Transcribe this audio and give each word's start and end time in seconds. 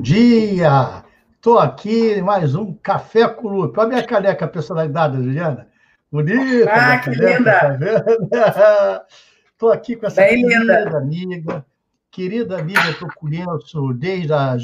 Bom 0.00 0.04
dia! 0.04 1.04
Estou 1.36 1.58
aqui 1.58 2.22
mais 2.22 2.54
um 2.54 2.72
Café 2.72 3.28
com 3.28 3.48
Lupe. 3.48 3.78
Olha 3.78 3.86
a 3.86 3.90
minha 3.90 4.06
caneca 4.06 4.48
personalidade, 4.48 5.18
Juliana. 5.18 5.68
Bonita! 6.10 6.72
Ah, 6.72 6.98
que 7.00 7.14
caneca, 7.14 7.68
linda! 7.68 8.28
Tá 8.30 9.06
Estou 9.52 9.68
aqui 9.70 9.96
com 9.96 10.06
essa 10.06 10.22
Bem 10.22 10.48
querida 10.48 10.84
linda. 10.84 10.96
amiga, 10.96 11.66
querida 12.10 12.58
amiga 12.58 12.94
que 12.94 13.04
eu 13.04 13.10
conheço 13.14 13.92
desde 13.92 14.32
a 14.32 14.56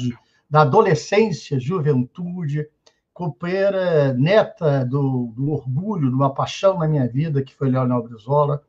da 0.49 0.61
adolescência, 0.61 1.59
juventude, 1.59 2.67
companheira 3.13 4.15
neta 4.15 4.83
do, 4.85 5.31
do 5.37 5.51
orgulho, 5.51 6.09
de 6.09 6.15
uma 6.15 6.33
paixão 6.33 6.79
na 6.79 6.87
minha 6.87 7.07
vida, 7.07 7.43
que 7.43 7.53
foi 7.53 7.69
Leonel 7.69 8.01
Brizola, 8.01 8.63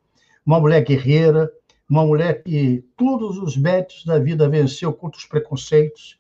uma 0.45 0.61
mulher 0.61 0.85
guerreira, 0.85 1.51
uma 1.89 2.05
mulher 2.05 2.43
que 2.43 2.85
todos 2.95 3.39
os 3.39 3.57
méritos 3.57 4.05
da 4.05 4.19
vida 4.19 4.47
venceu 4.51 4.93
contra 4.93 5.19
os 5.19 5.25
preconceitos, 5.25 6.18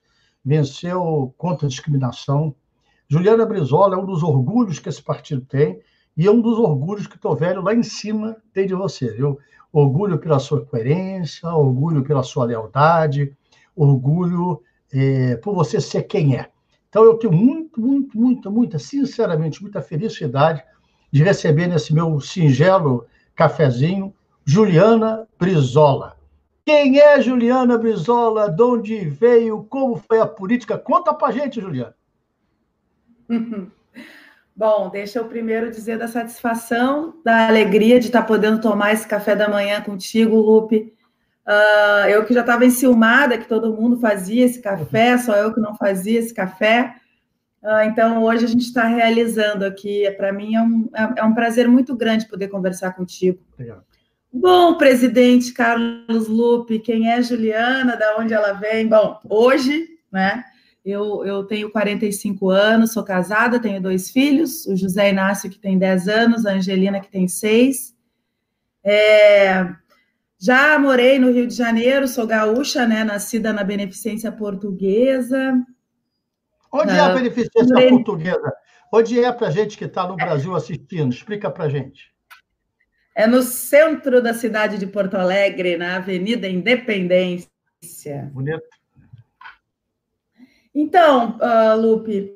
venceu 0.49 1.35
contra 1.37 1.67
a 1.67 1.69
discriminação. 1.69 2.55
Juliana 3.07 3.45
Brizola 3.45 3.97
é 3.97 3.99
um 3.99 4.07
dos 4.07 4.23
orgulhos 4.23 4.79
que 4.79 4.89
esse 4.89 5.03
partido 5.03 5.43
tem 5.43 5.79
e 6.17 6.27
é 6.27 6.31
um 6.31 6.41
dos 6.41 6.59
orgulhos 6.59 7.07
que 7.07 7.17
estou 7.17 7.37
velho 7.37 7.61
lá 7.61 7.75
em 7.75 7.83
cima 7.83 8.37
tem 8.55 8.67
de 8.67 8.75
você. 8.75 9.15
Eu 9.19 9.39
orgulho 9.71 10.19
pela 10.19 10.39
sua 10.39 10.65
coerência, 10.65 11.51
orgulho 11.51 12.03
pela 12.03 12.23
sua 12.23 12.47
lealdade, 12.47 13.37
orgulho 13.77 14.63
é, 14.91 15.37
por 15.37 15.55
você 15.55 15.83
ser 15.83 16.05
quem 16.05 16.35
é. 16.35 16.49
Então, 16.89 17.05
eu 17.05 17.19
tenho 17.19 17.35
muito, 17.35 17.79
muito, 17.79 18.19
muito, 18.19 18.51
muita, 18.51 18.79
sinceramente, 18.79 19.61
muita 19.61 19.83
felicidade 19.83 20.65
de 21.13 21.23
receber 21.23 21.67
nesse 21.67 21.93
meu 21.93 22.19
singelo 22.21 23.07
cafezinho 23.37 24.15
Juliana 24.47 25.29
Brizola. 25.39 26.18
Quem 26.69 27.01
é 27.01 27.19
Juliana 27.19 27.79
Brizola? 27.79 28.51
De 28.51 28.63
onde 28.63 29.09
veio? 29.09 29.65
Como 29.71 29.97
foi 29.97 30.21
a 30.21 30.27
política? 30.27 30.77
Conta 30.77 31.15
pra 31.15 31.33
gente, 31.33 31.63
Juliana. 31.63 31.95
Bom, 34.55 34.91
deixa 34.91 35.19
eu 35.19 35.25
primeiro 35.25 35.71
dizer 35.71 35.97
da 35.97 36.07
satisfação, 36.07 37.23
da 37.25 37.49
alegria 37.49 37.99
de 37.99 38.09
estar 38.09 38.21
podendo 38.25 38.61
tomar 38.61 38.93
esse 38.93 39.09
café 39.09 39.35
da 39.35 39.49
manhã 39.49 39.81
contigo, 39.81 40.37
Lupe. 40.37 40.93
Uh, 41.47 42.07
eu 42.11 42.27
que 42.27 42.35
já 42.35 42.41
estava 42.41 42.67
enciumada 42.67 43.39
que 43.39 43.49
todo 43.49 43.73
mundo 43.73 43.99
fazia 43.99 44.45
esse 44.45 44.61
café, 44.61 45.17
só 45.17 45.35
eu 45.37 45.55
que 45.55 45.61
não 45.61 45.75
fazia 45.75 46.19
esse 46.19 46.35
café. 46.35 46.97
Uh, 47.63 47.81
então, 47.87 48.23
hoje 48.23 48.45
a 48.45 48.49
gente 48.49 48.67
está 48.67 48.85
realizando 48.85 49.65
aqui. 49.65 50.05
Para 50.19 50.35
mim 50.35 50.55
é 50.55 50.61
um, 50.61 50.91
é, 50.95 51.21
é 51.21 51.25
um 51.25 51.33
prazer 51.33 51.67
muito 51.67 51.97
grande 51.97 52.29
poder 52.29 52.49
conversar 52.49 52.93
contigo. 52.93 53.39
Obrigado. 53.55 53.89
Bom, 54.41 54.79
presidente 54.79 55.53
Carlos 55.53 56.29
Lupe, 56.29 56.79
quem 56.79 57.11
é 57.11 57.21
Juliana, 57.21 57.97
da 57.97 58.17
onde 58.19 58.33
ela 58.33 58.53
vem? 58.53 58.87
Bom, 58.87 59.19
hoje, 59.29 59.89
né, 60.13 60.45
eu, 60.85 61.25
eu 61.25 61.43
tenho 61.43 61.73
45 61.73 62.49
anos, 62.49 62.93
sou 62.93 63.03
casada, 63.03 63.59
tenho 63.59 63.83
dois 63.83 64.11
filhos, 64.11 64.65
o 64.67 64.77
José 64.77 65.11
Inácio, 65.11 65.51
que 65.51 65.59
tem 65.59 65.77
10 65.77 66.09
anos, 66.09 66.47
a 66.47 66.53
Angelina, 66.53 67.01
que 67.01 67.11
tem 67.11 67.27
6. 67.27 67.97
É, 68.85 69.75
já 70.39 70.79
morei 70.79 71.19
no 71.19 71.33
Rio 71.33 71.49
de 71.49 71.55
Janeiro, 71.55 72.07
sou 72.07 72.25
gaúcha, 72.25 72.87
né, 72.87 73.03
nascida 73.03 73.53
na 73.53 73.65
Beneficência 73.65 74.31
Portuguesa. 74.31 75.61
Onde 76.73 76.93
é 76.93 77.01
a 77.01 77.09
Beneficência 77.13 77.75
morei... 77.75 77.89
Portuguesa? 77.89 78.53
Onde 78.93 79.23
é 79.23 79.33
para 79.33 79.51
gente 79.51 79.77
que 79.77 79.85
está 79.85 80.07
no 80.07 80.15
Brasil 80.15 80.55
assistindo? 80.55 81.13
Explica 81.13 81.51
para 81.51 81.69
gente. 81.69 82.17
É 83.19 83.27
no 83.27 83.43
centro 83.43 84.23
da 84.23 84.33
cidade 84.33 84.79
de 84.79 84.87
Porto 84.87 85.17
Alegre, 85.17 85.77
na 85.77 85.97
Avenida 85.97 86.47
Independência. 86.47 87.51
Bonito. 88.33 88.63
Então, 90.73 91.37
uh, 91.39 91.77
Lupe, 91.77 92.33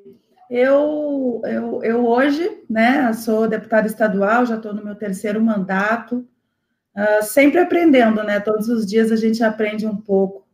eu, 0.51 1.41
eu, 1.45 1.85
eu 1.85 2.05
hoje, 2.05 2.65
né, 2.69 3.13
sou 3.13 3.47
deputada 3.47 3.87
estadual, 3.87 4.45
já 4.45 4.57
estou 4.57 4.75
no 4.75 4.85
meu 4.85 4.97
terceiro 4.97 5.41
mandato, 5.41 6.27
uh, 6.97 7.23
sempre 7.23 7.61
aprendendo, 7.61 8.25
né? 8.25 8.41
Todos 8.41 8.69
os 8.69 8.85
dias 8.85 9.13
a 9.13 9.17
gente 9.17 9.41
aprende 9.45 9.87
um 9.87 9.97
pouco. 9.97 10.45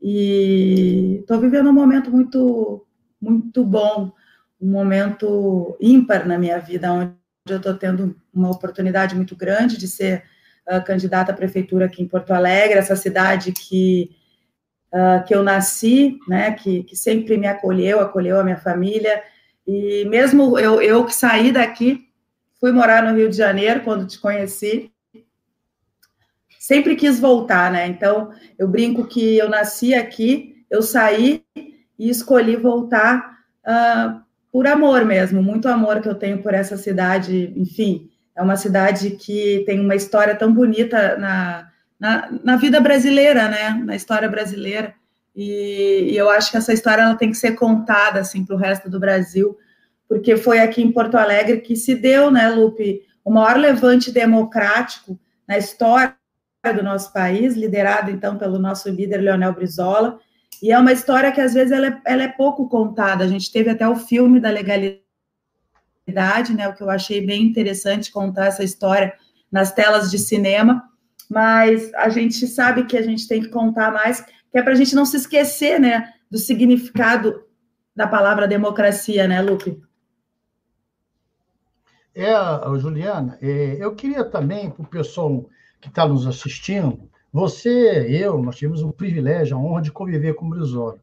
E 0.00 1.18
estou 1.20 1.38
vivendo 1.38 1.68
um 1.68 1.74
momento 1.74 2.10
muito, 2.10 2.86
muito 3.20 3.62
bom, 3.62 4.10
um 4.58 4.70
momento 4.70 5.76
ímpar 5.78 6.26
na 6.26 6.38
minha 6.38 6.58
vida, 6.58 6.90
onde 6.90 7.23
eu 7.46 7.58
estou 7.58 7.74
tendo 7.74 8.16
uma 8.32 8.50
oportunidade 8.50 9.14
muito 9.14 9.36
grande 9.36 9.76
de 9.76 9.86
ser 9.86 10.24
uh, 10.66 10.82
candidata 10.82 11.30
à 11.30 11.34
prefeitura 11.34 11.84
aqui 11.84 12.02
em 12.02 12.08
Porto 12.08 12.32
Alegre, 12.32 12.78
essa 12.78 12.96
cidade 12.96 13.52
que, 13.52 14.10
uh, 14.90 15.22
que 15.26 15.34
eu 15.34 15.42
nasci, 15.42 16.18
né, 16.26 16.52
que, 16.52 16.84
que 16.84 16.96
sempre 16.96 17.36
me 17.36 17.46
acolheu, 17.46 18.00
acolheu 18.00 18.40
a 18.40 18.44
minha 18.44 18.56
família, 18.56 19.22
e 19.66 20.06
mesmo 20.06 20.58
eu, 20.58 20.80
eu 20.80 21.04
que 21.04 21.14
saí 21.14 21.52
daqui, 21.52 22.08
fui 22.58 22.72
morar 22.72 23.02
no 23.02 23.14
Rio 23.14 23.28
de 23.28 23.36
Janeiro 23.36 23.82
quando 23.82 24.06
te 24.06 24.18
conheci, 24.18 24.90
sempre 26.58 26.96
quis 26.96 27.20
voltar, 27.20 27.70
né, 27.70 27.86
então 27.86 28.32
eu 28.58 28.66
brinco 28.66 29.06
que 29.06 29.36
eu 29.36 29.50
nasci 29.50 29.92
aqui, 29.92 30.64
eu 30.70 30.80
saí 30.80 31.44
e 31.98 32.08
escolhi 32.08 32.56
voltar 32.56 33.38
uh, 33.66 34.23
por 34.54 34.68
amor 34.68 35.04
mesmo, 35.04 35.42
muito 35.42 35.66
amor 35.66 36.00
que 36.00 36.08
eu 36.08 36.14
tenho 36.14 36.40
por 36.40 36.54
essa 36.54 36.76
cidade, 36.76 37.52
enfim, 37.56 38.08
é 38.36 38.40
uma 38.40 38.54
cidade 38.54 39.10
que 39.10 39.64
tem 39.66 39.80
uma 39.80 39.96
história 39.96 40.32
tão 40.36 40.54
bonita 40.54 41.18
na, 41.18 41.68
na, 41.98 42.30
na 42.44 42.56
vida 42.56 42.78
brasileira, 42.78 43.48
né, 43.48 43.70
na 43.84 43.96
história 43.96 44.28
brasileira, 44.28 44.94
e, 45.34 46.10
e, 46.12 46.16
eu 46.16 46.30
acho 46.30 46.52
que 46.52 46.56
essa 46.56 46.72
história 46.72 47.02
ela 47.02 47.16
tem 47.16 47.32
que 47.32 47.36
ser 47.36 47.56
contada, 47.56 48.20
assim, 48.20 48.44
para 48.44 48.54
o 48.54 48.58
resto 48.58 48.88
do 48.88 49.00
Brasil, 49.00 49.58
porque 50.08 50.36
foi 50.36 50.60
aqui 50.60 50.80
em 50.80 50.92
Porto 50.92 51.16
Alegre 51.16 51.60
que 51.60 51.74
se 51.74 51.96
deu, 51.96 52.30
né, 52.30 52.48
Lupe, 52.48 53.02
o 53.24 53.32
maior 53.32 53.56
levante 53.56 54.12
democrático 54.12 55.18
na 55.48 55.58
história 55.58 56.14
do 56.76 56.80
nosso 56.84 57.12
país, 57.12 57.56
liderado, 57.56 58.08
então, 58.08 58.38
pelo 58.38 58.60
nosso 58.60 58.88
líder 58.88 59.20
Leonel 59.20 59.52
Brizola, 59.52 60.20
e 60.62 60.72
é 60.72 60.78
uma 60.78 60.92
história 60.92 61.32
que, 61.32 61.40
às 61.40 61.54
vezes, 61.54 61.72
ela 61.72 61.86
é, 61.88 62.00
ela 62.06 62.22
é 62.22 62.28
pouco 62.28 62.68
contada. 62.68 63.24
A 63.24 63.28
gente 63.28 63.50
teve 63.52 63.70
até 63.70 63.88
o 63.88 63.96
filme 63.96 64.40
da 64.40 64.50
legalidade, 64.50 65.02
né? 66.54 66.68
O 66.68 66.74
que 66.74 66.82
eu 66.82 66.90
achei 66.90 67.24
bem 67.24 67.42
interessante 67.42 68.12
contar 68.12 68.46
essa 68.46 68.64
história 68.64 69.12
nas 69.50 69.72
telas 69.72 70.10
de 70.10 70.18
cinema. 70.18 70.88
Mas 71.30 71.92
a 71.94 72.08
gente 72.08 72.46
sabe 72.46 72.84
que 72.84 72.96
a 72.96 73.02
gente 73.02 73.26
tem 73.26 73.40
que 73.40 73.48
contar 73.48 73.92
mais, 73.92 74.20
que 74.20 74.58
é 74.58 74.62
para 74.62 74.72
a 74.72 74.76
gente 74.76 74.94
não 74.94 75.06
se 75.06 75.16
esquecer, 75.16 75.80
né? 75.80 76.12
Do 76.30 76.38
significado 76.38 77.44
da 77.94 78.06
palavra 78.06 78.48
democracia, 78.48 79.28
né, 79.28 79.40
Lupe? 79.40 79.80
É, 82.14 82.32
Juliana, 82.78 83.38
é, 83.42 83.76
eu 83.80 83.94
queria 83.94 84.24
também, 84.24 84.70
para 84.70 84.82
o 84.82 84.86
pessoal 84.86 85.48
que 85.80 85.88
está 85.88 86.06
nos 86.06 86.26
assistindo, 86.26 87.10
você, 87.34 88.06
eu, 88.08 88.40
nós 88.40 88.54
tivemos 88.54 88.80
o 88.80 88.92
privilégio, 88.92 89.56
a 89.56 89.60
honra 89.60 89.82
de 89.82 89.90
conviver 89.90 90.34
com 90.34 90.46
o 90.46 90.50
Brizola. 90.50 91.00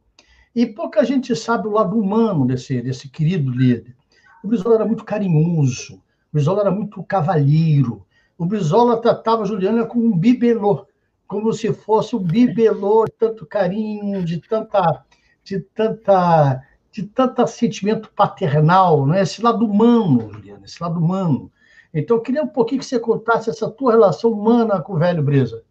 E 0.55 0.65
pouca 0.65 1.03
gente 1.03 1.35
sabe 1.35 1.67
o 1.67 1.71
lado 1.71 1.99
humano 1.99 2.47
desse, 2.47 2.81
desse 2.81 3.09
querido 3.09 3.51
líder. 3.51 3.93
O 4.41 4.47
Brizola 4.47 4.75
era 4.75 4.85
muito 4.85 5.03
carinhoso, 5.03 5.95
o 5.95 6.01
Brizola 6.31 6.61
era 6.61 6.71
muito 6.71 7.03
cavalheiro, 7.03 8.05
o 8.37 8.45
Brizola 8.45 9.01
tratava 9.01 9.41
a 9.41 9.45
Juliana 9.45 9.85
como 9.85 10.05
um 10.05 10.17
bibelô, 10.17 10.87
como 11.27 11.51
se 11.51 11.73
fosse 11.73 12.15
um 12.15 12.19
bibelô 12.19 13.03
de 13.03 13.11
tanto 13.11 13.45
carinho, 13.45 14.23
de 14.23 14.39
tanta, 14.39 15.03
de 15.43 15.59
tanta, 15.59 16.63
de 16.93 17.03
tanto 17.07 17.45
sentimento 17.45 18.09
paternal, 18.09 19.05
né? 19.05 19.21
esse 19.21 19.41
lado 19.41 19.65
humano, 19.65 20.31
Juliana, 20.31 20.63
esse 20.63 20.81
lado 20.81 20.97
humano. 20.97 21.51
Então, 21.93 22.15
eu 22.15 22.21
queria 22.21 22.41
um 22.41 22.47
pouquinho 22.47 22.79
que 22.79 22.87
você 22.87 22.97
contasse 22.97 23.49
essa 23.49 23.69
tua 23.69 23.91
relação 23.91 24.31
humana 24.31 24.81
com 24.81 24.93
o 24.93 24.97
velho 24.97 25.21
Brisa. 25.21 25.61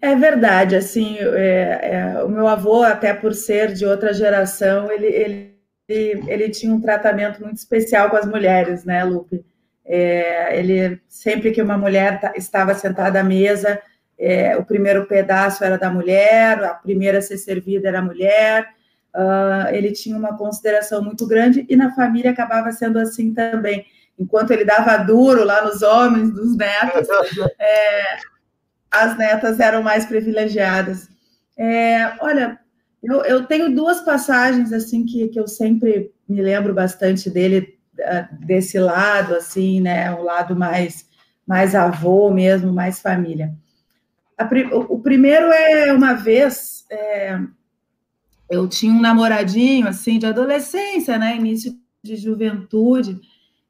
É 0.00 0.14
verdade, 0.14 0.76
assim, 0.76 1.16
é, 1.18 1.80
é, 1.82 2.24
o 2.24 2.28
meu 2.28 2.46
avô, 2.46 2.82
até 2.82 3.14
por 3.14 3.34
ser 3.34 3.72
de 3.72 3.86
outra 3.86 4.12
geração, 4.12 4.90
ele, 4.90 5.06
ele, 5.06 5.54
ele 5.88 6.50
tinha 6.50 6.72
um 6.72 6.80
tratamento 6.80 7.42
muito 7.42 7.56
especial 7.56 8.10
com 8.10 8.16
as 8.16 8.26
mulheres, 8.26 8.84
né, 8.84 9.02
Lupe? 9.04 9.44
É, 9.84 10.58
ele, 10.58 11.00
sempre 11.08 11.50
que 11.50 11.62
uma 11.62 11.78
mulher 11.78 12.32
estava 12.36 12.74
sentada 12.74 13.20
à 13.20 13.24
mesa, 13.24 13.80
é, 14.18 14.56
o 14.56 14.64
primeiro 14.64 15.06
pedaço 15.06 15.62
era 15.62 15.78
da 15.78 15.90
mulher, 15.90 16.62
a 16.64 16.74
primeira 16.74 17.18
a 17.18 17.22
ser 17.22 17.38
servida 17.38 17.88
era 17.88 17.98
a 18.00 18.02
mulher, 18.02 18.68
uh, 19.14 19.74
ele 19.74 19.92
tinha 19.92 20.16
uma 20.16 20.36
consideração 20.36 21.02
muito 21.02 21.26
grande 21.26 21.66
e 21.68 21.76
na 21.76 21.94
família 21.94 22.30
acabava 22.30 22.72
sendo 22.72 22.98
assim 22.98 23.32
também. 23.32 23.84
Enquanto 24.18 24.50
ele 24.50 24.64
dava 24.64 24.96
duro 24.96 25.44
lá 25.44 25.62
nos 25.62 25.82
homens, 25.82 26.32
dos 26.32 26.56
netos, 26.56 27.06
é, 27.60 28.16
as 29.04 29.16
netas 29.16 29.60
eram 29.60 29.82
mais 29.82 30.06
privilegiadas. 30.06 31.08
É, 31.56 32.12
olha, 32.20 32.58
eu, 33.02 33.24
eu, 33.24 33.46
tenho 33.46 33.74
duas 33.74 34.00
passagens 34.00 34.72
assim 34.72 35.04
que, 35.04 35.28
que 35.28 35.38
eu 35.38 35.46
sempre 35.46 36.12
me 36.28 36.42
lembro 36.42 36.74
bastante 36.74 37.30
dele 37.30 37.78
ah, 38.02 38.28
desse 38.32 38.78
lado, 38.78 39.34
assim, 39.34 39.80
né, 39.80 40.12
o 40.12 40.22
lado 40.22 40.54
mais 40.54 41.06
mais 41.46 41.76
avô 41.76 42.28
mesmo, 42.28 42.72
mais 42.72 43.00
família. 43.00 43.54
a, 44.36 44.44
o, 44.74 44.98
primeiro 44.98 45.46
é 45.46 45.92
uma 45.92 46.12
vez 46.12 46.84
é, 46.90 47.38
eu 48.50 48.68
tinha 48.68 48.92
um 48.92 49.00
namoradinho 49.00 49.88
assim 49.88 50.18
de 50.18 50.26
adolescência, 50.26 51.18
né? 51.18 51.36
Início 51.36 51.76
de 52.02 52.16
juventude. 52.16 53.20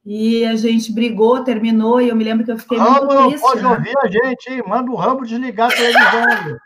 E 0.08 0.44
a 0.46 0.54
gente 0.54 0.92
brigou, 0.92 1.42
terminou, 1.42 2.00
e 2.00 2.08
eu 2.08 2.14
me 2.14 2.22
lembro 2.22 2.44
que 2.44 2.52
eu 2.52 2.58
fiquei 2.58 2.78
Ramo 2.78 3.06
muito 3.06 3.26
triste. 3.26 3.40
pode 3.40 3.60
né? 3.60 3.68
ouvir 3.68 3.94
a 3.98 4.06
gente, 4.06 4.52
hein? 4.52 4.62
Manda 4.64 4.88
o 4.88 4.94
Rambo 4.94 5.26
desligar 5.26 5.68
a 5.68 5.74
televisão. 5.74 6.58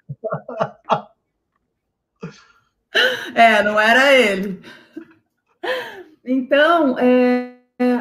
é, 3.35 3.63
não 3.63 3.81
era 3.81 4.13
ele. 4.13 4.61
Então, 6.23 6.99
é, 6.99 7.55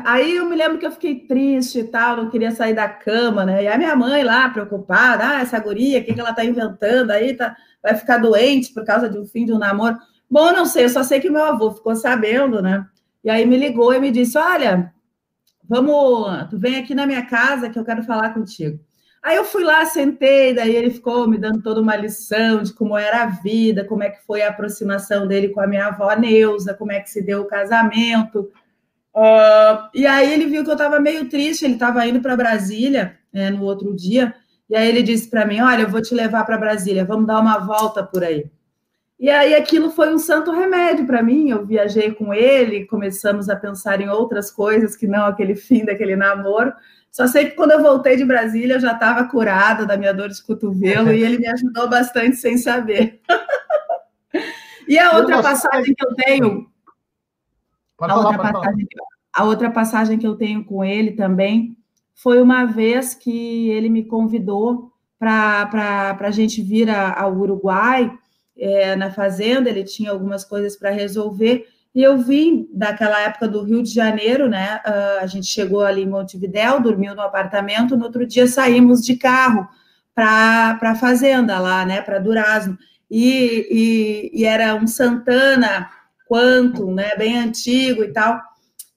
aí 0.04 0.36
eu 0.36 0.46
me 0.46 0.58
lembro 0.58 0.78
que 0.78 0.86
eu 0.86 0.92
fiquei 0.92 1.16
triste 1.22 1.80
e 1.80 1.84
tal, 1.86 2.18
não 2.18 2.30
queria 2.30 2.52
sair 2.52 2.74
da 2.74 2.90
cama, 2.90 3.46
né? 3.46 3.64
E 3.64 3.68
a 3.70 3.78
minha 3.78 3.96
mãe 3.96 4.26
lá, 4.26 4.50
preocupada, 4.50 5.26
ah, 5.26 5.40
essa 5.40 5.58
guria, 5.58 6.02
o 6.02 6.04
que, 6.04 6.14
que 6.14 6.20
ela 6.20 6.34
tá 6.34 6.44
inventando 6.44 7.12
aí, 7.12 7.34
tá, 7.34 7.56
vai 7.82 7.96
ficar 7.96 8.18
doente 8.18 8.74
por 8.74 8.84
causa 8.84 9.10
de 9.10 9.18
um 9.18 9.26
fim 9.26 9.46
de 9.46 9.54
um 9.54 9.58
namoro. 9.58 9.98
Bom, 10.30 10.52
não 10.52 10.66
sei, 10.66 10.84
eu 10.84 10.90
só 10.90 11.02
sei 11.02 11.22
que 11.22 11.30
meu 11.30 11.46
avô 11.46 11.72
ficou 11.72 11.96
sabendo, 11.96 12.62
né? 12.62 12.86
E 13.24 13.30
aí 13.30 13.46
me 13.46 13.56
ligou 13.56 13.94
e 13.94 14.00
me 14.02 14.12
disse: 14.12 14.38
Olha, 14.38 14.94
vamos, 15.70 16.50
tu 16.50 16.58
vem 16.58 16.78
aqui 16.78 16.96
na 16.96 17.06
minha 17.06 17.26
casa 17.26 17.70
que 17.70 17.78
eu 17.78 17.86
quero 17.86 18.04
falar 18.04 18.34
contigo. 18.34 18.80
Aí 19.22 19.36
eu 19.36 19.44
fui 19.44 19.64
lá, 19.64 19.86
sentei, 19.86 20.54
daí 20.54 20.76
ele 20.76 20.90
ficou 20.90 21.28
me 21.28 21.38
dando 21.38 21.62
toda 21.62 21.82
uma 21.82 21.96
lição 21.96 22.64
de 22.64 22.74
como 22.74 22.98
era 22.98 23.24
a 23.24 23.26
vida, 23.28 23.86
como 23.86 24.02
é 24.02 24.10
que 24.10 24.26
foi 24.26 24.42
a 24.42 24.50
aproximação 24.50 25.28
dele 25.28 25.50
com 25.50 25.60
a 25.60 25.68
minha 25.68 25.88
avó 25.88 26.14
Neuza, 26.16 26.74
como 26.74 26.92
é 26.92 27.00
que 27.02 27.10
se 27.10 27.22
deu 27.22 27.42
o 27.42 27.48
casamento. 27.48 28.50
Uh, 29.14 29.90
e 29.94 30.08
aí 30.08 30.34
ele 30.34 30.46
viu 30.46 30.64
que 30.64 30.70
eu 30.70 30.74
estava 30.74 31.00
meio 31.00 31.28
triste, 31.28 31.66
ele 31.66 31.74
estava 31.74 32.06
indo 32.08 32.22
para 32.22 32.38
Brasília 32.38 33.18
né, 33.32 33.50
no 33.50 33.64
outro 33.64 33.94
dia, 33.94 34.34
e 34.70 34.76
aí 34.76 34.88
ele 34.88 35.04
disse 35.04 35.30
para 35.30 35.46
mim: 35.46 35.60
Olha, 35.60 35.82
eu 35.82 35.90
vou 35.90 36.02
te 36.02 36.16
levar 36.16 36.46
para 36.46 36.58
Brasília, 36.58 37.04
vamos 37.04 37.28
dar 37.28 37.40
uma 37.40 37.58
volta 37.58 38.02
por 38.04 38.24
aí. 38.24 38.50
E 39.20 39.30
aí 39.30 39.54
aquilo 39.54 39.92
foi 39.92 40.14
um 40.14 40.18
santo 40.18 40.50
remédio 40.52 41.06
para 41.06 41.22
mim. 41.22 41.50
Eu 41.50 41.66
viajei 41.66 42.12
com 42.12 42.34
ele, 42.34 42.86
começamos 42.86 43.50
a 43.50 43.56
pensar 43.56 44.00
em 44.00 44.08
outras 44.08 44.50
coisas 44.50 44.96
que 44.96 45.08
não 45.08 45.26
aquele 45.26 45.56
fim 45.56 45.84
daquele 45.84 46.16
namoro. 46.16 46.72
Só 47.12 47.28
sei 47.28 47.50
que 47.50 47.56
quando 47.56 47.72
eu 47.72 47.82
voltei 47.82 48.16
de 48.16 48.24
Brasília, 48.24 48.76
eu 48.76 48.80
já 48.80 48.94
estava 48.94 49.28
curada 49.28 49.86
da 49.86 49.98
minha 49.98 50.14
dor 50.14 50.30
de 50.30 50.42
cotovelo 50.42 51.12
e 51.14 51.22
ele 51.22 51.38
me 51.38 51.48
ajudou 51.48 51.90
bastante 51.90 52.38
sem 52.38 52.58
saber. 52.58 53.20
e 54.88 54.98
a 54.98 55.18
outra 55.18 55.42
passagem 55.42 55.94
que 55.94 56.06
eu 56.06 56.16
tenho. 56.16 56.72
a, 58.00 58.16
outra 58.16 58.38
passagem, 58.38 58.88
a 59.34 59.44
outra 59.44 59.72
passagem 59.72 60.18
que 60.18 60.28
eu 60.28 60.36
tenho 60.36 60.64
com 60.64 60.82
ele 60.82 61.12
também 61.12 61.76
foi 62.16 62.42
uma 62.42 62.64
vez 62.64 63.14
que 63.14 63.70
ele 63.70 63.90
me 63.90 64.06
convidou 64.06 64.94
para 65.18 66.18
a 66.22 66.32
gente 66.32 66.62
vir 66.62 66.90
ao 66.90 67.36
Uruguai 67.36 68.18
é, 68.60 68.96
na 68.96 69.12
fazenda, 69.12 69.70
ele 69.70 69.84
tinha 69.84 70.12
algumas 70.12 70.44
coisas 70.44 70.76
para 70.76 70.90
resolver. 70.90 71.68
E 71.94 72.04
eu 72.04 72.18
vim 72.18 72.68
daquela 72.72 73.20
época 73.22 73.48
do 73.48 73.64
Rio 73.64 73.82
de 73.82 73.92
Janeiro, 73.92 74.48
né? 74.48 74.80
Uh, 74.86 75.24
a 75.24 75.26
gente 75.26 75.48
chegou 75.48 75.82
ali 75.82 76.04
em 76.04 76.10
Montevidéu, 76.10 76.80
dormiu 76.80 77.16
no 77.16 77.22
apartamento, 77.22 77.98
no 77.98 78.06
outro 78.06 78.26
dia 78.28 78.48
saímos 78.48 79.04
de 79.04 79.16
carro 79.16 79.68
para 80.14 80.78
a 80.82 80.96
fazenda 80.96 81.58
lá, 81.60 81.86
né? 81.86 82.02
Para 82.02 82.20
Durazno. 82.20 82.78
E, 83.10 84.30
e, 84.34 84.42
e, 84.42 84.46
era 84.46 84.76
um 84.76 84.86
Santana 84.86 85.90
Quantum, 86.30 86.94
né? 86.94 87.16
Bem 87.18 87.40
antigo 87.40 88.04
e 88.04 88.14
tal. 88.14 88.40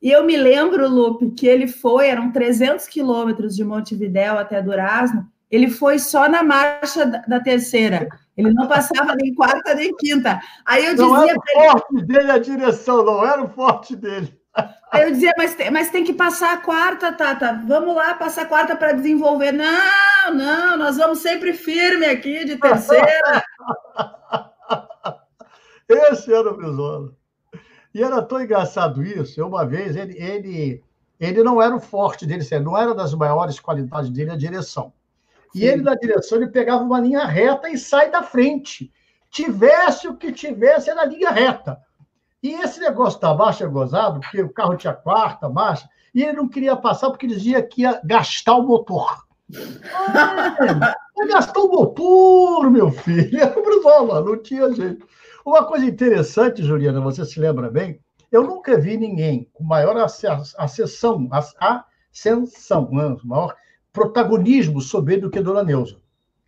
E 0.02 0.10
eu 0.10 0.24
me 0.26 0.36
lembro, 0.36 0.86
Lupe, 0.88 1.30
que 1.30 1.46
ele 1.46 1.66
foi, 1.66 2.08
eram 2.08 2.30
300 2.30 2.86
quilômetros 2.88 3.56
de 3.56 3.64
Montevidéu 3.64 4.36
até 4.36 4.60
Durazno, 4.60 5.26
ele 5.50 5.70
foi 5.70 5.98
só 5.98 6.28
na 6.28 6.42
marcha 6.42 7.06
da 7.06 7.38
terceira. 7.38 8.08
Ele 8.36 8.52
não 8.52 8.66
passava 8.66 9.14
nem 9.14 9.34
quarta 9.34 9.74
nem 9.74 9.94
quinta. 9.96 10.40
Aí 10.64 10.84
eu 10.86 10.96
não 10.96 11.16
dizia. 11.16 11.16
Não 11.16 11.28
era 11.28 11.38
o 11.38 11.72
forte 11.72 12.04
dele 12.06 12.30
a 12.30 12.38
direção, 12.38 13.04
não 13.04 13.26
era 13.26 13.42
o 13.42 13.48
forte 13.48 13.94
dele. 13.94 14.40
Aí 14.90 15.04
eu 15.04 15.10
dizia, 15.10 15.32
mas 15.36 15.54
tem, 15.54 15.70
mas 15.70 15.90
tem 15.90 16.04
que 16.04 16.12
passar 16.12 16.52
a 16.52 16.58
quarta, 16.58 17.12
Tata. 17.12 17.62
Vamos 17.66 17.94
lá, 17.94 18.14
passar 18.14 18.42
a 18.42 18.46
quarta 18.46 18.76
para 18.76 18.92
desenvolver. 18.92 19.52
Não, 19.52 20.34
não, 20.34 20.76
nós 20.76 20.98
vamos 20.98 21.20
sempre 21.20 21.54
firme 21.54 22.04
aqui, 22.04 22.44
de 22.44 22.56
terceira. 22.56 23.42
Esse 25.88 26.32
era 26.32 26.50
o 26.50 26.56
Brizola. 26.56 27.12
E 27.94 28.02
era 28.02 28.22
tão 28.22 28.42
engraçado 28.42 29.02
isso. 29.02 29.44
Uma 29.46 29.66
vez, 29.66 29.96
ele, 29.96 30.16
ele, 30.18 30.84
ele 31.18 31.42
não 31.42 31.60
era 31.60 31.74
o 31.74 31.80
forte 31.80 32.26
dele, 32.26 32.44
não 32.60 32.76
era 32.76 32.94
das 32.94 33.14
maiores 33.14 33.58
qualidades 33.60 34.10
dele 34.10 34.30
a 34.30 34.36
direção. 34.36 34.92
E 35.54 35.64
ele, 35.64 35.82
na 35.82 35.94
direção, 35.94 36.38
ele 36.38 36.48
pegava 36.48 36.82
uma 36.82 37.00
linha 37.00 37.24
reta 37.24 37.68
e 37.68 37.76
sai 37.76 38.10
da 38.10 38.22
frente. 38.22 38.92
Tivesse 39.30 40.08
o 40.08 40.16
que 40.16 40.32
tivesse, 40.32 40.90
era 40.90 41.04
linha 41.04 41.30
reta. 41.30 41.78
E 42.42 42.52
esse 42.54 42.80
negócio 42.80 43.20
da 43.20 43.34
marcha 43.34 43.64
é 43.64 43.68
gozado, 43.68 44.20
porque 44.20 44.42
o 44.42 44.52
carro 44.52 44.76
tinha 44.76 44.92
quarta 44.92 45.48
marcha, 45.48 45.88
e 46.14 46.22
ele 46.22 46.32
não 46.32 46.48
queria 46.48 46.76
passar 46.76 47.10
porque 47.10 47.26
dizia 47.26 47.62
que 47.62 47.82
ia 47.82 48.00
gastar 48.04 48.56
o 48.56 48.66
motor. 48.66 49.24
Ah, 51.14 51.26
gastou 51.28 51.68
o 51.68 51.72
motor, 51.72 52.70
meu 52.70 52.90
filho. 52.90 53.38
Era 53.38 53.60
Brizola, 53.60 54.20
não 54.22 54.42
tinha 54.42 54.72
jeito. 54.72 55.06
Uma 55.44 55.64
coisa 55.64 55.84
interessante, 55.84 56.62
Juliana, 56.62 57.00
você 57.00 57.24
se 57.24 57.38
lembra 57.38 57.70
bem? 57.70 58.00
Eu 58.30 58.42
nunca 58.44 58.78
vi 58.78 58.96
ninguém 58.96 59.48
com 59.52 59.62
maior 59.62 59.96
acessão, 59.98 61.28
ascensão, 61.30 62.90
né? 62.90 63.16
maior 63.24 63.54
protagonismo 63.92 64.80
sobre 64.80 65.14
ele 65.14 65.22
do 65.22 65.30
que 65.30 65.38
a 65.38 65.42
Dona 65.42 65.62
Neuza. 65.62 66.00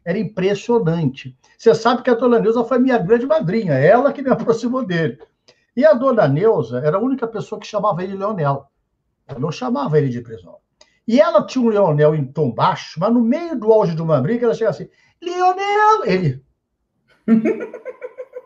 Era 0.05 0.19
impressionante. 0.19 1.37
Você 1.57 1.75
sabe 1.75 2.03
que 2.03 2.11
a 2.11 2.15
Dona 2.15 2.39
Neuza 2.39 2.65
foi 2.65 2.79
minha 2.79 2.99
grande 2.99 3.27
madrinha, 3.27 3.75
ela 3.75 4.13
que 4.13 4.23
me 4.23 4.31
aproximou 4.33 4.85
dele. 4.85 5.19
E 5.77 5.85
a 5.85 5.93
Dona 5.93 6.29
Neuza 6.29 6.79
era 6.79 6.97
a 6.97 7.01
única 7.01 7.27
pessoa 7.27 7.61
que 7.61 7.67
chamava 7.67 8.03
ele 8.03 8.17
Leonel. 8.17 8.67
Eu 9.29 9.41
não 9.41 9.51
chamava 9.51 9.99
ele 9.99 10.09
de 10.09 10.21
Brizola. 10.21 10.59
E 11.07 11.21
ela 11.21 11.47
tinha 11.47 11.65
um 11.65 11.69
Leonel 11.69 12.15
em 12.15 12.25
tom 12.25 12.51
baixo, 12.51 12.99
mas 12.99 13.13
no 13.13 13.21
meio 13.21 13.59
do 13.59 13.73
auge 13.73 13.95
de 13.95 14.03
uma 14.03 14.21
briga, 14.21 14.47
ela 14.47 14.55
chega 14.55 14.71
assim: 14.71 14.89
Leonel! 15.21 16.05
Ele. 16.05 16.45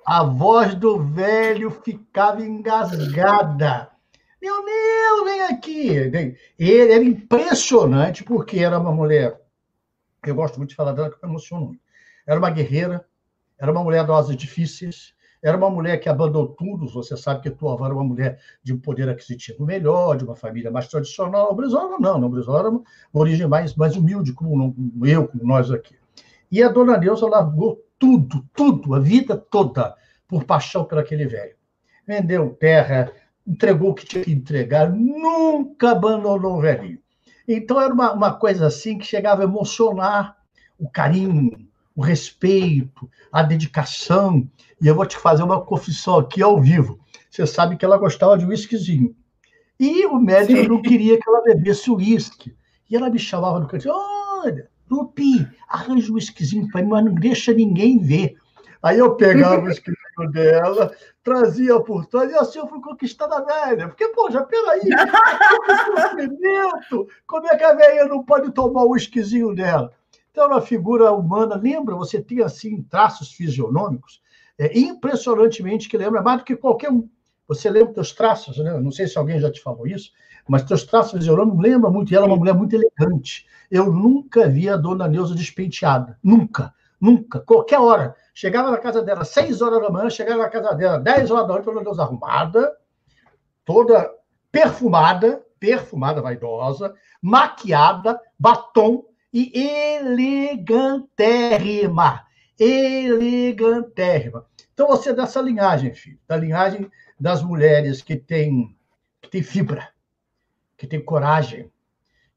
A 0.07 0.25
voz 0.25 0.75
do 0.75 0.99
velho 0.99 1.71
ficava 1.71 2.43
engasgada. 2.43 3.91
Leonel, 4.41 5.25
vem 5.25 5.43
aqui. 5.43 5.89
Ele 6.59 6.93
era 6.93 7.03
impressionante, 7.03 8.25
porque 8.25 8.59
era 8.59 8.79
uma 8.79 8.93
mulher. 8.93 9.41
Eu 10.25 10.35
gosto 10.35 10.59
muito 10.59 10.71
de 10.71 10.77
falar 10.77 10.93
dela, 10.93 11.11
que 11.11 11.17
eu 11.23 11.29
emociono 11.29 11.67
muito. 11.67 11.83
Era 12.27 12.39
uma 12.39 12.51
guerreira, 12.51 13.05
era 13.59 13.73
uma 13.73 13.83
mulher 13.83 14.05
dosas 14.05 14.37
difíceis, 14.37 15.15
era 15.43 15.57
uma 15.57 15.71
mulher 15.71 15.99
que 15.99 16.09
abandonou 16.09 16.49
tudo. 16.49 16.89
Você 16.89 17.17
sabe 17.17 17.43
que 17.43 17.51
tua 17.51 17.73
avó 17.73 17.87
era 17.87 17.95
uma 17.95 18.05
mulher 18.05 18.41
de 18.63 18.73
um 18.73 18.79
poder 18.79 19.09
aquisitivo 19.09 19.65
melhor, 19.65 20.17
de 20.17 20.25
uma 20.25 20.37
família 20.37 20.71
mais 20.71 20.89
tradicional. 20.89 21.53
O 21.53 21.55
Brizola 21.55 21.99
não. 21.99 22.23
O 22.23 22.29
Brizola 22.29 22.59
era 22.61 22.69
uma 22.69 22.83
origem 23.13 23.47
mais, 23.47 23.75
mais 23.75 23.97
humilde, 23.97 24.33
como 24.33 24.75
eu, 25.05 25.29
como 25.29 25.45
nós 25.45 25.71
aqui. 25.71 25.97
E 26.51 26.63
a 26.63 26.69
dona 26.69 26.97
Neuza 26.97 27.27
largou 27.27 27.85
tudo, 27.99 28.45
tudo, 28.55 28.95
a 28.95 29.01
vida 29.01 29.37
toda, 29.37 29.95
por 30.27 30.45
paixão 30.45 30.85
por 30.85 30.99
aquele 30.99 31.27
velho. 31.27 31.57
Vendeu 32.07 32.57
terra, 32.59 33.13
entregou 33.49 33.91
o 33.91 33.95
que 33.95 34.05
tinha 34.05 34.23
que 34.23 34.31
entregar, 34.31 34.91
nunca 34.91 35.93
abandonou 35.93 36.59
o 36.59 36.61
velhinho. 36.61 36.99
Então 37.49 37.81
era 37.81 37.93
uma, 37.93 38.13
uma 38.13 38.35
coisa 38.35 38.67
assim 38.67 38.99
que 38.99 39.07
chegava 39.07 39.41
a 39.41 39.45
emocionar 39.45 40.37
o 40.79 40.89
carinho, 40.89 41.67
o 41.97 42.03
respeito, 42.03 43.11
a 43.33 43.43
dedicação. 43.43 44.47
E 44.81 44.87
eu 44.87 44.95
vou 44.95 45.07
te 45.07 45.17
fazer 45.17 45.43
uma 45.43 45.65
confissão 45.65 46.19
aqui 46.19 46.43
ao 46.43 46.61
vivo. 46.61 47.01
Você 47.31 47.47
sabe 47.47 47.77
que 47.77 47.85
ela 47.85 47.97
gostava 47.97 48.37
de 48.37 48.45
whiskyzinho. 48.45 49.17
E 49.81 50.05
o 50.07 50.21
médico 50.21 50.61
Sim. 50.61 50.69
não 50.69 50.83
queria 50.83 51.17
que 51.17 51.29
ela 51.29 51.43
bebesse 51.43 51.91
uísque. 51.91 52.55
E 52.91 52.97
ela 52.97 53.09
me 53.09 53.19
chamava 53.19 53.59
no 53.59 53.67
canto, 53.67 53.89
olha, 53.89 54.69
Lupi, 54.91 55.49
arranja 55.69 56.11
um 56.11 56.17
whiskyzinho 56.17 56.69
para 56.69 56.83
mim, 56.83 56.89
mas 56.89 57.05
não 57.05 57.15
deixa 57.15 57.53
ninguém 57.53 57.99
ver. 57.99 58.37
Aí 58.83 58.99
eu 58.99 59.15
pegava 59.17 59.65
o 59.65 59.69
dela, 60.27 60.91
trazia 61.23 61.79
por 61.81 62.07
trás, 62.07 62.31
e 62.31 62.35
assim 62.35 62.59
eu 62.59 62.67
fui 62.67 62.81
conquistando 62.81 63.35
a 63.35 63.41
velha. 63.41 63.89
Porque, 63.89 64.09
pô, 64.09 64.31
já 64.31 64.43
peraí, 64.43 64.81
sofrimento, 65.95 67.07
como 67.27 67.47
é 67.47 67.57
que 67.57 67.65
a 67.65 67.75
velha 67.75 68.07
não 68.07 68.25
pode 68.25 68.51
tomar 68.53 68.85
o 68.85 68.97
esquisinho 68.97 69.55
dela? 69.55 69.93
Então, 70.31 70.49
na 70.49 70.61
figura 70.61 71.13
humana, 71.13 71.57
lembra, 71.57 71.97
você 71.97 72.21
tem, 72.21 72.43
assim, 72.43 72.83
traços 72.83 73.33
fisionômicos, 73.33 74.23
é, 74.59 74.79
impressionantemente 74.79 75.89
que 75.89 75.99
lembra 75.99 76.23
mais 76.23 76.39
do 76.39 76.45
que 76.45 76.57
qualquer 76.57 76.91
um. 76.91 77.09
Você 77.47 77.71
lembra 77.71 77.95
teus 77.95 78.13
traços, 78.13 78.59
né? 78.59 78.79
Não 78.79 78.91
sei 78.91 79.07
se 79.07 79.17
alguém 79.17 79.41
já 79.41 79.51
te 79.51 79.63
falou 79.63 79.87
isso, 79.87 80.13
mas 80.47 80.63
teus 80.63 80.85
traços 80.85 81.13
fisionômicos 81.13 81.61
lembram 81.61 81.93
muito, 81.93 82.13
e 82.13 82.17
ela 82.17 82.27
é 82.27 82.29
uma 82.29 82.37
mulher 82.37 82.55
muito 82.55 82.75
elegante. 82.75 83.47
Eu 83.71 83.93
nunca 83.93 84.49
vi 84.49 84.69
a 84.69 84.77
dona 84.77 85.09
Neuza 85.09 85.35
despenteada, 85.35 86.19
nunca. 86.23 86.75
Nunca, 87.01 87.41
qualquer 87.41 87.79
hora. 87.79 88.15
Chegava 88.35 88.71
na 88.71 88.79
casa 88.79 89.03
dela 89.03 89.25
6 89.25 89.63
horas 89.63 89.81
da 89.81 89.91
manhã, 89.91 90.11
chegava 90.11 90.43
na 90.43 90.49
casa 90.49 90.75
dela 90.75 90.99
10 90.99 91.31
horas 91.31 91.47
da 91.47 91.53
noite, 91.53 91.65
pelo 91.65 91.83
Deus, 91.83 91.99
arrumada, 91.99 92.77
toda 93.65 94.13
perfumada, 94.51 95.45
perfumada, 95.59 96.23
vaidosa, 96.23 96.95
maquiada, 97.23 98.21
batom. 98.39 99.05
e 99.33 99.97
elegantérrima. 99.97 102.27
Elegantérrima. 102.59 104.47
Então 104.73 104.89
você 104.89 105.11
é 105.11 105.15
dessa 105.15 105.41
linhagem, 105.41 105.95
filho, 105.95 106.19
da 106.27 106.37
linhagem 106.37 106.91
das 107.19 107.43
mulheres 107.43 108.01
que 108.01 108.17
têm 108.17 108.77
que 109.21 109.29
tem 109.29 109.43
fibra, 109.43 109.89
que 110.77 110.87
tem 110.87 111.05
coragem, 111.05 111.71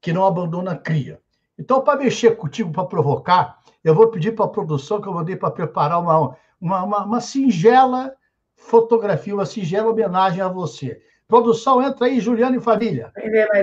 que 0.02 0.12
não 0.12 0.26
abandona 0.26 0.72
a 0.72 0.78
cria. 0.78 1.22
Então, 1.62 1.80
para 1.80 2.00
mexer 2.00 2.36
contigo, 2.38 2.72
para 2.72 2.86
provocar, 2.86 3.60
eu 3.84 3.94
vou 3.94 4.08
pedir 4.08 4.32
para 4.32 4.46
a 4.46 4.50
produção 4.50 5.00
que 5.00 5.08
eu 5.08 5.14
mandei 5.14 5.36
para 5.36 5.52
preparar 5.52 6.02
uma, 6.02 6.36
uma, 6.60 6.84
uma, 6.84 7.06
uma 7.06 7.22
singela 7.22 8.16
fotografia, 8.56 9.36
uma 9.36 9.46
singela 9.46 9.92
homenagem 9.92 10.42
a 10.42 10.48
você. 10.48 11.00
Produção, 11.28 11.80
entra 11.80 12.08
aí, 12.08 12.20
Juliana 12.20 12.58
e 12.58 12.60
família. 12.60 13.12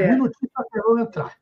Um 0.07 0.13
minutinho 0.13 0.51
para 0.55 1.03
entrar. 1.03 1.35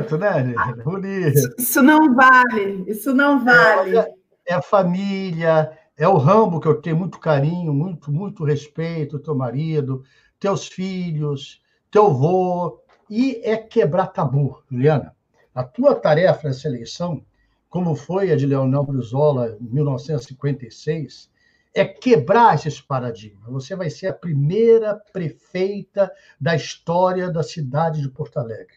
Bonito, 0.00 0.18
né, 0.18 0.54
Bonito. 0.84 1.54
Isso 1.58 1.82
não 1.82 2.14
vale, 2.14 2.84
isso 2.86 3.14
não 3.14 3.44
vale. 3.44 3.96
É, 3.96 4.12
é, 4.48 4.54
a 4.54 4.62
família, 4.62 5.76
é 5.96 6.08
o 6.08 6.16
Rambo, 6.16 6.60
que 6.60 6.68
eu 6.68 6.80
tenho 6.80 6.96
muito 6.96 7.18
carinho, 7.18 7.72
muito, 7.72 8.10
muito 8.10 8.44
respeito, 8.44 9.18
teu 9.18 9.34
marido, 9.34 10.02
teus 10.38 10.66
filhos, 10.66 11.62
teu 11.90 12.12
vô, 12.12 12.80
e 13.08 13.40
é 13.44 13.56
quebrar 13.56 14.08
tabu, 14.08 14.62
Juliana. 14.70 15.14
A 15.54 15.62
tua 15.62 15.94
tarefa 15.94 16.48
nessa 16.48 16.66
eleição, 16.66 17.24
como 17.68 17.94
foi 17.94 18.32
a 18.32 18.36
de 18.36 18.46
Leonel 18.46 18.84
Brizola 18.84 19.56
em 19.60 19.72
1956, 19.72 21.30
é 21.74 21.84
quebrar 21.84 22.54
esses 22.54 22.80
paradigmas. 22.80 23.52
Você 23.52 23.74
vai 23.74 23.90
ser 23.90 24.08
a 24.08 24.14
primeira 24.14 24.94
prefeita 25.12 26.10
da 26.40 26.54
história 26.54 27.30
da 27.30 27.42
cidade 27.42 28.00
de 28.00 28.08
Porto 28.08 28.38
Alegre. 28.38 28.74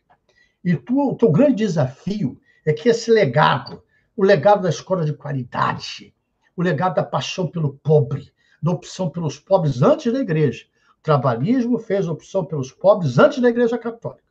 E 0.64 0.76
tu, 0.76 1.12
o 1.12 1.16
teu 1.16 1.32
grande 1.32 1.56
desafio 1.56 2.40
é 2.66 2.74
que 2.74 2.90
esse 2.90 3.12
legado, 3.12 3.84
o 4.16 4.24
legado 4.24 4.64
da 4.64 4.70
escola 4.70 5.06
de 5.06 5.14
qualidade, 5.14 6.14
o 6.56 6.62
legado 6.62 6.96
da 6.96 7.04
paixão 7.04 7.48
pelo 7.48 7.74
pobre, 7.84 8.32
da 8.62 8.72
opção 8.72 9.10
pelos 9.10 9.40
pobres 9.40 9.82
antes 9.82 10.12
da 10.12 10.20
igreja. 10.20 10.66
O 11.00 11.04
trabalhismo 11.04 11.78
fez 11.78 12.08
opção 12.08 12.44
pelos 12.44 12.72
pobres 12.72 13.18
antes 13.20 13.40
da 13.40 13.50
igreja 13.50 13.78
católica. 13.78 14.24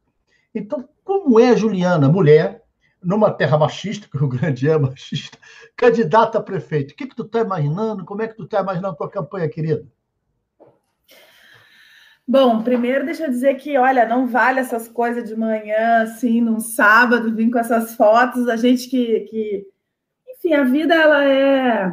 Então, 0.54 0.88
como 1.04 1.38
é 1.38 1.56
Juliana, 1.56 2.08
mulher, 2.08 2.62
numa 3.02 3.30
terra 3.30 3.56
machista, 3.56 4.08
que 4.10 4.22
o 4.22 4.28
grande 4.28 4.68
é 4.68 4.76
machista, 4.76 5.38
candidata 5.76 6.38
a 6.38 6.42
prefeito? 6.42 6.92
O 6.92 6.96
que, 6.96 7.06
que 7.06 7.16
tu 7.16 7.22
está 7.22 7.40
imaginando? 7.40 8.04
Como 8.04 8.22
é 8.22 8.28
que 8.28 8.34
tu 8.34 8.44
está 8.44 8.60
imaginando 8.60 8.94
a 8.94 8.96
tua 8.96 9.08
campanha, 9.08 9.48
querida? 9.48 9.86
Bom, 12.28 12.60
primeiro 12.60 13.04
deixa 13.04 13.24
eu 13.24 13.30
dizer 13.30 13.54
que, 13.54 13.78
olha, 13.78 14.04
não 14.04 14.26
vale 14.26 14.58
essas 14.58 14.88
coisas 14.88 15.28
de 15.28 15.36
manhã, 15.36 16.02
assim, 16.02 16.40
num 16.40 16.58
sábado, 16.58 17.32
vir 17.32 17.48
com 17.50 17.58
essas 17.58 17.94
fotos, 17.94 18.48
a 18.48 18.56
gente 18.56 18.88
que, 18.88 19.20
que... 19.20 19.66
Enfim, 20.28 20.54
a 20.54 20.64
vida, 20.64 20.92
ela 20.92 21.24
é... 21.24 21.92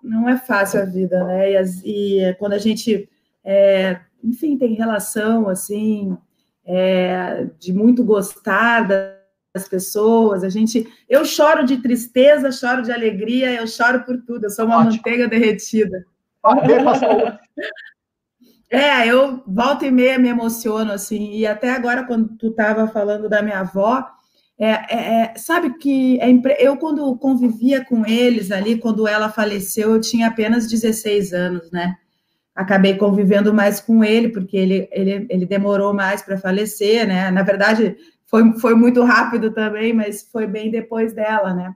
Não 0.00 0.28
é 0.28 0.36
fácil 0.36 0.80
a 0.80 0.84
vida, 0.84 1.24
né? 1.24 1.50
E, 1.50 1.56
as, 1.56 1.82
e 1.84 2.36
quando 2.38 2.52
a 2.52 2.58
gente, 2.58 3.08
é, 3.42 3.98
enfim, 4.22 4.56
tem 4.56 4.74
relação, 4.74 5.48
assim, 5.48 6.16
é, 6.64 7.48
de 7.58 7.72
muito 7.72 8.04
gostar 8.04 8.86
das 9.52 9.68
pessoas, 9.68 10.44
a 10.44 10.48
gente... 10.48 10.86
Eu 11.08 11.24
choro 11.24 11.64
de 11.64 11.78
tristeza, 11.78 12.52
choro 12.52 12.82
de 12.82 12.92
alegria, 12.92 13.52
eu 13.52 13.66
choro 13.66 14.04
por 14.04 14.16
tudo, 14.22 14.44
eu 14.44 14.50
sou 14.50 14.64
uma 14.64 14.76
Ótimo. 14.76 14.92
manteiga 14.92 15.26
derretida. 15.26 16.06
É, 18.70 19.06
eu 19.06 19.42
volta 19.46 19.86
e 19.86 19.90
meia 19.90 20.18
me 20.18 20.28
emociono, 20.28 20.90
assim, 20.92 21.32
e 21.32 21.46
até 21.46 21.70
agora, 21.70 22.04
quando 22.04 22.28
tu 22.36 22.48
estava 22.48 22.88
falando 22.88 23.28
da 23.28 23.40
minha 23.40 23.60
avó, 23.60 24.04
é, 24.58 24.70
é, 24.70 25.22
é, 25.22 25.34
sabe 25.36 25.76
que 25.78 26.18
é, 26.20 26.30
eu, 26.58 26.76
quando 26.76 27.16
convivia 27.18 27.84
com 27.84 28.06
eles 28.06 28.50
ali, 28.50 28.78
quando 28.78 29.06
ela 29.06 29.28
faleceu, 29.28 29.94
eu 29.94 30.00
tinha 30.00 30.28
apenas 30.28 30.68
16 30.68 31.32
anos, 31.32 31.70
né? 31.70 31.94
Acabei 32.54 32.96
convivendo 32.96 33.52
mais 33.52 33.80
com 33.80 34.02
ele, 34.02 34.30
porque 34.30 34.56
ele, 34.56 34.88
ele, 34.90 35.26
ele 35.28 35.46
demorou 35.46 35.92
mais 35.92 36.22
para 36.22 36.38
falecer, 36.38 37.06
né? 37.06 37.30
Na 37.30 37.42
verdade, 37.42 37.96
foi, 38.26 38.58
foi 38.58 38.74
muito 38.74 39.04
rápido 39.04 39.52
também, 39.52 39.92
mas 39.92 40.22
foi 40.32 40.46
bem 40.46 40.70
depois 40.70 41.12
dela, 41.12 41.54
né? 41.54 41.74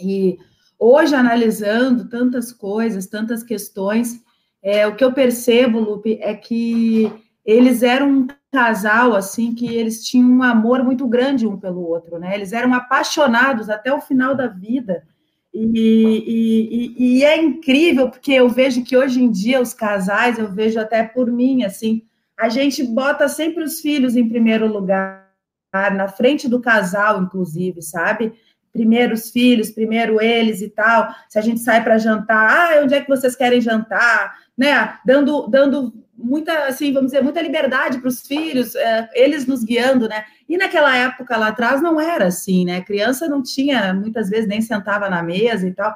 E 0.00 0.36
hoje, 0.78 1.14
analisando 1.14 2.08
tantas 2.08 2.52
coisas, 2.52 3.06
tantas 3.06 3.44
questões, 3.44 4.20
é, 4.62 4.86
o 4.86 4.94
que 4.94 5.04
eu 5.04 5.12
percebo, 5.12 5.80
Lupe, 5.80 6.18
é 6.20 6.34
que 6.34 7.12
eles 7.44 7.82
eram 7.82 8.08
um 8.08 8.26
casal 8.52 9.14
assim 9.14 9.54
que 9.54 9.66
eles 9.66 10.04
tinham 10.04 10.28
um 10.30 10.42
amor 10.42 10.84
muito 10.84 11.06
grande 11.08 11.46
um 11.46 11.58
pelo 11.58 11.80
outro, 11.80 12.18
né? 12.18 12.34
Eles 12.34 12.52
eram 12.52 12.72
apaixonados 12.74 13.68
até 13.68 13.92
o 13.92 14.00
final 14.00 14.34
da 14.34 14.46
vida. 14.46 15.04
E, 15.52 16.94
e, 16.96 17.18
e, 17.18 17.24
é 17.24 17.36
incrível 17.36 18.08
porque 18.08 18.32
eu 18.32 18.48
vejo 18.48 18.82
que 18.84 18.96
hoje 18.96 19.22
em 19.22 19.30
dia 19.30 19.60
os 19.60 19.74
casais, 19.74 20.38
eu 20.38 20.50
vejo 20.50 20.80
até 20.80 21.02
por 21.02 21.30
mim, 21.30 21.62
assim, 21.62 22.02
a 22.38 22.48
gente 22.48 22.82
bota 22.82 23.28
sempre 23.28 23.62
os 23.62 23.80
filhos 23.80 24.16
em 24.16 24.26
primeiro 24.26 24.66
lugar, 24.66 25.30
na 25.72 26.08
frente 26.08 26.48
do 26.48 26.60
casal, 26.60 27.22
inclusive, 27.22 27.82
sabe? 27.82 28.32
Primeiro 28.72 29.14
os 29.14 29.30
filhos, 29.30 29.70
primeiro 29.70 30.20
eles 30.20 30.62
e 30.62 30.68
tal. 30.68 31.14
Se 31.28 31.38
a 31.38 31.42
gente 31.42 31.60
sai 31.60 31.84
para 31.84 31.98
jantar, 31.98 32.76
ah, 32.76 32.82
onde 32.82 32.94
é 32.94 33.00
que 33.00 33.08
vocês 33.08 33.36
querem 33.36 33.60
jantar? 33.60 34.34
né, 34.56 34.98
dando, 35.04 35.48
dando 35.48 35.92
muita, 36.16 36.66
assim, 36.66 36.92
vamos 36.92 37.10
dizer, 37.10 37.22
muita 37.22 37.42
liberdade 37.42 37.98
para 37.98 38.08
os 38.08 38.20
filhos, 38.20 38.74
é, 38.74 39.08
eles 39.14 39.46
nos 39.46 39.64
guiando, 39.64 40.08
né? 40.08 40.24
E 40.48 40.56
naquela 40.56 40.96
época 40.96 41.36
lá 41.36 41.48
atrás 41.48 41.82
não 41.82 42.00
era 42.00 42.26
assim, 42.26 42.64
né? 42.64 42.80
Criança 42.82 43.28
não 43.28 43.42
tinha, 43.42 43.92
muitas 43.94 44.28
vezes 44.28 44.46
nem 44.46 44.60
sentava 44.60 45.08
na 45.08 45.22
mesa 45.22 45.66
e 45.66 45.72
tal. 45.72 45.94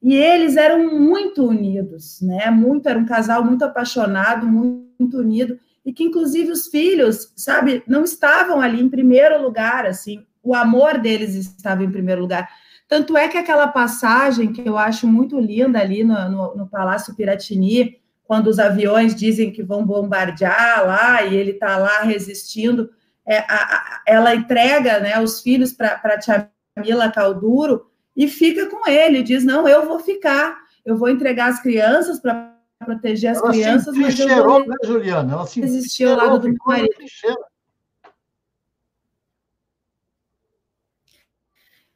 E 0.00 0.14
eles 0.14 0.56
eram 0.56 0.98
muito 0.98 1.44
unidos, 1.44 2.20
né? 2.22 2.50
Muito, 2.50 2.88
era 2.88 2.98
um 2.98 3.04
casal 3.04 3.44
muito 3.44 3.64
apaixonado, 3.64 4.46
muito 4.46 5.18
unido, 5.18 5.58
e 5.84 5.92
que 5.92 6.04
inclusive 6.04 6.50
os 6.50 6.68
filhos, 6.68 7.32
sabe, 7.36 7.82
não 7.86 8.04
estavam 8.04 8.60
ali 8.60 8.80
em 8.80 8.88
primeiro 8.88 9.42
lugar, 9.42 9.86
assim, 9.86 10.24
o 10.48 10.54
amor 10.54 10.98
deles 10.98 11.34
estava 11.34 11.84
em 11.84 11.90
primeiro 11.90 12.22
lugar. 12.22 12.48
Tanto 12.88 13.16
é 13.18 13.28
que 13.28 13.36
aquela 13.36 13.68
passagem 13.68 14.50
que 14.50 14.66
eu 14.66 14.78
acho 14.78 15.06
muito 15.06 15.38
linda 15.38 15.78
ali 15.78 16.02
no, 16.02 16.28
no, 16.30 16.56
no 16.56 16.66
Palácio 16.66 17.14
Piratini, 17.14 18.00
quando 18.24 18.46
os 18.46 18.58
aviões 18.58 19.14
dizem 19.14 19.50
que 19.50 19.62
vão 19.62 19.84
bombardear 19.84 20.86
lá 20.86 21.22
e 21.22 21.36
ele 21.36 21.50
está 21.50 21.76
lá 21.76 22.00
resistindo, 22.00 22.88
é, 23.26 23.40
a, 23.40 23.44
a, 23.46 24.02
ela 24.06 24.34
entrega 24.34 25.00
né, 25.00 25.20
os 25.20 25.42
filhos 25.42 25.72
para 25.72 26.00
a 26.02 26.18
tia 26.18 26.50
Mila 26.78 27.12
Calduro 27.12 27.90
e 28.16 28.26
fica 28.26 28.66
com 28.66 28.88
ele, 28.88 29.22
diz: 29.22 29.44
Não, 29.44 29.68
eu 29.68 29.86
vou 29.86 29.98
ficar, 29.98 30.56
eu 30.84 30.96
vou 30.96 31.10
entregar 31.10 31.50
as 31.50 31.60
crianças 31.60 32.18
para 32.18 32.56
proteger 32.82 33.32
as 33.32 33.38
ela 33.38 33.50
crianças, 33.50 33.94
mas 33.94 34.18
eu 34.18 34.44
vou 34.44 34.66
né, 34.66 34.76
Juliana? 34.82 35.32
Ela 35.34 35.46
se 35.46 35.60
resistir 35.60 36.04
ao 36.04 36.16
lado 36.16 36.38
do 36.38 36.48
meu 36.48 36.56
marido. 36.64 36.94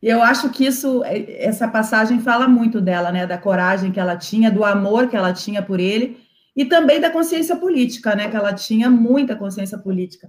E 0.03 0.09
eu 0.09 0.21
acho 0.21 0.51
que 0.51 0.67
isso, 0.67 1.05
é, 1.05 1.45
essa 1.45 1.69
passagem 1.69 2.21
fala 2.21 2.49
muito 2.49 2.81
dela, 2.81 3.13
né? 3.13 3.27
Da 3.27 3.39
coragem 3.39 3.93
que 3.93 4.01
ela 4.01 4.17
tinha, 4.17 4.51
do 4.51 4.65
amor 4.65 5.09
que 5.09 5.17
ela 5.17 5.33
tinha 5.33 5.63
por 5.63 5.79
ele 5.79 6.19
e 6.57 6.65
também 6.65 7.01
da 7.01 7.11
consciência 7.11 7.55
política, 7.57 8.15
né? 8.17 8.29
Que 8.29 8.37
ela 8.37 8.53
tinha 8.53 8.91
muita 8.91 9.37
consciência 9.37 9.79
política. 9.79 10.29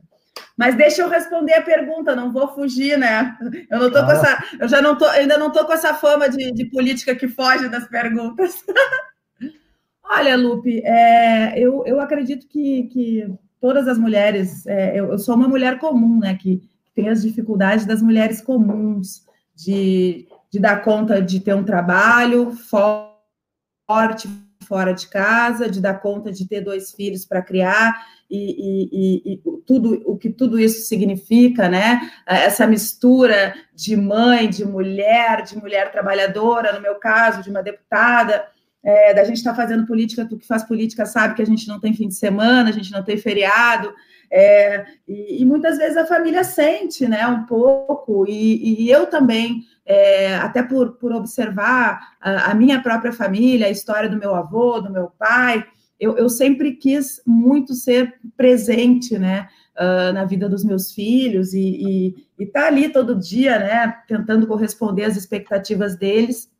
Mas 0.56 0.75
deixa 0.75 1.01
eu 1.01 1.10
responder 1.10 1.56
a 1.56 1.63
pergunta, 1.63 2.15
não 2.15 2.32
vou 2.32 2.48
fugir, 2.53 2.98
né? 2.98 3.36
Eu 3.70 3.80
não 3.80 3.92
tô 3.92 3.98
ah. 3.98 4.06
com 4.06 4.12
essa, 4.12 4.44
eu 4.60 4.68
já 4.68 4.82
não 4.82 4.96
tô, 4.96 5.06
ainda 5.06 5.38
não 5.38 5.51
tô 5.51 5.65
com 5.65 5.74
essa 5.74 5.96
fama 5.96 6.30
de, 6.30 6.51
de 6.51 6.65
política 6.65 7.15
que 7.15 7.27
foge 7.27 7.68
das 7.68 7.88
perguntas. 7.88 8.63
Olha, 10.03 10.38
Lupe, 10.38 10.82
é, 10.86 11.58
eu, 11.58 11.84
eu 11.88 12.00
acredito 12.00 12.48
que, 12.48 12.84
que 12.84 13.34
todas 13.60 13.88
as 13.88 13.98
mulheres, 13.98 14.68
é, 14.68 15.00
eu, 15.00 15.12
eu, 15.12 15.18
sou 15.18 15.36
uma 15.36 15.48
mulher 15.48 15.80
comum, 15.80 16.20
né, 16.20 16.36
que 16.36 16.62
tem 16.94 17.10
as 17.10 17.24
dificuldades 17.24 17.86
das 17.86 18.01
mulheres 18.01 18.39
comuns, 18.39 19.25
de, 19.56 20.28
de 20.52 20.60
dar 20.60 20.84
conta 20.84 21.22
de 21.22 21.40
ter 21.40 21.54
um 21.54 21.64
trabalho 21.64 22.52
forte 22.52 24.28
fora 24.64 24.94
de 24.94 25.08
casa, 25.08 25.70
de 25.70 25.82
dar 25.82 25.96
conta 25.96 26.32
de 26.32 26.48
ter 26.48 26.62
dois 26.62 26.92
filhos 26.92 27.26
para 27.26 27.42
criar 27.42 27.94
e, 28.30 29.28
e, 29.30 29.34
e, 29.34 29.42
tudo 29.68 30.02
o 30.06 30.18
que 30.18 30.30
tudo 30.30 30.60
isso 30.60 30.88
significa, 30.88 31.70
né? 31.70 32.10
Essa 32.26 32.66
mistura 32.66 33.54
de 33.76 33.96
mãe, 33.96 34.50
de 34.50 34.66
mulher, 34.66 35.44
de 35.44 35.56
mulher 35.58 35.92
trabalhadora, 35.92 36.74
no 36.74 36.82
meu 36.82 36.96
caso, 36.96 37.44
de 37.44 37.50
uma 37.50 37.62
deputada, 37.62 38.46
é, 38.84 39.14
da 39.14 39.24
gente 39.24 39.38
estar 39.38 39.52
tá 39.52 39.56
fazendo 39.56 39.86
política, 39.86 40.26
tu 40.26 40.38
que 40.38 40.48
faz 40.48 40.64
política 40.64 41.06
sabe 41.06 41.36
que 41.36 41.42
a 41.42 41.46
gente 41.46 41.68
não 41.68 41.80
tem 41.80 41.94
fim 41.94 42.08
de 42.08 42.16
semana, 42.16 42.70
a 42.70 42.74
gente 42.74 42.92
não 42.92 43.04
tem 43.04 43.18
feriado, 43.18 43.94
é, 44.36 44.86
e, 45.08 45.44
e, 45.44 45.46
muitas 45.46 45.78
vezes 45.78 45.96
a 45.96 46.08
família 46.08 46.44
sente, 46.44 47.08
né, 47.08 47.28
um 47.28 47.46
pouco, 47.46 48.25
e, 48.28 48.84
e 48.84 48.90
eu 48.90 49.06
também, 49.06 49.62
é, 49.86 50.36
até 50.38 50.63
por, 50.63 50.94
por 50.94 51.13
observar 51.13 52.16
a, 52.20 52.50
a, 52.50 52.56
minha 52.56 52.82
própria 52.82 53.13
família, 53.13 53.68
a 53.68 53.70
história 53.70 54.10
do 54.10 54.18
meu 54.18 54.34
avô, 54.34 54.82
do 54.82 54.92
meu 54.92 55.12
pai, 55.20 55.63
eu, 56.00 56.18
eu 56.18 56.28
sempre 56.30 56.72
quis 56.72 57.22
muito 57.28 57.75
ser 57.75 58.12
presente, 58.36 59.20
né, 59.20 59.48
uh, 59.78 60.12
na 60.13 60.25
vida 60.25 60.50
dos 60.50 60.63
meus 60.63 60.92
filhos, 60.92 61.54
e 61.54 62.16
estar 62.40 62.62
tá 62.62 62.68
ali 62.68 62.90
todo 62.90 63.20
dia, 63.20 63.60
né, 63.60 63.96
tentando 64.08 64.48
corresponder 64.48 65.04
às 65.04 65.16
expectativas 65.16 65.96
deles, 65.96 66.52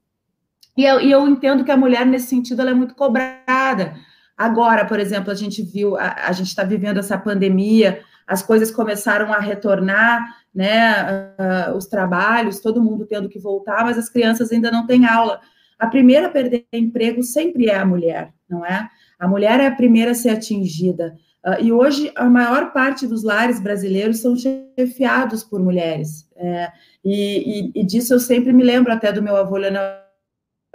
e 0.77 0.86
eu, 0.86 1.01
e 1.01 1.12
eu 1.12 1.27
entendo 1.27 1.63
que 1.63 1.72
a 1.72 1.77
mulher, 1.77 2.06
nesse 2.06 2.27
sentido, 2.27 2.62
ela 2.62 2.70
é 2.70 2.75
muito 2.75 2.94
cobrada, 2.94 3.96
Agora, 4.38 4.86
por 4.86 5.00
exemplo, 5.00 5.32
a 5.32 5.36
gente 5.36 5.62
viu, 5.62 5.96
a, 5.96 6.27
a 6.27 6.31
gente 6.31 6.48
está 6.48 6.64
vivendo 6.64 6.98
essa 6.98 7.18
pandemia, 7.18 8.01
as 8.27 8.42
coisas 8.42 8.72
começaram 8.72 9.31
a 9.34 9.40
retornar, 9.40 10.25
né? 10.53 11.03
Uh, 11.40 11.75
os 11.75 11.86
trabalhos, 11.86 12.60
todo 12.60 12.81
mundo 12.81 13.05
tendo 13.05 13.29
que 13.29 13.40
voltar, 13.40 13.84
mas 13.84 13.98
as 13.98 14.10
crianças 14.10 14.51
ainda 14.51 14.72
não 14.72 14.86
têm 14.86 15.05
aula. 15.05 15.40
A 15.77 15.88
primeira 15.88 16.27
a 16.27 16.29
perder 16.29 16.66
emprego 16.72 17.22
sempre 17.24 17.68
é 17.68 17.75
a 17.75 17.86
mulher, 17.86 18.34
não 18.50 18.66
é? 18.66 18.90
A 19.20 19.27
mulher 19.27 19.60
é 19.60 19.68
a 19.68 19.75
primeira 19.75 20.12
a 20.12 20.16
ser 20.16 20.29
atingida. 20.29 21.16
Uh, 21.46 21.62
e 21.62 21.72
hoje 21.72 22.12
a 22.16 22.25
maior 22.25 22.72
parte 22.72 23.05
dos 23.05 23.24
lares 23.24 23.60
brasileiros 23.60 24.20
são 24.20 24.36
chefiados 24.36 25.44
por 25.44 25.60
mulheres. 25.60 26.29
É, 26.38 26.72
e, 27.03 27.72
e, 27.75 27.81
e, 27.81 27.86
disso 27.86 28.14
eu 28.14 28.20
sempre 28.20 28.53
me 28.53 28.64
lembro 28.64 28.94
até 28.94 29.12
do 29.12 29.22
meu 29.22 29.36
avô 29.36 29.57
Leonel 29.57 29.81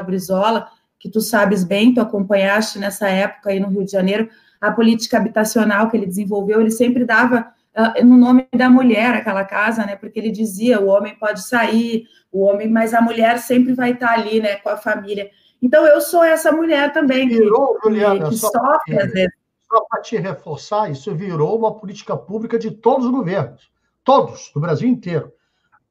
Brizola, 0.05 0.69
que 0.99 1.09
tu 1.09 1.21
sabes 1.21 1.65
bem, 1.65 1.95
tu 1.95 2.01
acompanhaste 2.01 2.79
nessa 2.79 3.09
época 3.09 3.51
aí 3.51 3.61
no 3.61 3.69
Rio 3.69 3.85
de 3.85 3.93
Janeiro, 3.93 4.29
a 4.61 4.73
política 4.73 5.17
habitacional 5.17 5.89
que 5.89 5.97
ele 5.97 6.07
desenvolveu, 6.07 6.61
ele 6.61 6.71
sempre 6.71 7.05
dava 7.05 7.53
uh, 7.77 8.05
no 8.05 8.17
nome 8.17 8.49
da 8.55 8.69
mulher 8.69 9.15
aquela 9.15 9.45
casa, 9.45 9.87
né? 9.87 9.95
Porque 9.95 10.19
ele 10.19 10.31
dizia, 10.31 10.81
o 10.81 10.89
homem 10.89 11.15
pode 11.17 11.43
sair, 11.43 12.07
o 12.33 12.45
homem, 12.45 12.69
mas 12.69 12.93
a 12.93 13.01
mulher 13.01 13.39
sempre 13.39 13.75
vai 13.75 13.93
estar 13.93 14.11
ali, 14.11 14.41
né, 14.41 14.57
com 14.57 14.69
a 14.69 14.77
família. 14.77 15.31
Então 15.63 15.87
eu 15.87 16.01
sou 16.01 16.23
essa 16.23 16.53
mulher 16.53 16.93
também 16.93 17.29
que, 17.29 17.37
virou, 17.37 17.79
Juliana, 17.83 18.25
que, 18.25 18.31
que 18.31 18.37
sofre 18.37 19.01
às 19.01 19.13
vezes. 19.13 19.33
Só 19.69 19.85
para 19.89 20.01
te 20.01 20.17
reforçar, 20.17 20.91
isso 20.91 21.15
virou 21.15 21.59
uma 21.59 21.75
política 21.75 22.17
pública 22.17 22.59
de 22.59 22.71
todos 22.71 23.05
os 23.05 23.13
governos, 23.13 23.71
todos, 24.03 24.51
do 24.55 24.61
Brasil 24.61 24.89
inteiro. 24.89 25.33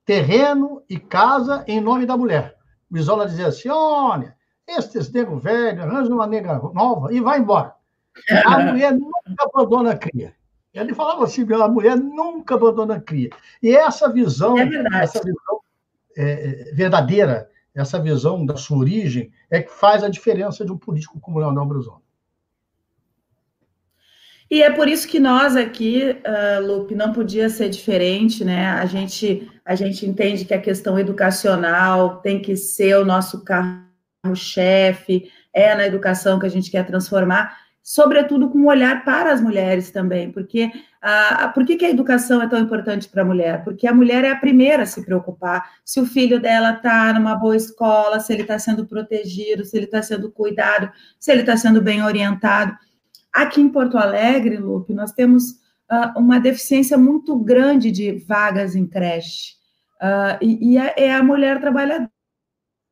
Terreno 0.04 0.82
e 0.89 0.98
casa 0.98 1.63
em 1.67 1.80
nome 1.80 2.06
da 2.06 2.17
mulher. 2.17 2.56
Bisola 2.89 3.28
dizia 3.28 3.48
assim: 3.48 3.70
olha, 3.70 4.36
estes 4.67 5.12
nego 5.12 5.38
velho, 5.38 5.82
arranja 5.82 6.13
uma 6.13 6.27
nega 6.27 6.60
nova 6.73 7.13
e 7.13 7.21
vai 7.21 7.39
embora. 7.39 7.73
A 8.45 8.60
mulher 8.60 8.93
nunca 8.93 9.23
abandona 9.39 9.91
a 9.91 9.97
cria. 9.97 10.36
Ele 10.73 10.93
falava 10.93 11.23
assim, 11.23 11.45
a 11.53 11.67
mulher 11.67 11.97
nunca 11.97 12.56
abandona 12.56 12.95
a 12.95 13.01
cria. 13.01 13.30
E 13.63 13.75
essa 13.75 14.12
visão, 14.12 14.58
é 14.60 14.69
essa 15.01 15.19
visão 15.19 15.62
é, 16.15 16.32
é, 16.32 16.73
verdadeira, 16.73 17.49
essa 17.73 17.99
visão 17.99 18.45
da 18.45 18.58
sua 18.58 18.77
origem, 18.77 19.32
é 19.49 19.62
que 19.62 19.71
faz 19.71 20.03
a 20.03 20.10
diferença 20.10 20.65
de 20.65 20.71
um 20.71 20.77
político 20.77 21.19
como 21.19 21.39
Leonel 21.39 21.65
Brizola. 21.65 22.01
E 24.49 24.63
é 24.63 24.71
por 24.71 24.88
isso 24.88 25.08
que 25.08 25.19
nós 25.19 25.58
aqui, 25.58 26.15
uh, 26.25 26.65
Lupe, 26.65 26.95
não 26.95 27.12
podia 27.12 27.49
ser 27.49 27.69
diferente, 27.69 28.45
né? 28.45 28.67
A 28.69 28.86
gente, 28.86 29.51
a 29.65 29.75
gente 29.75 30.06
entende 30.06 30.45
que 30.45 30.53
a 30.53 30.62
questão 30.62 30.97
educacional 30.97 32.21
tem 32.21 32.41
que 32.41 32.56
ser 32.56 32.97
o 32.97 33.06
nosso 33.06 33.43
carro 33.43 33.87
chefe, 34.36 35.32
é 35.54 35.76
na 35.76 35.86
educação 35.88 36.40
que 36.40 36.46
a 36.46 36.50
gente 36.50 36.70
quer 36.70 36.86
transformar, 36.86 37.58
sobretudo 37.82 38.50
com 38.50 38.60
um 38.60 38.68
olhar 38.68 39.06
para 39.06 39.32
as 39.32 39.40
mulheres 39.40 39.90
também, 39.92 40.30
porque 40.30 40.70
ah, 41.02 41.50
por 41.54 41.66
que, 41.66 41.78
que 41.78 41.86
a 41.86 41.90
educação 41.90 42.42
é 42.42 42.48
tão 42.48 42.60
importante 42.60 43.08
para 43.08 43.22
a 43.22 43.26
mulher? 43.26 43.63
Porque 43.63 43.88
a 43.88 43.94
mulher 43.94 44.26
é 44.26 44.30
a 44.30 44.36
primeira 44.36 44.84
a 44.84 44.86
se 44.86 45.06
preocupar 45.06 45.63
se 45.86 46.00
o 46.00 46.06
filho 46.06 46.40
dela 46.40 46.74
está 46.74 47.13
numa 47.13 47.34
boa 47.34 47.56
escola, 47.56 48.20
se 48.20 48.34
ele 48.34 48.42
está 48.42 48.60
sendo 48.60 48.86
protegido, 48.86 49.63
se 49.63 49.78
ele 49.78 49.86
está 49.86 50.02
sendo 50.02 50.30
cuidado, 50.30 50.92
se 51.18 51.32
ele 51.32 51.42
está 51.42 51.56
sendo 51.56 51.82
bem 51.82 52.04
orientado. 52.04 52.76
Aqui 53.32 53.62
em 53.62 53.70
Porto 53.70 53.98
Alegre, 53.98 54.58
Lupe, 54.58 54.94
nós 54.94 55.13
temos 55.13 55.54
ah, 55.90 56.13
uma 56.18 56.42
deficiência 56.42 56.98
muito 56.98 57.38
grande 57.40 57.90
de 57.90 58.12
vagas 58.28 58.76
em 58.76 58.86
creche. 58.86 59.56
Uh, 60.02 60.38
e, 60.42 60.74
e 60.74 60.78
é, 60.78 60.94
é 60.98 61.16
a 61.16 61.24
mulher 61.24 61.60
trabalhadora 61.60 62.12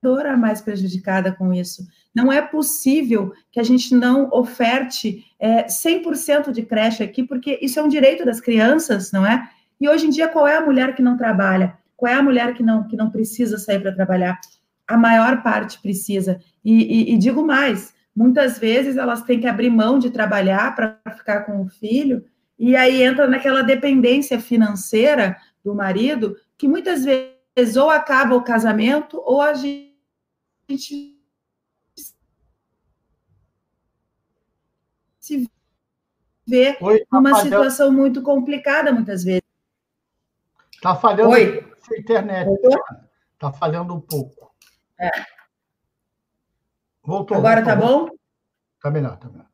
a 0.08 0.38
mais 0.38 0.62
prejudicada 0.62 1.32
com 1.32 1.54
isso. 1.54 1.86
Não 2.14 2.32
é 2.32 2.42
possível 2.42 3.34
que 3.52 3.60
a 3.60 3.64
gente 3.64 3.94
não 3.94 4.30
oferte 4.32 5.26
é, 5.40 5.66
100% 5.66 6.52
de 6.52 6.64
creche 6.64 7.04
aqui, 7.04 7.24
porque 7.24 7.60
isso 7.62 7.80
é 7.80 7.84
um 7.84 7.90
direito 7.90 8.24
das 8.24 8.40
crianças, 8.40 9.12
não 9.12 9.26
é? 9.26 9.50
E 9.80 9.90
hoje 9.90 10.08
em 10.08 10.10
dia, 10.10 10.28
qual 10.28 10.48
é 10.48 10.56
a 10.56 10.66
mulher 10.66 10.96
que 10.96 11.02
não 11.02 11.18
trabalha? 11.18 11.78
Qual 11.98 12.12
é 12.12 12.16
a 12.16 12.24
mulher 12.24 12.54
que 12.54 12.64
não, 12.64 12.88
que 12.88 12.96
não 12.96 13.10
precisa 13.10 13.58
sair 13.58 13.80
para 13.80 13.94
trabalhar? 13.94 14.40
A 14.88 14.98
maior 14.98 15.42
parte 15.42 15.82
precisa. 15.82 16.40
E, 16.64 17.12
e, 17.12 17.14
e 17.14 17.18
digo 17.18 17.46
mais: 17.46 17.94
muitas 18.16 18.58
vezes 18.58 18.98
elas 18.98 19.24
têm 19.24 19.40
que 19.40 19.48
abrir 19.48 19.70
mão 19.70 20.00
de 20.00 20.10
trabalhar 20.10 20.74
para 20.76 21.00
ficar 21.18 21.42
com 21.42 21.62
o 21.62 21.68
filho, 21.68 22.24
e 22.58 22.76
aí 22.76 23.04
entra 23.04 23.28
naquela 23.28 23.62
dependência 23.62 24.40
financeira 24.40 25.36
do 25.64 25.76
marido, 25.76 26.36
que 26.58 26.68
muitas 26.68 27.04
vezes 27.04 27.76
ou 27.76 27.90
acaba 27.90 28.36
o 28.36 28.44
casamento, 28.44 29.22
ou 29.26 29.42
a 29.42 29.54
gente 29.54 29.85
gente 30.74 31.20
se 35.20 35.50
vê 36.48 36.78
Oi, 36.82 37.00
tá 37.00 37.06
numa 37.12 37.42
situação 37.42 37.92
muito 37.92 38.22
complicada 38.22 38.92
muitas 38.92 39.24
vezes. 39.24 39.44
Está 40.74 40.96
falhando 40.96 41.32
Oi. 41.32 41.66
a 41.92 42.00
internet. 42.00 42.50
Está 43.34 43.52
falhando 43.52 43.96
um 43.96 44.02
pouco. 44.02 44.54
É. 45.00 45.10
Voltou. 47.04 47.38
Agora 47.38 47.60
está 47.60 47.76
bom? 47.76 48.10
Está 48.76 48.92
melhor, 48.92 49.16
está 49.16 49.30
melhor. 49.30 49.46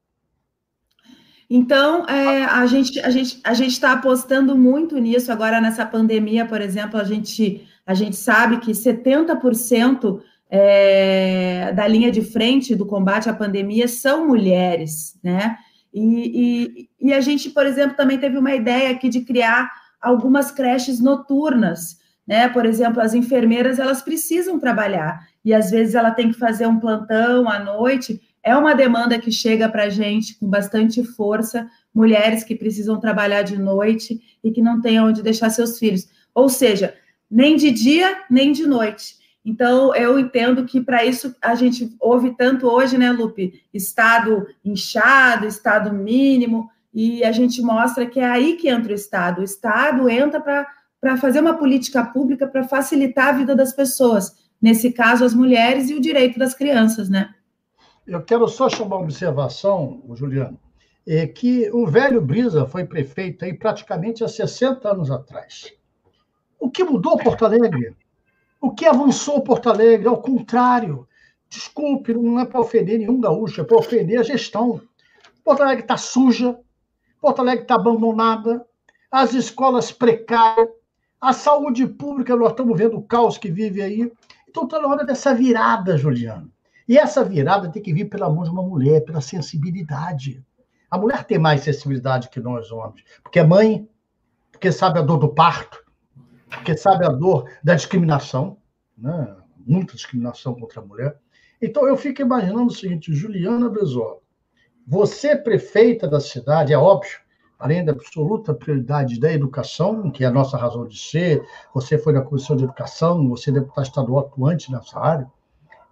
Então, 1.49 2.07
é, 2.07 2.45
a 2.45 2.65
gente 2.65 2.97
a 3.01 3.09
gente 3.09 3.41
a 3.43 3.53
gente 3.53 3.71
está 3.71 3.91
apostando 3.91 4.57
muito 4.57 4.97
nisso 4.97 5.31
agora 5.31 5.59
nessa 5.59 5.85
pandemia, 5.85 6.45
por 6.45 6.61
exemplo, 6.61 6.97
a 6.97 7.03
gente 7.03 7.67
a 7.85 7.93
gente 7.93 8.15
sabe 8.15 8.59
que 8.59 8.71
70% 8.71 10.21
é, 10.53 11.71
da 11.71 11.87
linha 11.87 12.11
de 12.11 12.21
frente 12.21 12.75
do 12.75 12.85
combate 12.85 13.29
à 13.29 13.33
pandemia 13.33 13.87
são 13.87 14.27
mulheres, 14.27 15.17
né? 15.23 15.57
E, 15.93 16.89
e, 16.99 17.07
e, 17.07 17.13
a 17.13 17.21
gente, 17.21 17.49
por 17.49 17.65
exemplo, 17.65 17.95
também 17.95 18.17
teve 18.17 18.37
uma 18.37 18.53
ideia 18.53 18.91
aqui 18.91 19.07
de 19.07 19.21
criar 19.21 19.71
algumas 20.01 20.51
creches 20.51 20.99
noturnas, 20.99 21.97
né? 22.27 22.49
Por 22.49 22.65
exemplo, 22.65 23.01
as 23.01 23.13
enfermeiras 23.13 23.79
elas 23.79 24.01
precisam 24.01 24.59
trabalhar 24.59 25.25
e 25.43 25.53
às 25.53 25.71
vezes 25.71 25.95
ela 25.95 26.11
tem 26.11 26.31
que 26.31 26.37
fazer 26.37 26.67
um 26.67 26.79
plantão 26.79 27.49
à 27.49 27.57
noite. 27.57 28.21
É 28.43 28.55
uma 28.55 28.75
demanda 28.75 29.19
que 29.19 29.31
chega 29.31 29.69
para 29.69 29.83
a 29.83 29.89
gente 29.89 30.37
com 30.37 30.47
bastante 30.47 31.01
força, 31.03 31.69
mulheres 31.93 32.43
que 32.43 32.55
precisam 32.55 32.99
trabalhar 32.99 33.43
de 33.43 33.57
noite 33.57 34.19
e 34.43 34.51
que 34.51 34.61
não 34.61 34.81
têm 34.81 34.99
onde 34.99 35.23
deixar 35.23 35.49
seus 35.49 35.79
filhos. 35.79 36.07
Ou 36.33 36.49
seja, 36.49 36.93
nem 37.29 37.55
de 37.55 37.71
dia 37.71 38.23
nem 38.29 38.51
de 38.51 38.67
noite. 38.67 39.20
Então, 39.43 39.95
eu 39.95 40.19
entendo 40.19 40.65
que 40.65 40.79
para 40.79 41.03
isso 41.03 41.35
a 41.41 41.55
gente 41.55 41.95
ouve 41.99 42.35
tanto 42.35 42.67
hoje, 42.67 42.97
né, 42.97 43.11
Lupe? 43.11 43.61
Estado 43.73 44.47
inchado, 44.63 45.47
estado 45.47 45.91
mínimo, 45.91 46.69
e 46.93 47.23
a 47.23 47.31
gente 47.31 47.61
mostra 47.61 48.05
que 48.05 48.19
é 48.19 48.25
aí 48.25 48.55
que 48.55 48.67
entra 48.67 48.91
o 48.91 48.95
Estado. 48.95 49.41
O 49.41 49.43
Estado 49.43 50.09
entra 50.09 50.39
para 50.39 51.17
fazer 51.17 51.39
uma 51.39 51.57
política 51.57 52.03
pública 52.03 52.47
para 52.47 52.63
facilitar 52.63 53.29
a 53.29 53.37
vida 53.37 53.55
das 53.55 53.73
pessoas, 53.73 54.35
nesse 54.61 54.91
caso, 54.91 55.25
as 55.25 55.33
mulheres 55.33 55.89
e 55.89 55.95
o 55.95 56.01
direito 56.01 56.37
das 56.37 56.53
crianças, 56.53 57.09
né? 57.09 57.33
Eu 58.05 58.21
quero 58.21 58.47
só 58.47 58.69
chamar 58.69 58.97
uma 58.97 59.05
observação, 59.05 60.01
Juliano, 60.13 60.59
é 61.07 61.25
que 61.25 61.69
o 61.71 61.87
velho 61.87 62.21
Brisa 62.21 62.65
foi 62.65 62.85
prefeito 62.85 63.45
aí 63.45 63.53
praticamente 63.53 64.23
há 64.23 64.27
60 64.27 64.89
anos 64.89 65.09
atrás. 65.09 65.73
O 66.59 66.69
que 66.69 66.83
mudou 66.83 67.17
Porto 67.17 67.45
Alegre? 67.45 67.95
O 68.61 68.71
que 68.71 68.85
avançou 68.85 69.41
Porto 69.41 69.69
Alegre? 69.69 70.07
Ao 70.07 70.21
contrário. 70.21 71.07
Desculpe, 71.49 72.13
não 72.13 72.39
é 72.39 72.45
para 72.45 72.61
ofender 72.61 72.99
nenhum 72.99 73.19
gaúcho, 73.19 73.59
é 73.59 73.63
para 73.63 73.77
ofender 73.77 74.19
a 74.19 74.23
gestão. 74.23 74.79
Porto 75.43 75.63
Alegre 75.63 75.81
está 75.83 75.97
suja, 75.97 76.57
Porto 77.19 77.39
Alegre 77.39 77.63
está 77.63 77.75
abandonada, 77.75 78.65
as 79.11 79.33
escolas 79.33 79.91
precárias, 79.91 80.69
a 81.19 81.33
saúde 81.33 81.85
pública, 81.87 82.35
nós 82.35 82.51
estamos 82.51 82.77
vendo 82.77 82.97
o 82.97 83.03
caos 83.03 83.37
que 83.37 83.51
vive 83.51 83.81
aí. 83.81 84.11
Então 84.47 84.63
está 84.63 84.79
na 84.79 84.87
hora 84.87 85.03
dessa 85.03 85.33
virada, 85.33 85.97
Juliano. 85.97 86.49
E 86.87 86.97
essa 86.97 87.23
virada 87.23 87.69
tem 87.69 87.81
que 87.81 87.93
vir 87.93 88.05
pela 88.05 88.29
mão 88.29 88.43
de 88.43 88.49
uma 88.49 88.63
mulher, 88.63 89.01
pela 89.01 89.21
sensibilidade. 89.21 90.43
A 90.89 90.97
mulher 90.97 91.23
tem 91.25 91.37
mais 91.37 91.61
sensibilidade 91.61 92.29
que 92.29 92.39
nós 92.39 92.71
homens, 92.71 93.03
porque 93.23 93.39
é 93.39 93.43
mãe, 93.43 93.87
porque 94.51 94.71
sabe 94.71 94.99
a 94.99 95.01
dor 95.01 95.17
do 95.17 95.29
parto, 95.29 95.83
porque 96.51 96.77
sabe 96.77 97.05
a 97.05 97.09
dor 97.09 97.49
da 97.63 97.75
discriminação, 97.75 98.57
né? 98.97 99.35
muita 99.65 99.95
discriminação 99.95 100.53
contra 100.53 100.81
a 100.81 100.85
mulher. 100.85 101.17
Então 101.61 101.87
eu 101.87 101.95
fico 101.95 102.21
imaginando 102.21 102.67
o 102.67 102.75
seguinte, 102.75 103.13
Juliana 103.13 103.69
Brizola, 103.69 104.17
você 104.85 105.35
prefeita 105.35 106.07
da 106.07 106.19
cidade, 106.19 106.73
é 106.73 106.77
óbvio, 106.77 107.19
além 107.57 107.85
da 107.85 107.91
absoluta 107.91 108.53
prioridade 108.53 109.19
da 109.19 109.31
educação, 109.31 110.09
que 110.09 110.23
é 110.23 110.27
a 110.27 110.31
nossa 110.31 110.57
razão 110.57 110.87
de 110.87 110.97
ser, 110.97 111.43
você 111.73 111.97
foi 111.97 112.13
na 112.13 112.21
Comissão 112.21 112.55
de 112.55 112.63
Educação, 112.63 113.29
você 113.29 113.51
é 113.51 113.53
deputado 113.53 113.85
estadual 113.85 114.25
atuante 114.25 114.71
nessa 114.71 114.99
área, 114.99 115.31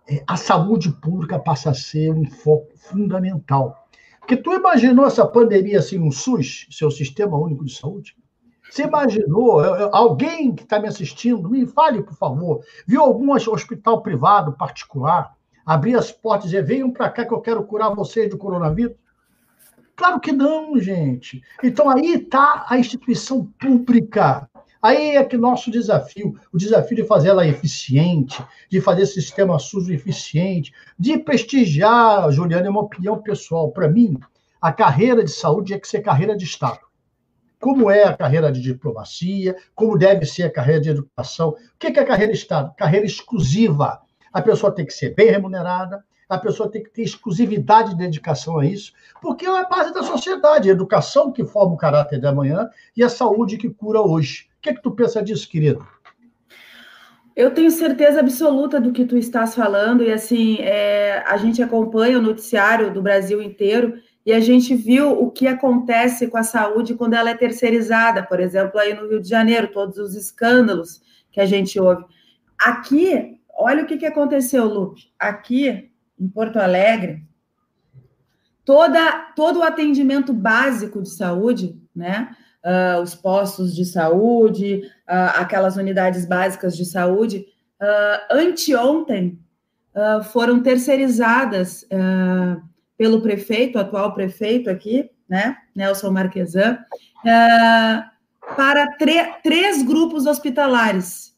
é, 0.10 0.24
a 0.26 0.36
saúde 0.36 0.92
pública 0.92 1.38
passa 1.38 1.70
a 1.70 1.74
ser 1.74 2.12
um 2.12 2.26
foco 2.26 2.72
fundamental. 2.76 3.88
Porque 4.20 4.36
tu 4.36 4.54
imaginou 4.54 5.06
essa 5.06 5.26
pandemia 5.26 5.80
assim, 5.80 6.00
um 6.00 6.12
SUS, 6.12 6.68
seu 6.72 6.90
Sistema 6.90 7.38
Único 7.38 7.64
de 7.64 7.76
Saúde? 7.76 8.16
Você 8.70 8.84
imaginou? 8.84 9.60
Alguém 9.94 10.54
que 10.54 10.64
está 10.64 10.80
me 10.80 10.88
assistindo, 10.88 11.50
me 11.50 11.66
fale, 11.66 12.04
por 12.04 12.14
favor. 12.14 12.62
Viu 12.86 13.02
algum 13.02 13.32
hospital 13.32 14.02
privado, 14.02 14.54
particular, 14.54 15.36
abrir 15.66 15.96
as 15.96 16.12
portas 16.12 16.54
e 16.54 16.62
venham 16.62 16.92
para 16.92 17.10
cá 17.10 17.26
que 17.26 17.34
eu 17.34 17.42
quero 17.42 17.64
curar 17.64 17.94
vocês 17.96 18.30
do 18.30 18.38
coronavírus? 18.38 18.96
Claro 19.96 20.20
que 20.20 20.32
não, 20.32 20.80
gente. 20.80 21.42
Então 21.62 21.90
aí 21.90 22.14
está 22.14 22.66
a 22.70 22.78
instituição 22.78 23.46
pública. 23.60 24.50
Aí 24.82 25.18
é 25.18 25.26
que 25.26 25.36
nosso 25.36 25.70
desafio, 25.70 26.40
o 26.54 26.58
desafio 26.58 26.96
de 26.96 27.04
fazer 27.04 27.30
ela 27.30 27.46
eficiente, 27.46 28.42
de 28.70 28.80
fazer 28.80 29.02
esse 29.02 29.16
sistema 29.16 29.60
SUS 29.60 29.90
eficiente, 29.90 30.72
de 30.98 31.18
prestigiar, 31.18 32.32
Juliana, 32.32 32.68
é 32.68 32.70
uma 32.70 32.84
opinião 32.84 33.22
pessoal. 33.22 33.72
Para 33.72 33.90
mim, 33.90 34.18
a 34.62 34.72
carreira 34.72 35.22
de 35.22 35.32
saúde 35.32 35.74
é 35.74 35.80
que 35.80 35.88
ser 35.88 36.00
carreira 36.02 36.38
de 36.38 36.46
Estado. 36.46 36.89
Como 37.60 37.92
é 37.92 38.04
a 38.04 38.16
carreira 38.16 38.52
de 38.52 38.62
diplomacia, 38.62 39.56
como 39.76 39.98
deve 39.98 40.26
ser 40.26 40.44
a 40.44 40.52
carreira 40.52 40.82
de 40.82 40.90
educação. 40.90 41.50
O 41.50 41.56
que 41.78 41.88
é 41.88 42.02
a 42.02 42.06
carreira 42.06 42.32
de 42.32 42.38
Estado? 42.38 42.74
Carreira 42.76 43.06
exclusiva. 43.06 44.00
A 44.32 44.42
pessoa 44.42 44.74
tem 44.74 44.86
que 44.86 44.94
ser 44.94 45.14
bem 45.14 45.30
remunerada, 45.30 46.04
a 46.30 46.38
pessoa 46.38 46.70
tem 46.70 46.84
que 46.84 46.92
ter 46.92 47.02
exclusividade 47.02 47.90
de 47.90 47.98
dedicação 47.98 48.60
a 48.60 48.66
isso, 48.66 48.94
porque 49.20 49.46
é 49.46 49.50
a 49.50 49.68
base 49.68 49.92
da 49.92 50.04
sociedade, 50.04 50.70
a 50.70 50.72
educação 50.72 51.32
que 51.32 51.44
forma 51.44 51.74
o 51.74 51.78
caráter 51.78 52.22
da 52.22 52.32
manhã 52.32 52.70
e 52.96 53.04
a 53.04 53.10
saúde 53.10 53.58
que 53.58 53.70
cura 53.70 54.00
hoje. 54.00 54.48
O 54.60 54.62
que, 54.62 54.70
é 54.70 54.74
que 54.74 54.82
tu 54.82 54.92
pensa 54.92 55.24
disso, 55.24 55.50
querido? 55.50 55.86
Eu 57.36 57.52
tenho 57.52 57.72
certeza 57.72 58.20
absoluta 58.20 58.80
do 58.80 58.92
que 58.92 59.06
tu 59.06 59.18
estás 59.18 59.56
falando, 59.56 60.04
e 60.04 60.12
assim, 60.12 60.58
é, 60.60 61.24
a 61.26 61.38
gente 61.38 61.64
acompanha 61.64 62.20
o 62.20 62.22
noticiário 62.22 62.94
do 62.94 63.02
Brasil 63.02 63.42
inteiro 63.42 63.98
e 64.30 64.32
a 64.32 64.40
gente 64.40 64.76
viu 64.76 65.10
o 65.10 65.32
que 65.32 65.48
acontece 65.48 66.28
com 66.28 66.38
a 66.38 66.44
saúde 66.44 66.94
quando 66.94 67.16
ela 67.16 67.32
é 67.32 67.34
terceirizada, 67.36 68.22
por 68.22 68.40
exemplo, 68.40 68.80
aí 68.80 68.94
no 68.94 69.10
Rio 69.10 69.20
de 69.20 69.28
Janeiro, 69.28 69.72
todos 69.72 69.98
os 69.98 70.14
escândalos 70.14 71.02
que 71.32 71.42
a 71.42 71.48
gente 71.48 71.80
ouve. 71.80 72.06
Aqui, 72.64 73.40
olha 73.58 73.82
o 73.82 73.88
que, 73.88 73.98
que 73.98 74.06
aconteceu, 74.06 74.66
Luke. 74.66 75.08
Aqui, 75.18 75.90
em 76.20 76.28
Porto 76.28 76.58
Alegre, 76.60 77.26
toda, 78.64 79.32
todo 79.36 79.62
o 79.62 79.64
atendimento 79.64 80.32
básico 80.32 81.02
de 81.02 81.10
saúde, 81.10 81.82
né? 81.96 82.30
Uh, 82.64 83.02
os 83.02 83.16
postos 83.16 83.76
de 83.76 83.84
saúde, 83.84 84.84
uh, 85.10 85.40
aquelas 85.40 85.76
unidades 85.76 86.28
básicas 86.28 86.78
de 86.78 86.86
saúde, 86.86 87.48
uh, 87.82 88.36
anteontem 88.36 89.40
foram 90.32 90.62
terceirizadas 90.62 91.84
pelo 93.00 93.22
prefeito, 93.22 93.80
atual 93.80 94.14
prefeito 94.14 94.70
aqui, 94.70 95.10
né, 95.28 95.56
Nelson 95.74 96.12
Marquesan, 96.12 96.78
para 98.58 98.88
três 99.42 99.82
grupos 99.82 100.26
hospitalares. 100.26 101.34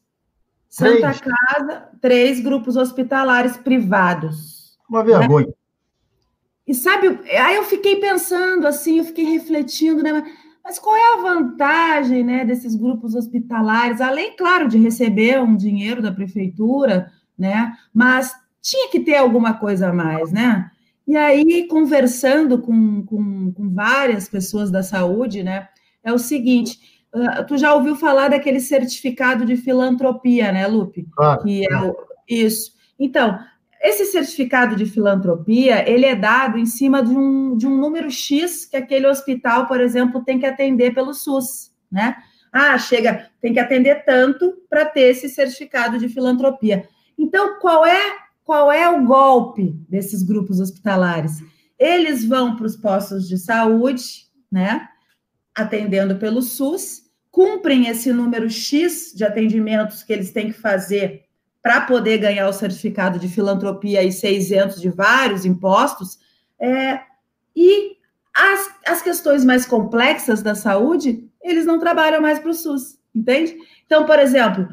Santa 0.68 1.12
três. 1.12 1.20
Casa, 1.20 1.88
três 2.00 2.40
grupos 2.40 2.76
hospitalares 2.76 3.56
privados. 3.56 4.76
Uma 4.90 5.04
vergonha. 5.04 5.46
Né? 5.46 5.52
E 6.66 6.74
sabe, 6.74 7.20
aí 7.30 7.54
eu 7.54 7.62
fiquei 7.62 8.00
pensando 8.00 8.66
assim, 8.66 8.98
eu 8.98 9.04
fiquei 9.04 9.24
refletindo, 9.24 10.02
né? 10.02 10.24
Mas 10.64 10.80
qual 10.80 10.96
é 10.96 11.14
a 11.14 11.22
vantagem, 11.22 12.24
né, 12.24 12.44
desses 12.44 12.74
grupos 12.74 13.14
hospitalares, 13.14 14.00
além, 14.00 14.34
claro, 14.36 14.66
de 14.66 14.78
receber 14.78 15.40
um 15.40 15.54
dinheiro 15.54 16.02
da 16.02 16.10
prefeitura, 16.10 17.12
né? 17.38 17.72
Mas 17.94 18.32
tinha 18.60 18.90
que 18.90 18.98
ter 18.98 19.14
alguma 19.14 19.54
coisa 19.54 19.90
a 19.90 19.92
mais, 19.92 20.32
né? 20.32 20.71
E 21.06 21.16
aí, 21.16 21.66
conversando 21.66 22.60
com, 22.60 23.04
com, 23.04 23.52
com 23.52 23.74
várias 23.74 24.28
pessoas 24.28 24.70
da 24.70 24.82
saúde, 24.82 25.42
né? 25.42 25.68
É 26.04 26.12
o 26.12 26.18
seguinte: 26.18 26.78
uh, 27.14 27.44
tu 27.46 27.56
já 27.56 27.74
ouviu 27.74 27.96
falar 27.96 28.28
daquele 28.28 28.60
certificado 28.60 29.44
de 29.44 29.56
filantropia, 29.56 30.52
né, 30.52 30.66
Lupe? 30.66 31.06
Claro. 31.12 31.42
Que 31.42 31.64
é 31.70 31.76
o, 31.76 31.96
isso. 32.28 32.72
Então, 32.98 33.38
esse 33.80 34.06
certificado 34.06 34.76
de 34.76 34.86
filantropia, 34.86 35.88
ele 35.90 36.06
é 36.06 36.14
dado 36.14 36.56
em 36.56 36.66
cima 36.66 37.02
de 37.02 37.10
um, 37.10 37.56
de 37.56 37.66
um 37.66 37.76
número 37.76 38.10
X 38.10 38.64
que 38.64 38.76
aquele 38.76 39.08
hospital, 39.08 39.66
por 39.66 39.80
exemplo, 39.80 40.24
tem 40.24 40.38
que 40.38 40.46
atender 40.46 40.94
pelo 40.94 41.12
SUS, 41.12 41.72
né? 41.90 42.16
Ah, 42.52 42.78
chega, 42.78 43.28
tem 43.40 43.52
que 43.52 43.58
atender 43.58 44.04
tanto 44.04 44.54
para 44.70 44.84
ter 44.84 45.10
esse 45.10 45.28
certificado 45.28 45.98
de 45.98 46.08
filantropia. 46.08 46.88
Então, 47.18 47.58
qual 47.58 47.84
é 47.84 48.16
qual 48.52 48.70
é 48.70 48.86
o 48.86 49.06
golpe 49.06 49.74
desses 49.88 50.22
grupos 50.22 50.60
hospitalares? 50.60 51.42
Eles 51.78 52.22
vão 52.22 52.54
para 52.54 52.66
os 52.66 52.76
postos 52.76 53.26
de 53.26 53.38
saúde, 53.38 54.26
né? 54.50 54.90
Atendendo 55.54 56.16
pelo 56.16 56.42
SUS, 56.42 57.04
cumprem 57.30 57.86
esse 57.86 58.12
número 58.12 58.50
X 58.50 59.14
de 59.16 59.24
atendimentos 59.24 60.02
que 60.02 60.12
eles 60.12 60.32
têm 60.32 60.48
que 60.48 60.60
fazer 60.60 61.22
para 61.62 61.80
poder 61.80 62.18
ganhar 62.18 62.46
o 62.46 62.52
certificado 62.52 63.18
de 63.18 63.26
filantropia 63.26 64.02
e 64.02 64.12
ser 64.12 64.32
isento 64.36 64.78
de 64.78 64.90
vários 64.90 65.46
impostos, 65.46 66.18
é, 66.60 67.00
e 67.56 67.96
as, 68.36 68.70
as 68.86 69.00
questões 69.00 69.46
mais 69.46 69.64
complexas 69.64 70.42
da 70.42 70.54
saúde, 70.54 71.26
eles 71.40 71.64
não 71.64 71.78
trabalham 71.78 72.20
mais 72.20 72.38
para 72.38 72.50
o 72.50 72.54
SUS, 72.54 72.98
entende? 73.14 73.56
Então, 73.86 74.04
por 74.04 74.18
exemplo, 74.18 74.68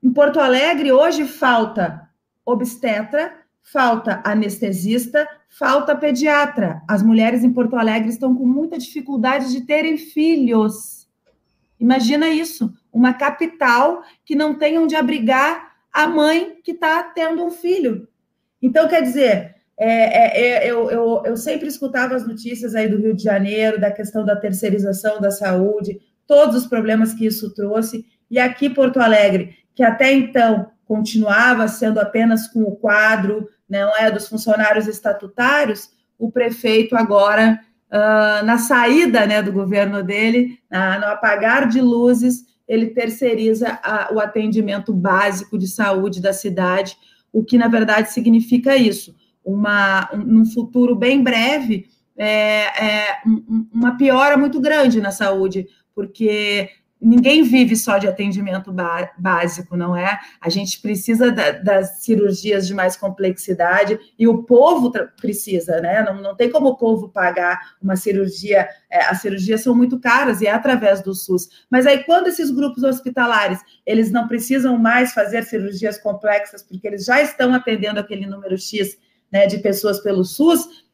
em 0.00 0.12
Porto 0.12 0.38
Alegre, 0.38 0.92
hoje 0.92 1.24
falta 1.24 2.03
obstetra, 2.44 3.32
falta 3.62 4.20
anestesista, 4.24 5.26
falta 5.48 5.96
pediatra. 5.96 6.82
As 6.88 7.02
mulheres 7.02 7.42
em 7.42 7.52
Porto 7.52 7.76
Alegre 7.76 8.10
estão 8.10 8.34
com 8.34 8.46
muita 8.46 8.78
dificuldade 8.78 9.50
de 9.50 9.62
terem 9.62 9.96
filhos. 9.96 11.08
Imagina 11.80 12.28
isso, 12.28 12.72
uma 12.92 13.14
capital 13.14 14.02
que 14.24 14.34
não 14.34 14.54
tem 14.54 14.78
onde 14.78 14.94
abrigar 14.94 15.74
a 15.92 16.06
mãe 16.06 16.58
que 16.62 16.72
está 16.72 17.02
tendo 17.02 17.44
um 17.44 17.50
filho. 17.50 18.08
Então, 18.60 18.88
quer 18.88 19.02
dizer, 19.02 19.54
é, 19.76 19.88
é, 19.88 20.40
é, 20.40 20.70
eu, 20.70 20.90
eu, 20.90 21.22
eu 21.24 21.36
sempre 21.36 21.68
escutava 21.68 22.14
as 22.14 22.26
notícias 22.26 22.74
aí 22.74 22.88
do 22.88 22.98
Rio 22.98 23.14
de 23.14 23.22
Janeiro, 23.22 23.80
da 23.80 23.90
questão 23.90 24.24
da 24.24 24.36
terceirização 24.36 25.20
da 25.20 25.30
saúde, 25.30 26.00
todos 26.26 26.56
os 26.56 26.66
problemas 26.66 27.12
que 27.12 27.26
isso 27.26 27.52
trouxe, 27.54 28.06
e 28.30 28.38
aqui 28.38 28.70
Porto 28.70 28.98
Alegre, 28.98 29.56
que 29.74 29.82
até 29.82 30.12
então 30.12 30.70
continuava 30.86 31.66
sendo 31.68 32.00
apenas 32.00 32.46
com 32.48 32.62
o 32.62 32.76
quadro, 32.76 33.48
não 33.68 33.96
é, 33.96 34.10
dos 34.10 34.28
funcionários 34.28 34.86
estatutários, 34.86 35.90
o 36.18 36.30
prefeito 36.30 36.96
agora, 36.96 37.60
uh, 37.90 38.44
na 38.44 38.58
saída 38.58 39.26
né, 39.26 39.42
do 39.42 39.52
governo 39.52 40.02
dele, 40.02 40.58
na, 40.70 40.98
no 40.98 41.06
apagar 41.06 41.68
de 41.68 41.80
luzes, 41.80 42.44
ele 42.66 42.86
terceiriza 42.88 43.78
a, 43.82 44.12
o 44.12 44.20
atendimento 44.20 44.92
básico 44.92 45.58
de 45.58 45.68
saúde 45.68 46.20
da 46.20 46.32
cidade, 46.32 46.96
o 47.32 47.44
que 47.44 47.58
na 47.58 47.68
verdade 47.68 48.12
significa 48.12 48.76
isso. 48.76 49.14
Uma, 49.44 50.08
um, 50.14 50.18
num 50.18 50.44
futuro 50.46 50.94
bem 50.94 51.22
breve, 51.22 51.86
é, 52.16 52.84
é, 52.84 53.18
um, 53.26 53.66
uma 53.72 53.96
piora 53.96 54.36
muito 54.36 54.60
grande 54.60 55.00
na 55.00 55.10
saúde, 55.10 55.66
porque 55.94 56.70
ninguém 57.04 57.42
vive 57.42 57.76
só 57.76 57.98
de 57.98 58.08
atendimento 58.08 58.74
básico, 59.18 59.76
não 59.76 59.94
é? 59.94 60.18
A 60.40 60.48
gente 60.48 60.80
precisa 60.80 61.30
da, 61.30 61.50
das 61.52 62.02
cirurgias 62.02 62.66
de 62.66 62.72
mais 62.72 62.96
complexidade 62.96 63.98
e 64.18 64.26
o 64.26 64.42
povo 64.44 64.90
precisa, 65.20 65.80
né? 65.82 66.02
Não, 66.02 66.22
não 66.22 66.34
tem 66.34 66.50
como 66.50 66.68
o 66.68 66.76
povo 66.76 67.10
pagar 67.10 67.74
uma 67.80 67.94
cirurgia, 67.94 68.66
é, 68.90 69.04
as 69.04 69.20
cirurgias 69.20 69.62
são 69.62 69.74
muito 69.74 70.00
caras 70.00 70.40
e 70.40 70.46
é 70.46 70.50
através 70.50 71.02
do 71.02 71.14
SUS. 71.14 71.66
Mas 71.70 71.86
aí, 71.86 72.02
quando 72.04 72.28
esses 72.28 72.50
grupos 72.50 72.82
hospitalares, 72.82 73.60
eles 73.84 74.10
não 74.10 74.26
precisam 74.26 74.78
mais 74.78 75.12
fazer 75.12 75.44
cirurgias 75.44 75.98
complexas, 75.98 76.62
porque 76.62 76.86
eles 76.86 77.04
já 77.04 77.20
estão 77.20 77.52
atendendo 77.52 78.00
aquele 78.00 78.26
número 78.26 78.56
X 78.56 78.96
né, 79.30 79.46
de 79.46 79.58
pessoas 79.58 80.00
pelo 80.00 80.24
SUS, 80.24 80.84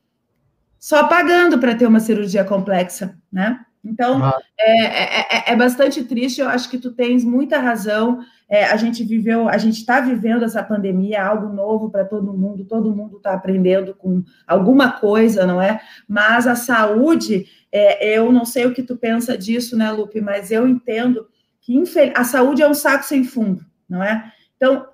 só 0.77 1.07
pagando 1.07 1.59
para 1.59 1.75
ter 1.75 1.87
uma 1.87 2.01
cirurgia 2.01 2.43
complexa, 2.43 3.17
né? 3.31 3.65
Então, 3.85 4.23
ah. 4.23 4.39
é, 4.59 5.49
é, 5.51 5.53
é, 5.53 5.57
bastante 5.57 6.05
triste, 6.05 6.41
eu 6.41 6.49
acho 6.49 6.69
que 6.69 6.79
tu 6.79 6.93
tens 6.93 7.25
muita 7.25 7.59
razão. 7.59 8.21
É, 8.49 8.65
a 8.65 8.77
gente 8.77 9.03
viveu, 9.05 9.49
a 9.49 9.57
gente 9.57 9.79
está 9.79 10.01
vivendo 10.01 10.45
essa 10.45 10.63
pandemia, 10.63 11.25
algo 11.25 11.49
novo 11.49 11.91
para 11.91 12.05
todo 12.05 12.37
mundo, 12.37 12.65
todo 12.65 12.95
mundo 12.95 13.17
está 13.17 13.33
aprendendo 13.33 13.95
com 13.95 14.23
alguma 14.47 14.93
coisa, 14.93 15.47
não 15.47 15.63
é? 15.63 15.81
Mas 16.07 16.47
a 16.47 16.55
saúde, 16.55 17.47
é, 17.73 18.19
eu 18.19 18.31
não 18.31 18.45
sei 18.45 18.67
o 18.67 18.75
que 18.75 18.83
tu 18.83 18.97
pensa 18.97 19.37
disso, 19.37 19.77
né, 19.77 19.91
Lupe, 19.91 20.21
mas 20.21 20.51
eu 20.51 20.69
entendo 20.69 21.27
que 21.61 21.83
a 22.15 22.25
saúde 22.25 22.63
é 22.63 22.69
um 22.69 22.75
saco 22.75 23.05
sem 23.05 23.25
fundo, 23.25 23.65
não 23.89 24.03
é? 24.03 24.31
Então, 24.57 24.87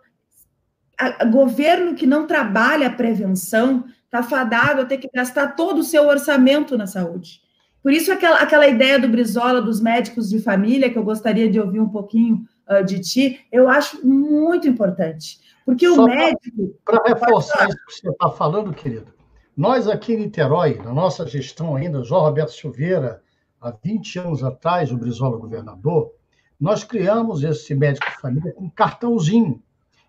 a, 0.98 1.22
a 1.22 1.24
governo 1.24 1.94
que 1.94 2.06
não 2.06 2.26
trabalha 2.26 2.86
a 2.86 2.92
prevenção 2.92 3.84
está 4.04 4.22
fadado 4.22 4.82
a 4.82 4.84
ter 4.84 4.98
que 4.98 5.10
gastar 5.12 5.56
todo 5.56 5.78
o 5.78 5.84
seu 5.84 6.06
orçamento 6.06 6.76
na 6.78 6.86
saúde. 6.86 7.45
Por 7.86 7.92
isso, 7.92 8.10
aquela, 8.10 8.40
aquela 8.40 8.66
ideia 8.66 8.98
do 8.98 9.08
Brizola, 9.08 9.62
dos 9.62 9.80
médicos 9.80 10.28
de 10.28 10.40
família, 10.40 10.90
que 10.90 10.98
eu 10.98 11.04
gostaria 11.04 11.48
de 11.48 11.60
ouvir 11.60 11.78
um 11.78 11.88
pouquinho 11.88 12.44
uh, 12.68 12.84
de 12.84 12.98
ti, 12.98 13.46
eu 13.52 13.68
acho 13.68 14.04
muito 14.04 14.66
importante. 14.66 15.38
Porque 15.64 15.86
Só 15.86 16.02
o 16.02 16.06
médico. 16.06 16.74
Para 16.84 17.00
reforçar 17.06 17.68
isso 17.68 17.78
que 17.86 17.92
você 17.92 18.10
está 18.10 18.28
falando, 18.30 18.74
querido, 18.74 19.14
nós 19.56 19.86
aqui 19.86 20.14
em 20.14 20.16
Niterói, 20.16 20.80
na 20.82 20.92
nossa 20.92 21.24
gestão 21.28 21.76
ainda, 21.76 22.02
João 22.02 22.22
Roberto 22.22 22.50
Silveira, 22.50 23.22
há 23.60 23.70
20 23.70 24.18
anos 24.18 24.42
atrás, 24.42 24.90
o 24.90 24.96
Brizola 24.96 25.38
governador, 25.38 26.10
nós 26.58 26.82
criamos 26.82 27.44
esse 27.44 27.72
médico 27.72 28.10
de 28.10 28.20
família 28.20 28.52
com 28.52 28.64
um 28.64 28.70
cartãozinho. 28.70 29.62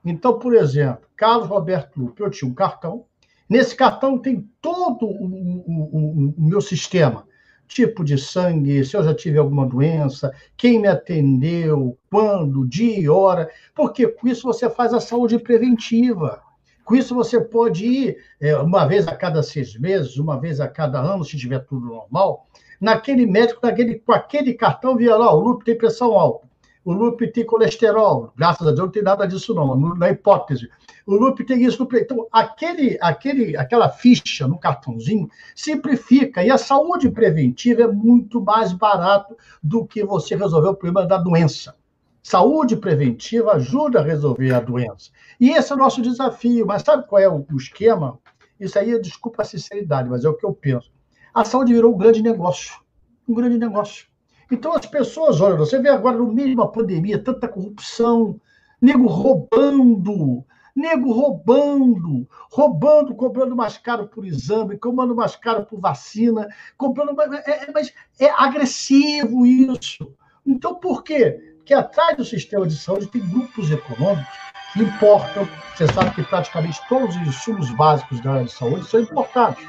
Então, 0.03 0.39
por 0.39 0.55
exemplo, 0.55 1.07
Carlos 1.15 1.47
Roberto 1.47 1.95
Lupe, 1.95 2.23
eu 2.23 2.31
tinha 2.31 2.49
um 2.49 2.55
cartão. 2.55 3.05
Nesse 3.47 3.75
cartão 3.75 4.17
tem 4.17 4.49
todo 4.59 5.05
o, 5.05 5.25
o, 5.27 5.69
o, 5.69 6.33
o 6.35 6.43
meu 6.43 6.59
sistema 6.59 7.27
tipo 7.67 8.03
de 8.03 8.17
sangue, 8.17 8.83
se 8.85 8.95
eu 8.95 9.03
já 9.03 9.13
tive 9.13 9.37
alguma 9.37 9.65
doença, 9.65 10.33
quem 10.55 10.79
me 10.79 10.87
atendeu, 10.87 11.97
quando, 12.09 12.67
dia 12.67 12.99
e 12.99 13.09
hora, 13.09 13.49
porque 13.75 14.07
com 14.07 14.27
isso 14.27 14.43
você 14.43 14.69
faz 14.69 14.93
a 14.93 14.99
saúde 14.99 15.37
preventiva. 15.37 16.41
Com 16.85 16.95
isso 16.95 17.13
você 17.13 17.41
pode 17.41 17.85
ir 17.85 18.17
é, 18.39 18.55
uma 18.57 18.85
vez 18.85 19.07
a 19.07 19.15
cada 19.15 19.43
seis 19.43 19.77
meses, 19.77 20.17
uma 20.17 20.39
vez 20.39 20.61
a 20.61 20.69
cada 20.69 20.99
ano, 20.99 21.25
se 21.25 21.37
tiver 21.37 21.59
tudo 21.59 21.87
normal, 21.87 22.47
naquele 22.79 23.25
médico, 23.25 23.59
naquele, 23.61 23.95
com 23.99 24.13
aquele 24.13 24.53
cartão, 24.53 24.95
via 24.95 25.17
lá, 25.17 25.33
o 25.33 25.39
Lupe 25.39 25.65
tem 25.65 25.77
pressão 25.77 26.17
alta, 26.17 26.47
o 26.85 26.93
Lupe 26.93 27.27
tem 27.27 27.45
colesterol, 27.45 28.31
graças 28.37 28.65
a 28.65 28.71
Deus 28.71 28.79
não 28.79 28.89
tem 28.89 29.03
nada 29.03 29.27
disso 29.27 29.53
não, 29.53 29.75
na 29.95 30.09
hipótese. 30.09 30.69
O 31.07 31.15
Lupe 31.15 31.45
tem 31.45 31.63
isso 31.63 31.81
no 31.81 31.97
Então, 31.97 32.27
aquele, 32.29 32.97
aquele, 33.01 33.55
aquela 33.55 33.87
ficha 33.87 34.45
no 34.45 34.59
cartãozinho 34.59 35.29
simplifica. 35.55 36.43
E 36.43 36.51
a 36.51 36.57
saúde 36.57 37.09
preventiva 37.09 37.83
é 37.83 37.87
muito 37.87 38.41
mais 38.41 38.73
barato 38.73 39.37
do 39.63 39.85
que 39.85 40.03
você 40.03 40.35
resolver 40.35 40.67
o 40.67 40.75
problema 40.75 41.07
da 41.07 41.17
doença. 41.17 41.77
Saúde 42.21 42.75
preventiva 42.75 43.53
ajuda 43.53 44.01
a 44.01 44.03
resolver 44.03 44.53
a 44.53 44.59
doença. 44.59 45.09
E 45.39 45.51
esse 45.51 45.71
é 45.71 45.75
o 45.75 45.79
nosso 45.79 46.01
desafio. 46.01 46.67
Mas 46.67 46.81
sabe 46.81 47.07
qual 47.07 47.21
é 47.21 47.29
o, 47.29 47.45
esquema? 47.55 48.19
Isso 48.59 48.77
aí, 48.77 48.99
desculpa 48.99 49.43
a 49.43 49.45
sinceridade, 49.45 50.09
mas 50.09 50.25
é 50.25 50.29
o 50.29 50.33
que 50.33 50.45
eu 50.45 50.51
penso. 50.51 50.91
A 51.33 51.45
saúde 51.45 51.73
virou 51.73 51.95
um 51.95 51.97
grande 51.97 52.21
negócio. 52.21 52.81
Um 53.25 53.33
grande 53.33 53.57
negócio. 53.57 54.07
Então 54.51 54.73
as 54.73 54.85
pessoas, 54.85 55.39
olha, 55.39 55.55
você 55.55 55.79
vê 55.79 55.87
agora 55.87 56.17
no 56.17 56.27
meio 56.27 56.49
de 56.49 56.55
uma 56.55 56.69
pandemia, 56.69 57.23
tanta 57.23 57.47
corrupção, 57.47 58.41
nego 58.81 59.07
roubando, 59.07 60.43
nego 60.77 61.11
roubando, 61.11 62.29
roubando, 62.51 63.15
comprando 63.15 63.55
mais 63.55 63.79
caro 63.79 64.07
por 64.07 64.23
exame, 64.23 64.77
comprando 64.77 65.15
mais 65.15 65.35
caro 65.35 65.65
por 65.65 65.79
vacina, 65.79 66.47
comprando 66.77 67.15
mais. 67.15 67.31
É, 67.47 67.63
é, 67.63 67.71
mas 67.71 67.91
é 68.19 68.29
agressivo 68.29 69.43
isso. 69.43 70.13
Então, 70.45 70.75
por 70.75 71.03
quê? 71.03 71.55
Porque 71.57 71.73
atrás 71.73 72.15
do 72.15 72.23
sistema 72.23 72.67
de 72.67 72.77
saúde 72.77 73.07
tem 73.07 73.27
grupos 73.27 73.71
econômicos 73.71 74.37
que 74.71 74.83
importam. 74.83 75.49
Você 75.75 75.87
sabe 75.87 76.13
que 76.13 76.23
praticamente 76.23 76.79
todos 76.87 77.15
os 77.15 77.27
insumos 77.27 77.71
básicos 77.71 78.21
da 78.21 78.33
área 78.33 78.45
de 78.45 78.51
saúde 78.51 78.87
são 78.87 78.99
importados. 78.99 79.63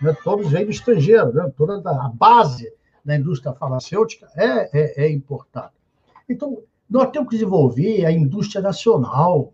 Né? 0.00 0.16
Todos 0.22 0.48
vêm 0.48 0.64
do 0.64 0.70
estrangeiro, 0.70 1.32
né? 1.34 1.52
toda 1.56 1.74
a 1.90 2.08
base 2.08 2.72
da 3.04 3.16
indústria 3.16 3.52
farmacêutica 3.52 4.28
é, 4.36 4.70
é, 4.72 5.06
é 5.06 5.10
importada. 5.10 5.72
Então, 6.28 6.62
nós 6.88 7.10
temos 7.10 7.28
que 7.30 7.34
desenvolver 7.34 8.06
a 8.06 8.12
indústria 8.12 8.62
nacional 8.62 9.52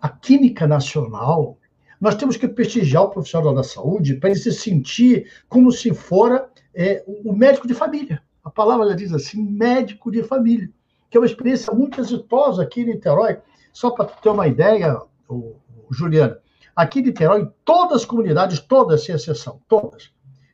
a 0.00 0.08
química 0.08 0.66
nacional, 0.66 1.58
nós 2.00 2.14
temos 2.14 2.36
que 2.36 2.46
prestigiar 2.46 3.04
o 3.04 3.10
profissional 3.10 3.54
da 3.54 3.62
saúde 3.62 4.14
para 4.14 4.30
ele 4.30 4.38
se 4.38 4.52
sentir 4.52 5.30
como 5.48 5.72
se 5.72 5.92
fora 5.92 6.48
é, 6.74 7.02
o 7.06 7.32
médico 7.32 7.66
de 7.66 7.74
família. 7.74 8.22
A 8.44 8.50
palavra 8.50 8.88
já 8.88 8.94
diz 8.94 9.12
assim, 9.12 9.42
médico 9.42 10.10
de 10.10 10.22
família, 10.22 10.70
que 11.10 11.16
é 11.16 11.20
uma 11.20 11.26
experiência 11.26 11.72
muito 11.72 12.00
exitosa 12.00 12.62
aqui 12.62 12.82
em 12.82 12.86
Niterói. 12.86 13.38
Só 13.72 13.90
para 13.90 14.06
ter 14.06 14.28
uma 14.30 14.46
ideia, 14.46 15.00
o, 15.28 15.56
o 15.88 15.92
Juliana, 15.92 16.38
aqui 16.74 17.00
em 17.00 17.02
Niterói, 17.02 17.50
todas 17.64 18.02
as 18.02 18.04
comunidades, 18.04 18.60
todas, 18.60 19.04
sem 19.04 19.14
exceção, 19.14 19.60
todas, 19.68 20.12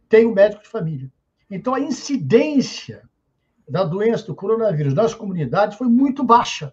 têm 0.09 0.27
um 0.27 0.33
médico 0.33 0.63
de 0.63 0.69
família. 0.69 1.11
Então, 1.51 1.75
a 1.75 1.81
incidência 1.81 3.03
da 3.69 3.85
doença 3.85 4.27
do 4.27 4.35
coronavírus 4.35 4.95
nas 4.95 5.15
comunidades 5.15 5.77
foi 5.77 5.89
muito 5.89 6.25
baixa. 6.25 6.73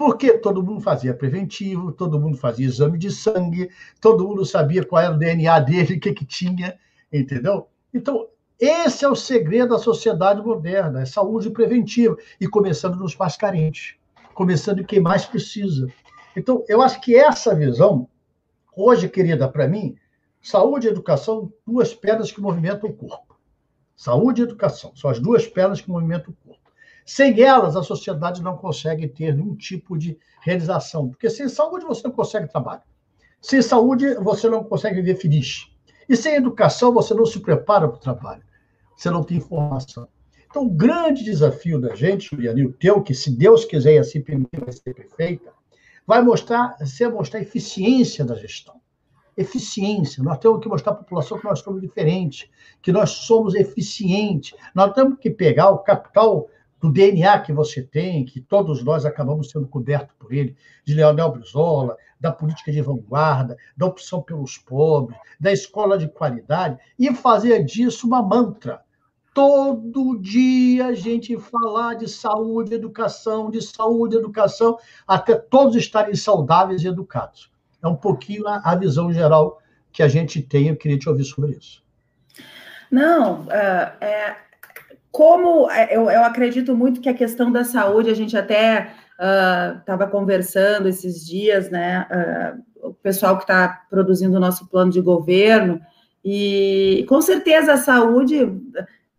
Porque 0.00 0.38
todo 0.38 0.62
mundo 0.62 0.80
fazia 0.80 1.12
preventivo, 1.12 1.92
todo 1.92 2.18
mundo 2.18 2.38
fazia 2.38 2.64
exame 2.64 2.96
de 2.96 3.10
sangue, 3.10 3.68
todo 4.00 4.26
mundo 4.26 4.46
sabia 4.46 4.82
qual 4.82 5.02
era 5.02 5.12
o 5.12 5.18
DNA 5.18 5.60
dele, 5.60 5.96
o 5.96 6.00
que, 6.00 6.14
que 6.14 6.24
tinha, 6.24 6.78
entendeu? 7.12 7.68
Então, 7.92 8.26
esse 8.58 9.04
é 9.04 9.08
o 9.10 9.14
segredo 9.14 9.74
da 9.74 9.78
sociedade 9.78 10.40
moderna, 10.40 11.02
é 11.02 11.04
saúde 11.04 11.50
preventiva, 11.50 12.16
e 12.40 12.48
começando 12.48 12.96
nos 12.96 13.14
mais 13.14 13.36
carentes, 13.36 13.96
começando 14.32 14.78
em 14.78 14.84
quem 14.84 15.00
mais 15.00 15.26
precisa. 15.26 15.86
Então, 16.34 16.64
eu 16.66 16.80
acho 16.80 16.98
que 17.02 17.14
essa 17.14 17.54
visão, 17.54 18.08
hoje, 18.74 19.06
querida, 19.06 19.46
para 19.50 19.68
mim, 19.68 19.98
saúde 20.40 20.86
e 20.86 20.90
educação, 20.90 21.52
duas 21.66 21.92
pernas 21.92 22.32
que 22.32 22.40
movimentam 22.40 22.88
o 22.88 22.94
corpo. 22.94 23.38
Saúde 23.94 24.40
e 24.40 24.44
educação, 24.44 24.96
são 24.96 25.10
as 25.10 25.18
duas 25.18 25.46
pernas 25.46 25.78
que 25.78 25.90
movimentam 25.90 26.30
o 26.30 26.36
corpo. 26.36 26.39
Sem 27.04 27.40
elas, 27.40 27.76
a 27.76 27.82
sociedade 27.82 28.42
não 28.42 28.56
consegue 28.56 29.08
ter 29.08 29.34
nenhum 29.34 29.54
tipo 29.56 29.98
de 29.98 30.18
realização, 30.42 31.08
porque 31.08 31.28
sem 31.28 31.48
saúde 31.48 31.84
você 31.84 32.06
não 32.06 32.14
consegue 32.14 32.48
trabalho. 32.48 32.82
Sem 33.40 33.62
saúde, 33.62 34.14
você 34.16 34.48
não 34.48 34.62
consegue 34.62 34.96
viver 34.96 35.16
feliz. 35.16 35.66
E 36.08 36.16
sem 36.16 36.34
educação, 36.34 36.92
você 36.92 37.14
não 37.14 37.24
se 37.24 37.40
prepara 37.40 37.88
para 37.88 37.96
o 37.96 38.00
trabalho. 38.00 38.42
Você 38.96 39.10
não 39.10 39.24
tem 39.24 39.38
informação. 39.38 40.08
Então, 40.50 40.64
o 40.64 40.70
grande 40.70 41.22
desafio 41.22 41.80
da 41.80 41.94
gente, 41.94 42.28
Juliana, 42.30 42.58
e 42.58 42.66
o 42.66 42.72
teu, 42.72 43.00
que 43.02 43.14
se 43.14 43.30
Deus 43.30 43.64
quiser 43.64 43.94
e 43.94 43.98
assim 43.98 44.20
permitir, 44.20 44.60
vai 44.60 44.72
ser 44.72 44.92
perfeita, 44.92 45.52
vai 46.04 46.20
mostrar, 46.20 46.76
ser 46.84 47.08
mostrar 47.08 47.38
a 47.38 47.42
eficiência 47.42 48.24
da 48.24 48.34
gestão. 48.34 48.80
Eficiência. 49.36 50.22
Nós 50.22 50.38
temos 50.38 50.60
que 50.60 50.68
mostrar 50.68 50.92
à 50.92 50.96
população 50.96 51.38
que 51.38 51.44
nós 51.44 51.60
somos 51.60 51.80
diferentes, 51.80 52.50
que 52.82 52.90
nós 52.90 53.10
somos 53.10 53.54
eficientes. 53.54 54.58
Nós 54.74 54.92
temos 54.92 55.18
que 55.18 55.30
pegar 55.30 55.70
o 55.70 55.78
capital 55.78 56.48
do 56.80 56.90
DNA 56.90 57.40
que 57.40 57.52
você 57.52 57.82
tem, 57.82 58.24
que 58.24 58.40
todos 58.40 58.82
nós 58.82 59.04
acabamos 59.04 59.50
sendo 59.50 59.68
cobertos 59.68 60.16
por 60.18 60.32
ele, 60.32 60.56
de 60.84 60.94
Leonel 60.94 61.32
Brizola, 61.32 61.96
da 62.18 62.32
política 62.32 62.72
de 62.72 62.80
vanguarda, 62.80 63.56
da 63.76 63.86
opção 63.86 64.22
pelos 64.22 64.56
pobres, 64.56 65.18
da 65.38 65.52
escola 65.52 65.98
de 65.98 66.08
qualidade, 66.08 66.78
e 66.98 67.14
fazer 67.14 67.64
disso 67.64 68.06
uma 68.06 68.22
mantra. 68.22 68.80
Todo 69.34 70.18
dia 70.18 70.86
a 70.86 70.94
gente 70.94 71.38
falar 71.38 71.94
de 71.94 72.08
saúde, 72.08 72.74
educação, 72.74 73.50
de 73.50 73.62
saúde, 73.62 74.16
educação, 74.16 74.78
até 75.06 75.36
todos 75.36 75.76
estarem 75.76 76.14
saudáveis 76.14 76.82
e 76.82 76.88
educados. 76.88 77.50
É 77.82 77.86
um 77.86 77.96
pouquinho 77.96 78.48
a, 78.48 78.60
a 78.64 78.74
visão 78.74 79.12
geral 79.12 79.60
que 79.92 80.02
a 80.02 80.08
gente 80.08 80.42
tem, 80.42 80.68
eu 80.68 80.76
queria 80.76 80.98
te 80.98 81.08
ouvir 81.08 81.24
sobre 81.24 81.52
isso. 81.52 81.82
Não, 82.90 83.42
uh, 83.42 83.50
é, 84.00 84.36
como 85.10 85.70
é, 85.70 85.96
eu, 85.96 86.10
eu 86.10 86.24
acredito 86.24 86.76
muito 86.76 87.00
que 87.00 87.08
a 87.08 87.14
questão 87.14 87.50
da 87.50 87.64
saúde, 87.64 88.10
a 88.10 88.14
gente 88.14 88.36
até 88.36 88.92
estava 89.78 90.06
uh, 90.06 90.10
conversando 90.10 90.88
esses 90.88 91.26
dias, 91.26 91.70
né? 91.70 92.06
Uh, 92.82 92.88
o 92.88 92.94
pessoal 92.94 93.36
que 93.36 93.42
está 93.42 93.82
produzindo 93.90 94.36
o 94.36 94.40
nosso 94.40 94.68
plano 94.68 94.90
de 94.90 95.00
governo, 95.00 95.80
e 96.24 97.04
com 97.08 97.20
certeza 97.20 97.74
a 97.74 97.78
saúde 97.78 98.50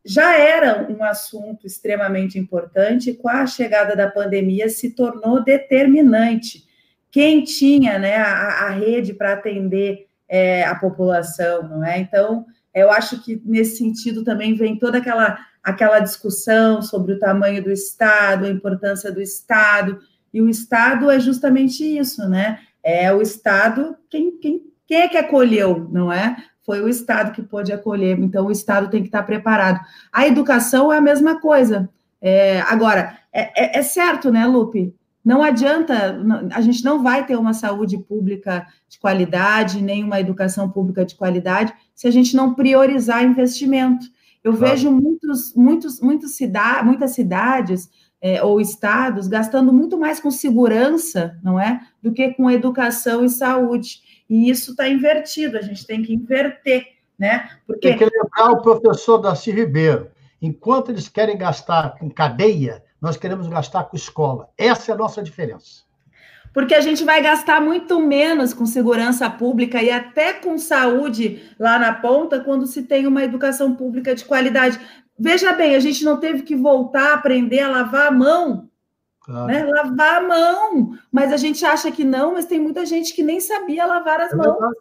já 0.04 0.36
era 0.38 0.88
um 0.89 1.04
assunto 1.04 1.67
extremamente 1.67 2.39
importante, 2.39 3.13
com 3.13 3.30
a 3.30 3.45
chegada 3.45 3.95
da 3.95 4.10
pandemia 4.10 4.69
se 4.69 4.91
tornou 4.95 5.43
determinante. 5.43 6.63
Quem 7.12 7.43
tinha 7.43 7.99
né, 7.99 8.15
a, 8.15 8.65
a 8.65 8.69
rede 8.69 9.13
para 9.13 9.34
atender 9.34 10.08
é, 10.27 10.63
a 10.63 10.73
população, 10.75 11.67
não 11.67 11.86
é? 11.86 11.99
Então, 11.99 12.45
eu 12.73 12.89
acho 12.89 13.21
que 13.23 13.41
nesse 13.45 13.77
sentido 13.77 14.23
também 14.23 14.56
vem 14.56 14.80
toda 14.80 14.97
aquela 14.97 15.38
aquela 15.63 16.00
discussão 16.00 16.82
sobre 16.82 17.13
o 17.13 17.19
tamanho 17.19 17.63
do 17.63 17.71
Estado, 17.71 18.45
a 18.45 18.50
importância 18.50 19.12
do 19.12 19.21
Estado, 19.21 20.00
e 20.34 20.41
o 20.41 20.50
Estado 20.50 21.10
é 21.10 21.19
justamente 21.19 21.84
isso, 21.84 22.28
né? 22.28 22.60
É 22.84 23.13
o 23.13 23.21
Estado 23.21 23.95
quem, 24.10 24.38
quem, 24.39 24.63
quem 24.88 25.02
é 25.02 25.08
que 25.08 25.17
acolheu, 25.17 25.88
não 25.91 26.12
é? 26.12 26.36
foi 26.65 26.82
o 26.82 26.88
Estado 26.88 27.32
que 27.32 27.41
pôde 27.41 27.74
acolher, 27.74 28.19
então 28.19 28.45
o 28.45 28.52
Estado 28.52 28.89
tem 28.89 29.02
que 29.02 29.08
estar 29.08 29.24
preparado. 29.24 29.80
A 30.12 30.28
educação 30.28 30.91
é 30.91 30.97
a 30.97 31.02
mesma 31.02 31.39
coisa. 31.39 31.89
É, 32.21 32.62
agora, 32.62 33.17
é, 33.34 33.78
é, 33.78 33.80
é 33.80 33.82
certo, 33.82 34.32
né, 34.32 34.45
Lupe? 34.45 34.93
Não 35.24 35.43
adianta, 35.43 36.19
a 36.54 36.62
gente 36.62 36.84
não 36.84 37.04
vai 37.04 37.26
ter 37.26 37.36
uma 37.36 37.54
saúde 37.54 37.97
pública 37.97 38.65
de 38.89 39.00
qualidade, 39.00 39.82
nem 39.82 40.04
uma 40.04 40.19
educação 40.19 40.69
pública 40.69 41.06
de 41.06 41.15
qualidade, 41.15 41.74
se 41.93 42.08
a 42.08 42.12
gente 42.12 42.36
não 42.36 42.56
priorizar 42.56 43.24
investimento. 43.24 44.06
Eu 44.43 44.56
claro. 44.56 44.73
vejo 44.73 44.91
muitos, 44.91 45.56
muitos, 45.56 46.01
muitos 46.01 46.36
cida 46.36 46.84
muitas 46.84 47.12
cidades 47.12 47.89
é, 48.21 48.43
ou 48.43 48.62
estados 48.62 49.27
gastando 49.27 49.73
muito 49.73 49.97
mais 49.97 50.19
com 50.19 50.30
segurança, 50.30 51.39
não 51.43 51.60
é, 51.60 51.82
do 52.01 52.12
que 52.12 52.34
com 52.34 52.49
educação 52.49 53.23
e 53.25 53.30
saúde. 53.30 54.01
E 54.30 54.49
isso 54.49 54.71
está 54.71 54.88
invertido. 54.88 55.58
A 55.58 55.62
gente 55.62 55.86
tem 55.86 56.01
que 56.01 56.13
inverter, 56.13 56.86
né? 57.17 57.49
Porque 57.65 57.89
tem 57.89 57.97
que 57.97 58.06
lembrar 58.06 58.51
o 58.51 58.62
professor 58.62 59.17
Darcy 59.17 59.51
Ribeiro. 59.51 60.10
Enquanto 60.41 60.89
eles 60.89 61.08
querem 61.08 61.38
gastar 61.38 61.97
com 61.97 62.10
cadeia, 62.10 62.84
nós 62.99 63.17
queremos 63.17 63.47
gastar 63.47 63.84
com 63.86 63.95
escola. 63.95 64.49
Essa 64.58 64.91
é 64.91 64.95
a 64.95 64.97
nossa 64.97 65.21
diferença. 65.21 65.84
Porque 66.54 66.74
a 66.74 66.82
gente 66.82 67.04
vai 67.04 67.22
gastar 67.22 67.62
muito 67.62 68.00
menos 68.00 68.54
com 68.54 68.66
segurança 68.66 69.30
pública 69.30 69.82
e 69.82 69.90
até 69.90 70.34
com 70.34 70.58
saúde 70.58 71.42
lá 71.58 71.80
na 71.80 71.94
ponta 71.94 72.42
quando 72.42 72.68
se 72.68 72.84
tem 72.84 73.08
uma 73.08 73.24
educação 73.24 73.74
pública 73.74 74.14
de 74.14 74.26
qualidade. 74.26 74.80
Veja 75.18 75.54
bem, 75.54 75.76
a 75.76 75.80
gente 75.80 76.04
não 76.04 76.20
teve 76.20 76.44
que 76.44 76.56
voltar 76.56 77.12
a 77.12 77.14
aprender 77.14 77.60
a 77.60 77.70
lavar 77.70 78.08
a 78.08 78.12
mão. 78.12 78.70
Claro. 79.22 79.48
Né? 79.48 79.64
Lavar 79.64 80.24
a 80.24 80.28
mão. 80.28 80.98
Mas 81.12 81.32
a 81.32 81.38
gente 81.38 81.64
acha 81.64 81.92
que 81.92 82.04
não, 82.04 82.34
mas 82.34 82.46
tem 82.46 82.60
muita 82.60 82.86
gente 82.86 83.14
que 83.14 83.24
nem 83.24 83.40
sabia 83.40 83.86
lavar 83.86 84.20
as 84.20 84.34
é 84.34 84.36
mãos. 84.36 84.58
Verdade. 84.58 84.76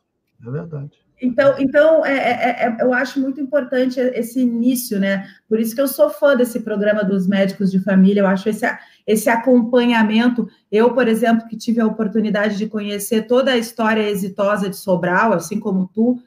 É 0.46 0.50
verdade. 0.50 1.09
Então, 1.20 1.54
então 1.58 2.04
é, 2.04 2.12
é, 2.12 2.66
é, 2.66 2.76
eu 2.80 2.92
acho 2.94 3.20
muito 3.20 3.40
importante 3.40 4.00
esse 4.00 4.40
início, 4.40 4.98
né? 4.98 5.26
Por 5.48 5.60
isso 5.60 5.74
que 5.74 5.80
eu 5.80 5.88
sou 5.88 6.08
fã 6.08 6.34
desse 6.34 6.60
programa 6.60 7.04
dos 7.04 7.26
médicos 7.26 7.70
de 7.70 7.78
família, 7.78 8.20
eu 8.20 8.26
acho 8.26 8.48
esse, 8.48 8.66
esse 9.06 9.28
acompanhamento. 9.28 10.48
Eu, 10.72 10.94
por 10.94 11.06
exemplo, 11.06 11.46
que 11.46 11.56
tive 11.56 11.80
a 11.80 11.86
oportunidade 11.86 12.56
de 12.56 12.66
conhecer 12.66 13.26
toda 13.26 13.52
a 13.52 13.58
história 13.58 14.08
exitosa 14.08 14.70
de 14.70 14.76
Sobral, 14.76 15.32
assim 15.34 15.60
como 15.60 15.90
tu, 15.92 16.22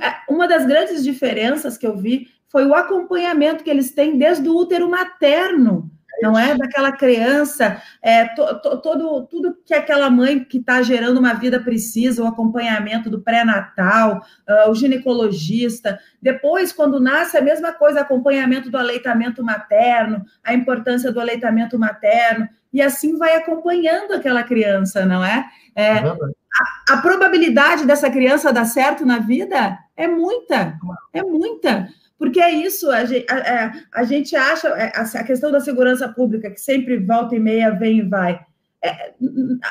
é, 0.00 0.32
uma 0.32 0.46
das 0.46 0.66
grandes 0.66 1.02
diferenças 1.02 1.76
que 1.76 1.86
eu 1.86 1.96
vi 1.96 2.28
foi 2.48 2.66
o 2.66 2.74
acompanhamento 2.74 3.62
que 3.62 3.70
eles 3.70 3.92
têm 3.92 4.18
desde 4.18 4.48
o 4.48 4.56
útero 4.56 4.88
materno 4.88 5.90
não 6.20 6.38
é 6.38 6.56
daquela 6.56 6.92
criança, 6.92 7.80
é, 8.02 8.26
to, 8.26 8.60
to, 8.60 8.82
todo, 8.82 9.26
tudo 9.26 9.56
que 9.64 9.74
aquela 9.74 10.10
mãe 10.10 10.44
que 10.44 10.58
está 10.58 10.82
gerando 10.82 11.18
uma 11.18 11.34
vida 11.34 11.60
precisa, 11.60 12.22
o 12.22 12.26
acompanhamento 12.26 13.08
do 13.08 13.20
pré-natal, 13.20 14.22
uh, 14.48 14.70
o 14.70 14.74
ginecologista. 14.74 15.98
Depois, 16.20 16.72
quando 16.72 17.00
nasce, 17.00 17.36
a 17.36 17.42
mesma 17.42 17.72
coisa, 17.72 18.00
acompanhamento 18.00 18.70
do 18.70 18.78
aleitamento 18.78 19.42
materno, 19.44 20.24
a 20.42 20.54
importância 20.54 21.12
do 21.12 21.20
aleitamento 21.20 21.78
materno, 21.78 22.48
e 22.72 22.82
assim 22.82 23.16
vai 23.16 23.34
acompanhando 23.36 24.12
aquela 24.12 24.42
criança, 24.42 25.06
não 25.06 25.24
é? 25.24 25.46
é, 25.78 25.98
a, 26.00 26.94
a 26.94 26.96
probabilidade 26.96 27.86
dessa 27.86 28.10
criança 28.10 28.52
dar 28.52 28.64
certo 28.64 29.06
na 29.06 29.20
vida 29.20 29.78
é 29.96 30.08
muita, 30.08 30.76
é 31.12 31.22
muita. 31.22 31.88
Porque 32.18 32.40
é 32.40 32.50
isso, 32.50 32.90
a 32.90 33.04
gente, 33.04 33.26
a, 33.30 33.38
é, 33.38 33.72
a 33.92 34.02
gente 34.02 34.34
acha, 34.34 34.68
é, 34.68 34.92
a, 34.94 35.24
questão 35.24 35.52
da 35.52 35.60
segurança 35.60 36.08
pública, 36.08 36.50
que 36.50 36.60
sempre 36.60 36.98
volta 36.98 37.36
e 37.36 37.38
meia 37.38 37.70
vem 37.70 37.98
e 37.98 38.02
vai. 38.02 38.40
É, 38.82 39.12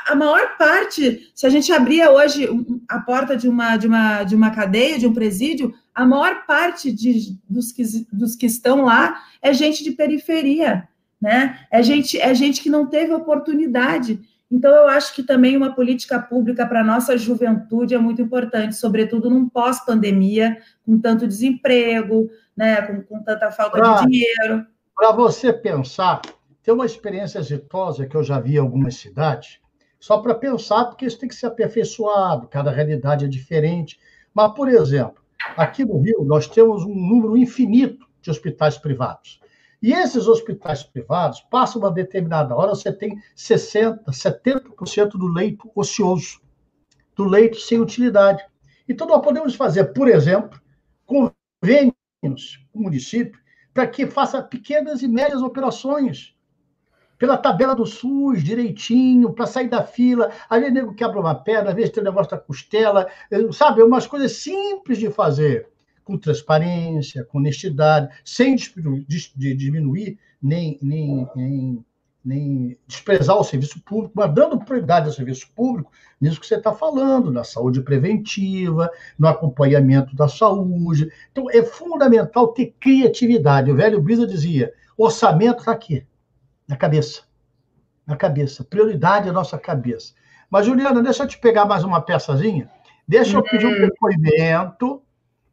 a 0.07 0.15
maior 0.15 0.57
parte, 0.57 1.31
se 1.35 1.45
a 1.45 1.49
gente 1.49 1.71
abria 1.71 2.09
hoje 2.11 2.47
a 2.87 2.99
porta 2.99 3.35
de 3.35 3.49
uma, 3.49 3.75
de 3.75 3.87
uma, 3.87 4.23
de 4.23 4.35
uma 4.35 4.51
cadeia, 4.51 4.97
de 4.97 5.05
um 5.05 5.13
presídio, 5.13 5.73
a 5.93 6.05
maior 6.05 6.45
parte 6.45 6.91
de, 6.91 7.37
dos, 7.49 7.71
que, 7.71 7.83
dos 8.11 8.35
que 8.35 8.45
estão 8.45 8.85
lá 8.85 9.21
é 9.41 9.53
gente 9.53 9.83
de 9.83 9.91
periferia, 9.91 10.87
né? 11.21 11.59
É 11.71 11.81
gente, 11.81 12.19
é 12.19 12.33
gente 12.33 12.61
que 12.61 12.69
não 12.69 12.85
teve 12.85 13.13
oportunidade. 13.13 14.19
Então, 14.49 14.73
eu 14.73 14.87
acho 14.87 15.13
que 15.13 15.23
também 15.23 15.57
uma 15.57 15.75
política 15.75 16.19
pública 16.19 16.65
para 16.65 16.81
a 16.81 16.83
nossa 16.83 17.17
juventude 17.17 17.93
é 17.93 17.97
muito 17.97 18.21
importante, 18.21 18.75
sobretudo 18.75 19.29
num 19.29 19.49
pós-pandemia, 19.49 20.57
com 20.85 20.97
tanto 20.99 21.27
desemprego, 21.27 22.29
né, 22.55 22.81
com, 22.81 23.01
com 23.03 23.23
tanta 23.23 23.51
falta 23.51 23.77
pra, 23.77 23.95
de 23.95 24.07
dinheiro. 24.07 24.65
Para 24.95 25.11
você 25.11 25.51
pensar, 25.51 26.21
tem 26.63 26.73
uma 26.73 26.85
experiência 26.85 27.39
exitosa 27.39 28.05
que 28.05 28.15
eu 28.15 28.23
já 28.23 28.39
vi 28.39 28.55
em 28.55 28.59
algumas 28.59 28.95
cidades, 28.95 29.59
só 29.99 30.19
para 30.19 30.35
pensar, 30.35 30.85
porque 30.85 31.05
isso 31.05 31.19
tem 31.19 31.27
que 31.27 31.35
ser 31.35 31.47
aperfeiçoado, 31.47 32.47
cada 32.47 32.71
realidade 32.71 33.25
é 33.25 33.27
diferente. 33.27 33.99
Mas, 34.33 34.53
por 34.53 34.69
exemplo, 34.69 35.21
aqui 35.57 35.83
no 35.83 35.99
Rio, 35.99 36.23
nós 36.23 36.47
temos 36.47 36.83
um 36.83 36.95
número 36.95 37.35
infinito 37.35 38.07
de 38.21 38.29
hospitais 38.29 38.77
privados. 38.77 39.39
E 39.81 39.93
esses 39.93 40.27
hospitais 40.27 40.83
privados, 40.83 41.41
passam 41.51 41.81
uma 41.81 41.91
determinada 41.91 42.55
hora, 42.55 42.73
você 42.73 42.91
tem 42.91 43.21
60%, 43.35 44.03
70% 44.09 45.09
do 45.09 45.27
leito 45.27 45.71
ocioso, 45.75 46.41
do 47.15 47.25
leito 47.25 47.59
sem 47.59 47.79
utilidade. 47.79 48.43
Então, 48.89 49.05
nós 49.05 49.21
podemos 49.21 49.55
fazer, 49.55 49.85
por 49.85 50.07
exemplo, 50.07 50.59
convênios 51.05 52.65
com 52.71 52.79
o 52.79 52.83
município 52.83 53.39
para 53.73 53.85
que 53.85 54.07
faça 54.07 54.41
pequenas 54.41 55.03
e 55.03 55.07
médias 55.07 55.41
operações 55.41 56.35
pela 57.17 57.37
tabela 57.37 57.75
do 57.75 57.85
SUS, 57.85 58.43
direitinho, 58.43 59.33
para 59.33 59.47
sair 59.47 59.69
da 59.69 59.83
fila. 59.83 60.31
Aí 60.49 60.63
o 60.63 60.71
nego 60.71 60.93
quebra 60.93 61.19
uma 61.19 61.35
perna, 61.35 61.69
às 61.69 61.75
vezes 61.75 61.91
tem 61.91 62.01
o 62.01 62.05
negócio 62.05 62.31
da 62.31 62.37
costela, 62.37 63.07
sabe? 63.51 63.81
Umas 63.81 64.05
coisas 64.07 64.33
simples 64.33 64.97
de 64.97 65.09
fazer 65.09 65.69
com 66.07 66.17
transparência, 66.17 67.25
com 67.25 67.37
honestidade, 67.37 68.07
sem 68.23 68.55
diminuir 68.55 70.17
nem, 70.41 70.79
nem, 70.81 71.27
nem, 71.35 71.85
nem 72.23 72.77
desprezar 72.87 73.37
o 73.37 73.43
serviço 73.43 73.81
público, 73.81 74.13
mas 74.15 74.33
dando 74.33 74.57
prioridade 74.57 75.07
ao 75.07 75.11
serviço 75.11 75.51
público 75.53 75.91
nisso 76.19 76.39
que 76.39 76.47
você 76.47 76.55
está 76.55 76.71
falando, 76.71 77.29
na 77.29 77.43
saúde 77.43 77.81
preventiva, 77.81 78.89
no 79.19 79.27
acompanhamento 79.27 80.15
da 80.15 80.29
saúde. 80.29 81.11
Então, 81.29 81.51
é 81.51 81.61
fundamental 81.61 82.47
ter 82.53 82.73
criatividade. 82.79 83.69
O 83.69 83.75
velho 83.75 84.01
Brisa 84.01 84.25
dizia: 84.25 84.73
orçamento 84.97 85.59
está 85.59 85.73
aqui, 85.73 86.07
na 86.65 86.77
cabeça. 86.77 87.23
Na 88.05 88.15
cabeça. 88.15 88.63
Prioridade 88.63 89.27
é 89.27 89.31
a 89.31 89.33
nossa 89.33 89.57
cabeça. 89.57 90.13
Mas, 90.49 90.65
Juliana, 90.65 91.03
deixa 91.03 91.23
eu 91.23 91.27
te 91.27 91.37
pegar 91.37 91.65
mais 91.65 91.83
uma 91.83 91.99
peçazinha. 91.99 92.69
Deixa 93.05 93.35
eu 93.35 93.43
pedir 93.43 93.65
um 93.65 93.71
uhum. 93.71 93.81
depoimento 93.81 95.01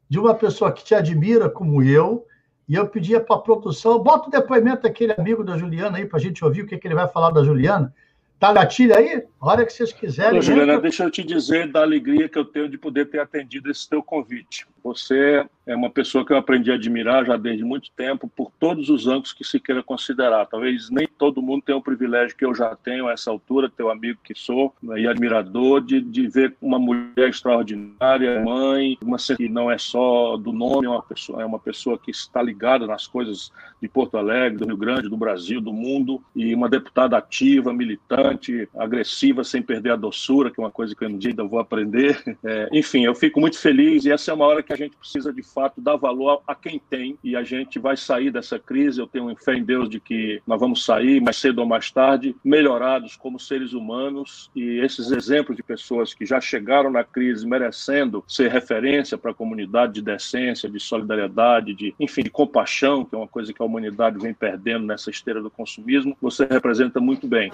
de 0.08 0.18
uma 0.18 0.34
pessoa 0.34 0.72
que 0.72 0.84
te 0.84 0.94
admira 0.94 1.48
como 1.48 1.82
eu, 1.82 2.26
e 2.68 2.74
eu 2.74 2.88
pedia 2.88 3.20
para 3.20 3.36
a 3.36 3.38
produção, 3.38 3.98
bota 3.98 4.28
o 4.28 4.30
depoimento 4.30 4.82
daquele 4.82 5.12
amigo 5.12 5.44
da 5.44 5.56
Juliana 5.56 5.98
aí 5.98 6.06
para 6.06 6.18
a 6.18 6.22
gente 6.22 6.44
ouvir 6.44 6.62
o 6.62 6.66
que, 6.66 6.78
que 6.78 6.86
ele 6.86 6.94
vai 6.94 7.08
falar 7.08 7.30
da 7.30 7.44
Juliana. 7.44 7.94
Tá 8.38 8.52
gatilho 8.52 8.96
aí? 8.96 9.22
A 9.40 9.46
hora 9.46 9.64
que 9.64 9.72
vocês 9.72 9.92
quiserem. 9.92 10.38
Ô, 10.38 10.42
Juliana, 10.42 10.80
deixa 10.80 11.04
eu 11.04 11.10
te 11.10 11.22
dizer 11.22 11.70
da 11.70 11.82
alegria 11.82 12.28
que 12.28 12.38
eu 12.38 12.44
tenho 12.44 12.68
de 12.68 12.76
poder 12.76 13.06
ter 13.06 13.20
atendido 13.20 13.70
esse 13.70 13.88
teu 13.88 14.02
convite. 14.02 14.66
Você 14.82 15.46
é 15.66 15.74
uma 15.74 15.90
pessoa 15.90 16.24
que 16.24 16.32
eu 16.32 16.36
aprendi 16.36 16.70
a 16.70 16.74
admirar 16.74 17.24
já 17.24 17.36
desde 17.36 17.64
muito 17.64 17.90
tempo, 17.96 18.30
por 18.34 18.50
todos 18.58 18.90
os 18.90 19.06
ângulos 19.06 19.32
que 19.32 19.44
se 19.44 19.58
queira 19.58 19.82
considerar. 19.82 20.46
Talvez 20.46 20.90
nem 20.90 21.06
todo 21.06 21.42
mundo 21.42 21.62
tenha 21.62 21.78
o 21.78 21.82
privilégio 21.82 22.36
que 22.36 22.44
eu 22.44 22.54
já 22.54 22.74
tenho 22.76 23.08
a 23.08 23.12
essa 23.12 23.30
altura, 23.30 23.70
teu 23.70 23.90
amigo 23.90 24.18
que 24.22 24.34
sou, 24.34 24.74
né, 24.82 25.00
e 25.00 25.06
admirador, 25.06 25.80
de, 25.80 26.00
de 26.00 26.28
ver 26.28 26.54
uma 26.60 26.78
mulher 26.78 27.28
extraordinária, 27.28 28.42
mãe, 28.42 28.98
uma 29.02 29.16
que 29.36 29.48
não 29.48 29.70
é 29.70 29.78
só 29.78 30.36
do 30.36 30.52
nome, 30.52 30.86
é 30.86 30.90
uma 30.90 31.02
pessoa, 31.02 31.42
é 31.42 31.46
uma 31.46 31.58
pessoa 31.58 31.98
que 31.98 32.10
está 32.10 32.42
ligada 32.42 32.86
nas 32.86 33.06
coisas 33.06 33.50
de 33.80 33.88
Porto 33.88 34.16
Alegre, 34.16 34.58
do 34.58 34.66
Rio 34.66 34.76
Grande, 34.76 35.08
do 35.08 35.16
Brasil, 35.16 35.60
do 35.60 35.72
mundo, 35.72 36.22
e 36.34 36.54
uma 36.54 36.68
deputada 36.68 37.16
ativa, 37.16 37.72
militante, 37.72 38.68
agressiva, 38.76 39.44
sem 39.44 39.62
perder 39.62 39.92
a 39.92 39.96
doçura, 39.96 40.50
que 40.50 40.60
é 40.60 40.64
uma 40.64 40.70
coisa 40.70 40.94
que 40.94 41.04
eu 41.04 41.08
ainda 41.08 41.44
vou 41.44 41.58
aprender. 41.58 42.22
É, 42.44 42.68
enfim, 42.72 43.04
eu 43.04 43.14
fico 43.14 43.40
muito 43.40 43.58
feliz 43.58 44.04
e 44.04 44.12
essa 44.12 44.30
é 44.30 44.34
uma 44.34 44.44
hora 44.44 44.62
que 44.62 44.72
a 44.72 44.76
gente 44.76 44.96
precisa 44.96 45.32
de 45.32 45.42
fato 45.54 45.80
dar 45.80 45.96
valor 45.96 46.42
a 46.46 46.54
quem 46.54 46.80
tem 46.90 47.16
e 47.22 47.36
a 47.36 47.44
gente 47.44 47.78
vai 47.78 47.96
sair 47.96 48.30
dessa 48.30 48.58
crise. 48.58 49.00
Eu 49.00 49.06
tenho 49.06 49.34
fé 49.36 49.54
em 49.54 49.64
Deus 49.64 49.88
de 49.88 50.00
que 50.00 50.42
nós 50.46 50.58
vamos 50.58 50.84
sair 50.84 51.20
mais 51.20 51.36
cedo 51.36 51.60
ou 51.60 51.66
mais 51.66 51.90
tarde, 51.90 52.34
melhorados 52.44 53.16
como 53.16 53.38
seres 53.38 53.72
humanos 53.72 54.50
e 54.54 54.80
esses 54.80 55.10
exemplos 55.12 55.56
de 55.56 55.62
pessoas 55.62 56.12
que 56.12 56.26
já 56.26 56.40
chegaram 56.40 56.90
na 56.90 57.04
crise 57.04 57.46
merecendo 57.46 58.24
ser 58.26 58.50
referência 58.50 59.16
para 59.16 59.30
a 59.30 59.34
comunidade 59.34 59.94
de 59.94 60.02
decência, 60.02 60.68
de 60.68 60.80
solidariedade, 60.80 61.74
de 61.74 61.94
enfim, 62.00 62.22
de 62.22 62.30
compaixão, 62.30 63.04
que 63.04 63.14
é 63.14 63.18
uma 63.18 63.28
coisa 63.28 63.52
que 63.52 63.62
a 63.62 63.64
humanidade 63.64 64.18
vem 64.18 64.34
perdendo 64.34 64.84
nessa 64.84 65.10
esteira 65.10 65.40
do 65.40 65.50
consumismo, 65.50 66.16
você 66.20 66.44
representa 66.44 67.00
muito 67.00 67.28
bem. 67.28 67.52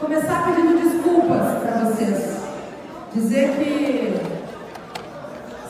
Começar 0.00 0.44
pedindo 0.46 0.78
desculpas 0.78 1.58
para 1.62 1.84
vocês. 1.84 2.38
Dizer 3.12 3.56
que 3.56 4.37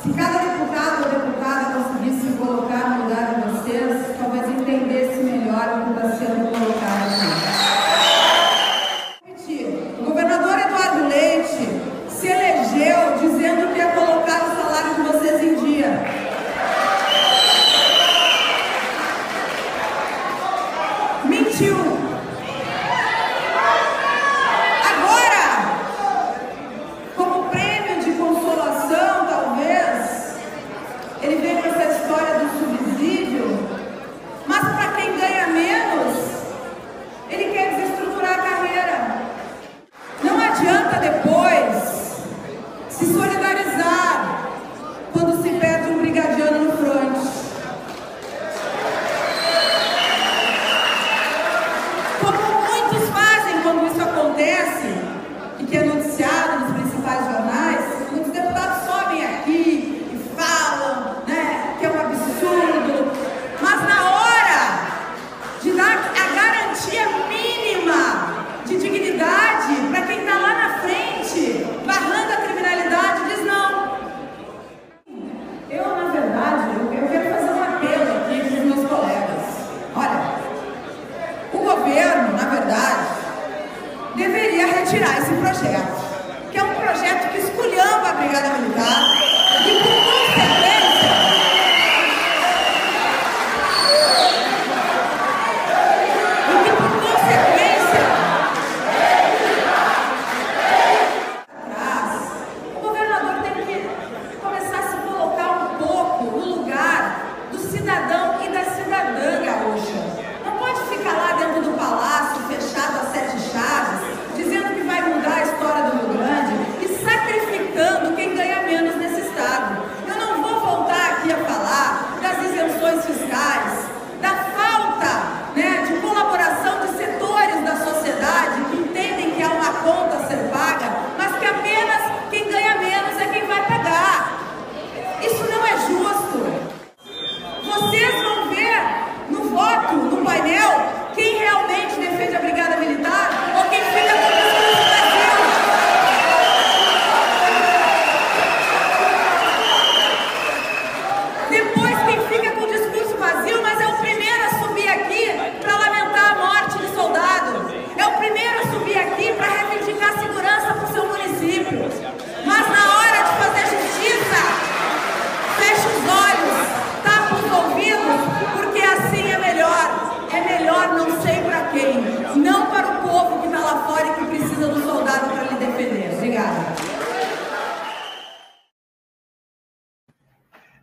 se 0.03 0.13
cada 0.13 0.39
deputado 0.39 1.05
ou 1.05 1.11
deputada 1.11 1.73
conseguisse 1.75 2.31
se 2.31 2.37
colocar 2.37 2.91
no 2.91 3.05
lugar 3.05 3.35
de 3.35 3.48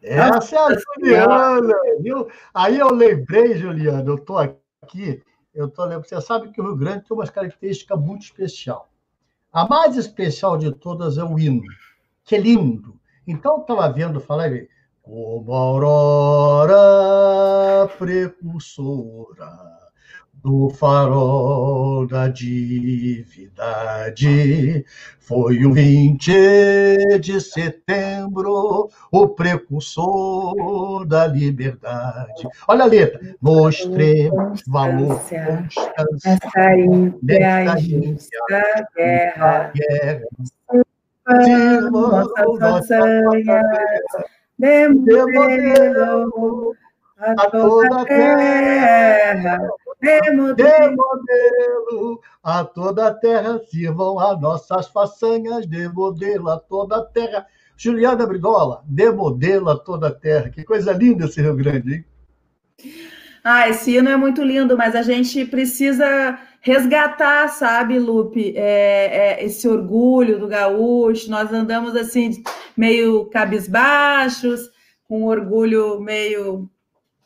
Essa 0.05 0.55
é 0.55 0.59
a 0.59 0.77
Juliana, 0.77 1.73
viu? 1.99 2.27
Aí 2.53 2.77
eu 2.77 2.93
lembrei, 2.93 3.57
Juliana, 3.57 4.07
eu 4.07 4.15
estou 4.15 4.37
aqui, 4.37 5.23
eu 5.53 5.67
tô 5.69 5.83
lembrando, 5.83 6.07
você 6.07 6.21
sabe 6.21 6.49
que 6.51 6.61
o 6.61 6.63
Rio 6.63 6.75
Grande 6.75 7.05
tem 7.07 7.17
uma 7.17 7.27
característica 7.27 7.95
muito 7.95 8.21
especial. 8.23 8.89
A 9.51 9.67
mais 9.67 9.97
especial 9.97 10.57
de 10.57 10.71
todas 10.71 11.17
é 11.17 11.23
o 11.23 11.39
hino, 11.39 11.63
que 12.23 12.35
é 12.35 12.39
lindo. 12.39 12.99
Então, 13.25 13.55
eu 13.55 13.61
estava 13.61 13.91
vendo 13.91 14.19
falar, 14.19 14.51
como 15.01 15.51
aurora 15.53 16.77
precursora 17.97 19.84
do 20.45 20.69
farol 20.69 22.05
da 22.05 22.27
divindade. 22.27 22.85
Foi 25.19 25.65
o 25.65 25.73
20 25.73 27.17
de 27.19 27.41
setembro, 27.41 28.91
o 29.11 29.27
precursor 29.29 31.03
da 31.07 31.25
liberdade. 31.25 32.47
Olha 32.67 32.83
a 32.83 32.87
letra. 32.87 33.19
Mostremos 33.41 34.61
valor, 34.67 35.19
constância, 35.19 35.91
nessa 37.23 37.79
injusta 37.79 38.87
guerra. 38.95 39.71
guerra. 39.73 40.21
Nossas 41.89 42.59
façanhas, 42.59 43.65
demorou 44.59 45.25
a 47.17 47.49
toda 47.49 48.01
a 48.01 48.05
terra 48.05 49.59
de 50.01 50.31
modelo 50.31 52.21
a 52.43 52.63
toda 52.63 53.07
a 53.07 53.13
terra, 53.13 53.59
sirvam 53.69 54.19
as 54.19 54.39
nossas 54.39 54.87
façanhas 54.87 55.67
de 55.67 55.87
modelo 55.89 56.49
a 56.49 56.59
toda 56.59 56.97
a 56.97 57.05
terra. 57.05 57.45
Juliana 57.77 58.25
Brigola, 58.25 58.83
de 58.85 59.11
modelo 59.11 59.69
a 59.69 59.77
toda 59.77 60.07
a 60.07 60.13
terra. 60.13 60.49
Que 60.49 60.63
coisa 60.63 60.93
linda 60.93 61.25
esse 61.25 61.41
Rio 61.41 61.55
Grande, 61.55 61.95
hein? 61.95 62.05
Ah, 63.43 63.69
esse 63.69 63.95
hino 63.95 64.09
é 64.09 64.17
muito 64.17 64.41
lindo, 64.41 64.75
mas 64.75 64.95
a 64.95 65.03
gente 65.03 65.45
precisa 65.45 66.39
resgatar, 66.61 67.47
sabe, 67.49 67.99
Lupe, 67.99 68.53
é, 68.57 69.37
é, 69.41 69.45
esse 69.45 69.67
orgulho 69.67 70.39
do 70.39 70.47
gaúcho. 70.47 71.29
Nós 71.29 71.53
andamos 71.53 71.95
assim, 71.95 72.43
meio 72.75 73.25
cabisbaixos, 73.25 74.61
com 75.07 75.25
orgulho 75.25 75.99
meio 75.99 76.67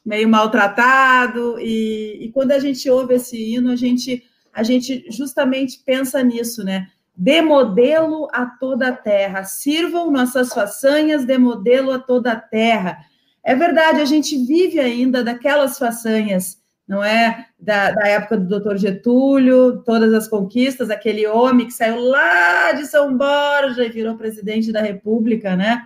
meio 0.10 0.28
maltratado, 0.28 1.60
e, 1.60 2.18
e 2.20 2.32
quando 2.32 2.52
a 2.52 2.58
gente 2.58 2.90
ouve 2.90 3.14
esse 3.14 3.38
hino, 3.38 3.70
a 3.70 3.76
gente, 3.76 4.24
a 4.52 4.64
gente 4.64 5.06
justamente 5.12 5.84
pensa 5.86 6.24
nisso, 6.24 6.64
né? 6.64 6.88
De 7.16 7.44
modelo 7.44 8.28
a 8.34 8.48
toda 8.48 8.88
a 8.88 8.92
terra, 8.92 9.44
sirvam 9.44 10.10
nossas 10.10 10.52
façanhas 10.52 11.26
de 11.26 11.38
modelo 11.38 11.92
a 11.92 12.00
toda 12.00 12.32
a 12.32 12.36
terra. 12.36 12.98
É 13.44 13.54
verdade, 13.54 14.02
a 14.02 14.06
gente 14.06 14.36
vive 14.48 14.80
ainda 14.80 15.24
daquelas 15.24 15.78
façanhas, 15.78 16.58
não 16.88 17.04
é? 17.04 17.46
Da, 17.60 17.92
da 17.92 18.08
época 18.08 18.36
do 18.36 18.48
doutor 18.48 18.78
Getúlio, 18.78 19.84
todas 19.86 20.12
as 20.12 20.28
conquistas, 20.28 20.90
aquele 20.90 21.28
homem 21.28 21.68
que 21.68 21.74
saiu 21.74 22.00
lá 22.00 22.72
de 22.72 22.88
São 22.88 23.16
Borja 23.16 23.86
e 23.86 23.90
virou 23.90 24.18
presidente 24.18 24.72
da 24.72 24.82
República, 24.82 25.56
né? 25.56 25.86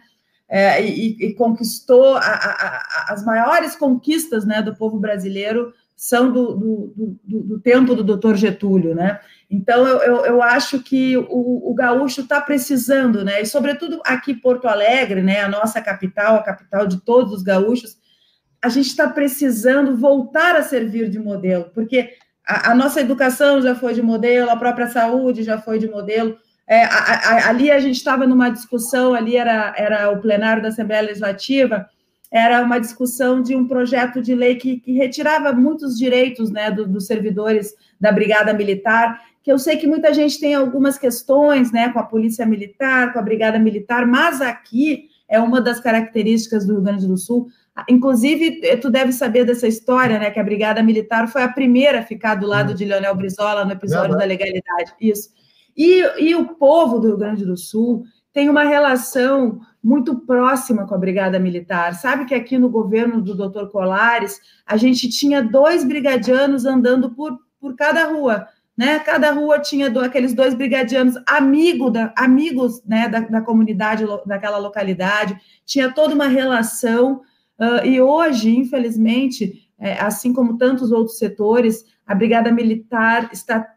É, 0.50 0.84
e, 0.86 1.18
e, 1.20 1.34
conquistou 1.34 2.16
a, 2.16 2.20
a, 2.20 2.52
a, 2.52 3.14
as 3.14 3.26
maiores 3.26 3.76
conquistas 3.76 4.46
né, 4.46 4.62
do 4.62 4.76
povo 4.76 5.00
brasileiro 5.00 5.74
são 5.96 6.32
do, 6.32 6.56
do, 6.56 7.20
do, 7.24 7.44
do 7.44 7.60
tempo 7.60 7.96
do 7.96 8.04
doutor 8.04 8.36
Getúlio, 8.36 8.94
né? 8.94 9.20
Então, 9.50 9.88
eu, 9.88 9.98
eu, 10.00 10.26
eu 10.26 10.42
acho 10.42 10.82
que 10.82 11.16
o, 11.16 11.72
o 11.72 11.74
gaúcho 11.74 12.22
está 12.22 12.42
precisando, 12.42 13.24
né? 13.24 13.42
E, 13.42 13.46
sobretudo, 13.46 14.02
aqui 14.06 14.34
Porto 14.34 14.68
Alegre, 14.68 15.22
né? 15.22 15.42
A 15.42 15.48
nossa 15.48 15.82
capital, 15.82 16.36
a 16.36 16.44
capital 16.44 16.88
de 16.88 17.00
todos 17.02 17.32
os 17.32 17.44
gaúchos, 17.44 17.98
a 18.62 18.70
gente 18.70 18.88
está 18.88 19.10
precisando 19.10 19.96
voltar 19.96 20.56
a 20.56 20.64
servir 20.64 21.10
de 21.10 21.20
modelo, 21.20 21.70
porque 21.74 22.14
a, 22.48 22.72
a, 22.72 22.76
nossa 22.76 23.02
educação 23.02 23.62
já 23.62 23.76
foi 23.76 23.94
de 23.94 24.02
modelo, 24.02 24.50
a 24.50 24.56
própria 24.56 24.88
saúde 24.88 25.44
já 25.44 25.58
foi 25.58 25.80
de 25.80 25.88
modelo, 25.88 26.38
é, 26.68 26.84
a, 26.84 26.88
a, 26.88 27.50
ali 27.50 27.70
a 27.70 27.80
gente 27.80 27.96
estava 27.96 28.26
numa 28.26 28.50
discussão, 28.50 29.14
ali 29.14 29.36
era, 29.36 29.74
era 29.78 30.12
o 30.12 30.22
plenário 30.22 30.62
da 30.62 30.70
Assembleia 30.70 31.02
Legislativa, 31.02 31.88
era 32.32 32.64
uma 32.64 32.80
discussão 32.80 33.42
de 33.42 33.56
um 33.56 33.68
projeto 33.68 34.22
de 34.22 34.34
lei 34.34 34.56
que, 34.56 34.80
que 34.80 34.94
retirava 34.94 35.54
muitos 35.54 35.98
direitos 35.98 36.50
né, 36.50 36.72
do, 36.72 36.88
dos 36.88 37.06
servidores 37.06 37.74
da 38.00 38.12
Brigada 38.12 38.54
Militar, 38.54 39.22
que 39.44 39.52
eu 39.52 39.60
sei 39.60 39.78
que 39.78 39.86
muita 39.86 40.14
gente 40.14 40.40
tem 40.40 40.56
algumas 40.56 40.98
questões 40.98 41.72
né, 41.72 41.90
com 41.90 42.00
a 42.00 42.04
Polícia 42.04 42.46
Militar, 42.46 43.14
com 43.14 43.20
a 43.20 43.22
Brigada 43.22 43.60
Militar, 43.60 44.08
mas 44.08 44.42
aqui 44.42 45.10
é 45.30 45.40
uma 45.40 45.60
das 45.60 45.80
características 45.80 46.66
do 46.66 46.74
Rio 46.74 46.82
Grande 46.82 47.08
do 47.08 47.18
Sul. 47.18 47.48
Inclusive, 47.90 48.78
tu 48.78 48.90
deve 48.90 49.12
saber 49.12 49.46
dessa 49.46 49.68
história, 49.68 50.20
né? 50.20 50.30
Que 50.30 50.40
a 50.40 50.44
Brigada 50.44 50.84
Militar 50.84 51.28
foi 51.28 51.42
a 51.42 51.48
primeira 51.48 52.00
a 52.00 52.04
ficar 52.04 52.36
do 52.36 52.46
lado 52.46 52.76
de 52.76 52.86
Leonel 52.86 53.16
Brizola 53.16 53.66
no 53.66 53.72
episódio 53.72 54.16
da 54.16 54.26
legalidade. 54.26 54.94
Isso. 55.02 55.30
E, 55.76 56.30
e 56.30 56.36
o 56.36 56.56
povo 56.56 57.00
do 57.00 57.08
Rio 57.08 57.18
Grande 57.18 57.46
do 57.46 57.58
Sul 57.58 58.04
tem 58.32 58.50
uma 58.50 58.64
relação 58.64 59.60
muito 59.84 60.16
próxima 60.20 60.88
com 60.88 60.96
a 60.96 60.98
Brigada 60.98 61.40
Militar. 61.40 61.94
Sabe 61.94 62.26
que 62.26 62.34
aqui 62.34 62.58
no 62.58 62.70
governo 62.70 63.22
do 63.22 63.36
Dr. 63.36 63.68
Colares, 63.68 64.40
a 64.66 64.78
gente 64.78 65.10
tinha 65.10 65.44
dois 65.44 65.84
brigadianos 65.84 66.66
andando 66.66 67.12
por, 67.12 67.38
por 67.60 67.76
cada 67.76 68.06
rua. 68.06 68.48
Né? 68.76 68.98
Cada 69.00 69.32
rua 69.32 69.60
tinha 69.60 69.90
do, 69.90 70.00
aqueles 70.00 70.34
dois 70.34 70.56
brigadianos 70.56 71.16
amigo 71.28 71.92
da, 71.92 72.12
amigos 72.18 72.82
né, 72.86 73.08
da, 73.08 73.20
da 73.20 73.42
comunidade 73.42 74.04
daquela 74.26 74.58
localidade, 74.58 75.38
tinha 75.64 75.92
toda 75.92 76.16
uma 76.16 76.28
relação, 76.28 77.22
uh, 77.60 77.86
e 77.86 78.02
hoje, 78.02 78.56
infelizmente, 78.56 79.70
é, 79.78 80.00
assim 80.00 80.34
como 80.34 80.58
tantos 80.58 80.92
outros 80.92 81.20
setores, 81.20 81.86
a 82.08 82.16
Brigada 82.16 82.52
Militar 82.52 83.30
está 83.32 83.68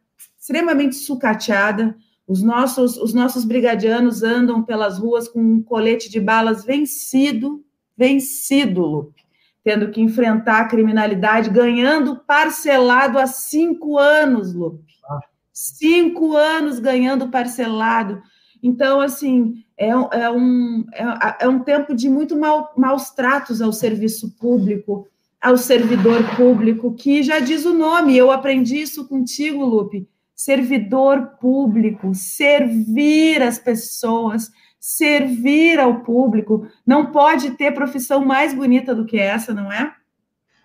extremamente 0.47 0.94
sucateada. 0.94 1.97
Os 2.26 2.40
nossos, 2.40 2.97
os 2.97 3.12
nossos 3.12 3.44
brigadianos 3.44 4.22
andam 4.22 4.62
pelas 4.62 4.97
ruas 4.99 5.28
com 5.28 5.40
um 5.40 5.61
colete 5.62 6.09
de 6.09 6.20
balas 6.20 6.64
vencido, 6.64 7.64
vencido, 7.97 8.80
Lupe, 8.82 9.22
tendo 9.64 9.90
que 9.90 10.01
enfrentar 10.01 10.61
a 10.61 10.68
criminalidade, 10.68 11.51
ganhando 11.51 12.16
parcelado 12.16 13.18
há 13.18 13.26
cinco 13.26 13.99
anos, 13.99 14.55
Lupe. 14.55 14.84
Ah. 15.09 15.20
Cinco 15.53 16.36
anos 16.36 16.78
ganhando 16.78 17.28
parcelado. 17.28 18.22
Então, 18.62 19.01
assim, 19.01 19.64
é, 19.76 19.88
é, 19.88 20.30
um, 20.30 20.84
é, 20.92 21.44
é 21.44 21.49
um 21.49 21.61
tempo 21.61 21.94
de 21.94 22.09
muito 22.09 22.36
mal, 22.38 22.72
maus 22.76 23.11
tratos 23.11 23.61
ao 23.61 23.72
serviço 23.72 24.36
público, 24.36 25.09
ao 25.40 25.57
servidor 25.57 26.22
público, 26.36 26.94
que 26.94 27.22
já 27.22 27.40
diz 27.40 27.64
o 27.64 27.74
nome, 27.74 28.16
eu 28.16 28.30
aprendi 28.30 28.80
isso 28.80 29.09
contigo, 29.09 29.64
Lupe. 29.64 30.09
Servidor 30.37 31.39
público, 31.41 32.14
servir 32.14 33.43
as 33.43 33.59
pessoas, 33.59 34.51
servir 34.78 35.80
ao 35.80 36.03
público. 36.03 36.68
Não 36.87 37.11
pode 37.11 37.53
ter 37.53 37.72
profissão 37.72 38.24
mais 38.24 38.55
bonita 38.55 38.95
do 38.95 39.07
que 39.07 39.18
essa, 39.18 39.55
não 39.55 39.72
é? 39.72 39.93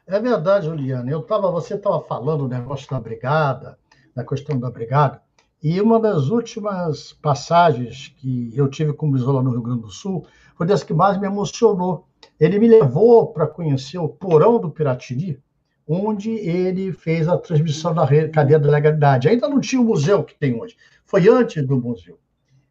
É 0.05 0.19
verdade, 0.19 0.65
Juliana. 0.65 1.09
Eu 1.09 1.21
tava, 1.23 1.49
você 1.49 1.75
estava 1.75 2.01
falando 2.01 2.41
do 2.41 2.49
negócio 2.49 2.89
da 2.89 2.99
brigada, 2.99 3.79
da 4.13 4.25
questão 4.25 4.59
da 4.59 4.69
brigada, 4.69 5.21
e 5.63 5.79
uma 5.79 5.99
das 5.99 6.27
últimas 6.29 7.13
passagens 7.13 8.13
que 8.17 8.51
eu 8.53 8.67
tive 8.67 8.93
com 8.93 9.07
o 9.07 9.11
Brizola 9.11 9.41
no 9.41 9.51
Rio 9.51 9.61
Grande 9.61 9.83
do 9.83 9.91
Sul 9.91 10.25
foi 10.55 10.67
das 10.67 10.83
que 10.83 10.93
mais 10.93 11.17
me 11.17 11.27
emocionou. 11.27 12.07
Ele 12.39 12.59
me 12.59 12.67
levou 12.67 13.27
para 13.27 13.47
conhecer 13.47 13.99
o 13.99 14.09
porão 14.09 14.59
do 14.59 14.69
Piratini, 14.69 15.39
onde 15.87 16.31
ele 16.31 16.91
fez 16.91 17.27
a 17.27 17.37
transmissão 17.37 17.93
da 17.93 18.07
cadeia 18.29 18.59
da 18.59 18.69
legalidade. 18.69 19.27
Ainda 19.27 19.49
não 19.49 19.59
tinha 19.59 19.81
o 19.81 19.85
museu 19.85 20.23
que 20.23 20.35
tem 20.35 20.59
hoje, 20.59 20.75
foi 21.05 21.27
antes 21.27 21.65
do 21.65 21.79
museu. 21.79 22.19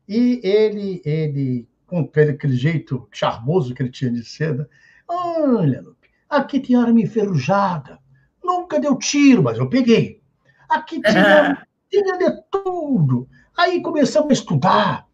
E 0.08 0.40
ele, 0.42 1.02
ele 1.04 1.68
com 1.86 2.00
aquele 2.00 2.56
jeito 2.56 3.08
charmoso 3.10 3.74
que 3.74 3.82
ele 3.82 3.90
tinha 3.90 4.10
de 4.10 4.24
ser, 4.24 4.54
né? 4.54 4.66
olha, 5.08 5.82
Lupe, 5.82 6.08
aqui 6.28 6.60
tem 6.60 6.76
arma 6.76 7.00
enferrujada, 7.00 7.98
nunca 8.42 8.78
deu 8.78 8.96
tiro, 8.96 9.42
mas 9.42 9.58
eu 9.58 9.68
peguei. 9.68 10.20
Aqui 10.68 11.00
tinha 11.00 11.66
tinha 11.90 12.16
de 12.16 12.42
tudo. 12.50 13.28
Aí 13.56 13.82
começamos 13.82 14.30
a 14.30 14.32
estudar 14.32 15.08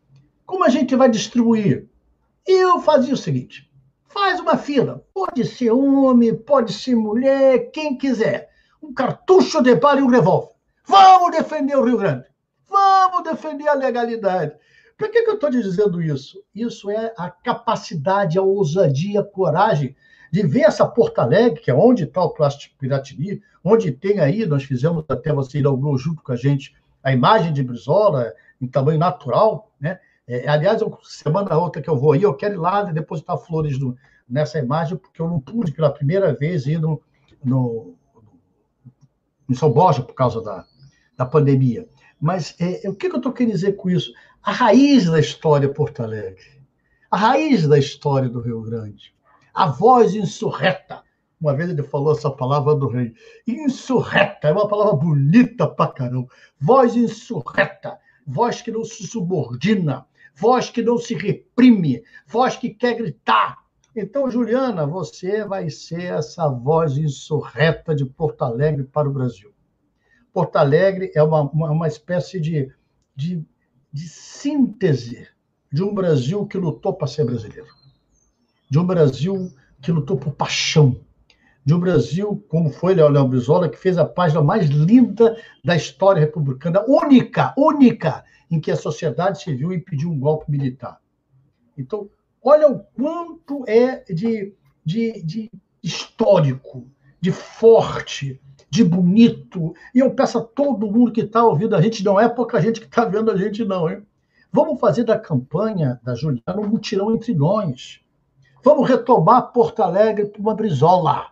como 0.44 0.64
a 0.64 0.68
gente 0.68 0.94
vai 0.94 1.11
distribuir. 1.11 1.88
E 2.47 2.62
eu 2.62 2.80
fazia 2.80 3.14
o 3.14 3.16
seguinte: 3.16 3.65
faz 4.16 4.40
uma 4.40 4.56
fila. 4.56 5.04
Pode 5.12 5.44
ser 5.44 5.70
homem, 5.70 6.34
pode 6.34 6.72
ser 6.72 6.94
mulher, 6.94 7.70
quem 7.70 7.98
quiser. 7.98 8.48
Um 8.82 8.94
cartucho 8.94 9.62
de 9.62 9.74
bala 9.74 10.00
e 10.00 10.02
um 10.02 10.08
revólver. 10.08 10.54
Vamos 10.86 11.36
defender 11.36 11.76
o 11.76 11.84
Rio 11.84 11.98
Grande. 11.98 12.24
Vamos 12.66 13.24
defender 13.24 13.68
a 13.68 13.74
legalidade. 13.74 14.54
Por 14.96 15.10
que, 15.10 15.22
que 15.22 15.28
eu 15.28 15.34
estou 15.34 15.50
dizendo 15.50 16.00
isso? 16.00 16.42
Isso 16.54 16.90
é 16.90 17.12
a 17.18 17.28
capacidade, 17.28 18.38
a 18.38 18.42
ousadia, 18.42 19.20
a 19.20 19.24
coragem 19.24 19.94
de 20.32 20.46
ver 20.46 20.62
essa 20.62 20.86
Porto 20.86 21.18
Alegre, 21.18 21.60
que 21.60 21.70
é 21.70 21.74
onde 21.74 22.04
está 22.04 22.22
o 22.22 22.30
Plástico 22.30 22.74
Piratini, 22.78 23.42
onde 23.62 23.92
tem 23.92 24.18
aí, 24.20 24.46
nós 24.46 24.64
fizemos 24.64 25.04
até 25.10 25.30
você 25.30 25.58
inaugurou 25.58 25.98
junto 25.98 26.22
com 26.22 26.32
a 26.32 26.36
gente 26.36 26.74
a 27.04 27.12
imagem 27.12 27.52
de 27.52 27.62
Brizola 27.62 28.32
em 28.60 28.66
tamanho 28.66 28.98
natural, 28.98 29.70
né? 29.78 30.00
É, 30.28 30.48
aliás, 30.48 30.80
eu, 30.80 30.98
semana 31.02 31.56
outra 31.56 31.80
que 31.80 31.88
eu 31.88 31.96
vou 31.96 32.12
aí, 32.12 32.22
eu 32.22 32.34
quero 32.34 32.54
ir 32.54 32.58
lá 32.58 32.82
depositar 32.82 33.38
flores 33.38 33.78
no, 33.78 33.96
nessa 34.28 34.58
imagem, 34.58 34.96
porque 34.96 35.22
eu 35.22 35.28
não 35.28 35.40
pude 35.40 35.72
pela 35.72 35.90
primeira 35.90 36.34
vez 36.34 36.66
ir 36.66 36.80
no, 36.80 37.00
no, 37.44 37.94
em 39.48 39.54
São 39.54 39.70
Borja 39.70 40.02
por 40.02 40.14
causa 40.14 40.42
da, 40.42 40.64
da 41.16 41.24
pandemia. 41.24 41.88
Mas 42.20 42.56
é, 42.58 42.88
o 42.88 42.94
que, 42.94 43.08
que 43.08 43.14
eu 43.14 43.18
estou 43.18 43.32
querendo 43.32 43.54
dizer 43.54 43.72
com 43.76 43.88
isso? 43.88 44.12
A 44.42 44.50
raiz 44.50 45.06
da 45.06 45.20
história 45.20 45.72
Porto 45.72 46.02
Alegre, 46.02 46.60
a 47.10 47.16
raiz 47.16 47.66
da 47.68 47.78
história 47.78 48.28
do 48.28 48.40
Rio 48.40 48.62
Grande, 48.62 49.14
a 49.54 49.66
voz 49.66 50.14
insurreta. 50.14 51.04
Uma 51.40 51.54
vez 51.54 51.70
ele 51.70 51.82
falou 51.82 52.12
essa 52.12 52.30
palavra 52.30 52.74
do 52.74 52.88
rei. 52.88 53.14
Insurreta, 53.46 54.48
é 54.48 54.52
uma 54.52 54.66
palavra 54.66 54.94
bonita 54.94 55.68
pra 55.68 55.88
caramba. 55.88 56.28
Voz 56.58 56.96
insurreta, 56.96 57.98
voz 58.26 58.62
que 58.62 58.70
não 58.70 58.84
se 58.84 59.06
subordina, 59.06 60.06
voz 60.37 60.70
que 60.70 60.82
não 60.82 60.99
se 60.99 61.14
reprime, 61.14 62.03
voz 62.26 62.57
que 62.57 62.70
quer 62.70 62.95
gritar. 62.95 63.59
Então, 63.95 64.30
Juliana, 64.30 64.87
você 64.87 65.45
vai 65.45 65.70
ser 65.70 66.12
essa 66.12 66.49
voz 66.49 66.99
insurreta 66.99 67.95
de 67.95 68.05
Porto 68.05 68.43
Alegre 68.43 68.84
para 68.84 69.09
o 69.09 69.12
Brasil. 69.12 69.53
Porto 70.32 70.57
Alegre 70.57 71.11
é 71.14 71.22
uma, 71.22 71.43
uma, 71.51 71.70
uma 71.70 71.89
espécie 71.89 72.39
de, 72.39 72.70
de, 73.14 73.43
de 73.91 74.09
síntese 74.09 75.26
de 75.72 75.82
um 75.82 75.95
Brasil 75.95 76.47
que 76.47 76.59
lutou 76.59 76.93
para 76.93 77.07
ser 77.07 77.24
brasileiro 77.24 77.76
de 78.68 78.78
um 78.78 78.87
Brasil 78.87 79.53
que 79.80 79.93
lutou 79.93 80.16
por 80.16 80.32
paixão, 80.32 81.01
de 81.64 81.74
um 81.74 81.80
Brasil, 81.80 82.45
como 82.49 82.70
foi 82.70 82.95
Leonel 82.95 83.28
Brizola, 83.28 83.68
que 83.68 83.78
fez 83.78 83.99
a 83.99 84.05
página 84.05 84.41
mais 84.41 84.68
linda 84.68 85.37
da 85.64 85.76
história 85.76 86.20
republicana, 86.20 86.84
única, 86.87 87.55
única, 87.57 88.24
em 88.51 88.61
que 88.61 88.70
a 88.70 88.76
sociedade 88.76 89.42
civil 89.42 89.72
impediu 89.72 90.11
um 90.11 90.18
golpe 90.18 90.51
militar. 90.51 91.01
Então, 91.76 92.09
olha 92.42 92.68
o 92.68 92.78
quanto 92.78 93.64
é 93.68 94.05
de, 94.12 94.55
de, 94.84 95.22
de 95.22 95.51
histórico, 95.82 96.86
de 97.20 97.32
forte, 97.32 98.40
de 98.70 98.84
bonito. 98.84 99.74
E 99.94 99.99
eu 99.99 100.14
peço 100.14 100.38
a 100.38 100.42
todo 100.42 100.90
mundo 100.90 101.12
que 101.12 101.22
está 101.22 101.44
ouvindo 101.44 101.74
a 101.74 101.80
gente, 101.80 102.05
não 102.05 102.18
é 102.18 102.28
pouca 102.28 102.61
gente 102.61 102.80
que 102.80 102.86
está 102.86 103.05
vendo 103.05 103.30
a 103.30 103.36
gente, 103.36 103.64
não, 103.64 103.90
hein? 103.90 104.03
Vamos 104.53 104.80
fazer 104.80 105.05
da 105.05 105.18
campanha 105.18 106.01
da 106.03 106.14
Juliana 106.14 106.61
um 106.61 106.68
mutirão 106.68 107.14
entre 107.14 107.34
nós. 107.34 108.01
Vamos 108.64 108.88
retomar 108.88 109.53
Porto 109.53 109.80
Alegre 109.80 110.26
para 110.26 110.40
uma 110.40 110.55
brisola. 110.55 111.26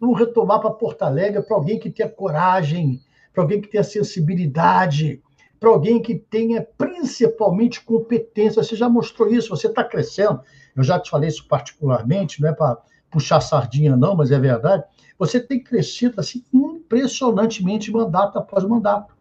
Vamos 0.00 0.18
retomar 0.18 0.60
para 0.60 0.70
Porto 0.70 1.02
Alegre 1.02 1.42
para 1.42 1.56
alguém 1.56 1.78
que 1.78 1.90
tenha 1.90 2.08
coragem, 2.08 3.00
para 3.32 3.42
alguém 3.42 3.60
que 3.60 3.68
tenha 3.68 3.84
sensibilidade, 3.84 5.22
para 5.58 5.70
alguém 5.70 6.00
que 6.00 6.14
tenha 6.14 6.66
principalmente 6.76 7.82
competência. 7.82 8.62
Você 8.62 8.76
já 8.76 8.88
mostrou 8.88 9.28
isso, 9.28 9.50
você 9.50 9.66
está 9.66 9.82
crescendo. 9.84 10.40
Eu 10.76 10.82
já 10.82 10.98
te 10.98 11.10
falei 11.10 11.28
isso 11.28 11.46
particularmente, 11.48 12.40
não 12.40 12.48
é 12.48 12.52
para 12.52 12.78
puxar 13.10 13.40
sardinha, 13.40 13.96
não, 13.96 14.14
mas 14.14 14.30
é 14.30 14.38
verdade. 14.38 14.84
Você 15.18 15.40
tem 15.40 15.62
crescido 15.62 16.20
assim 16.20 16.44
impressionantemente 16.52 17.90
mandato 17.90 18.38
após 18.38 18.64
mandato. 18.64 19.16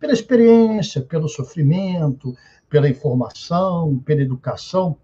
Pela 0.00 0.12
experiência, 0.12 1.02
pelo 1.02 1.28
sofrimento, 1.28 2.34
pela 2.68 2.88
informação, 2.88 3.98
pela 4.04 4.22
educação. 4.22 4.96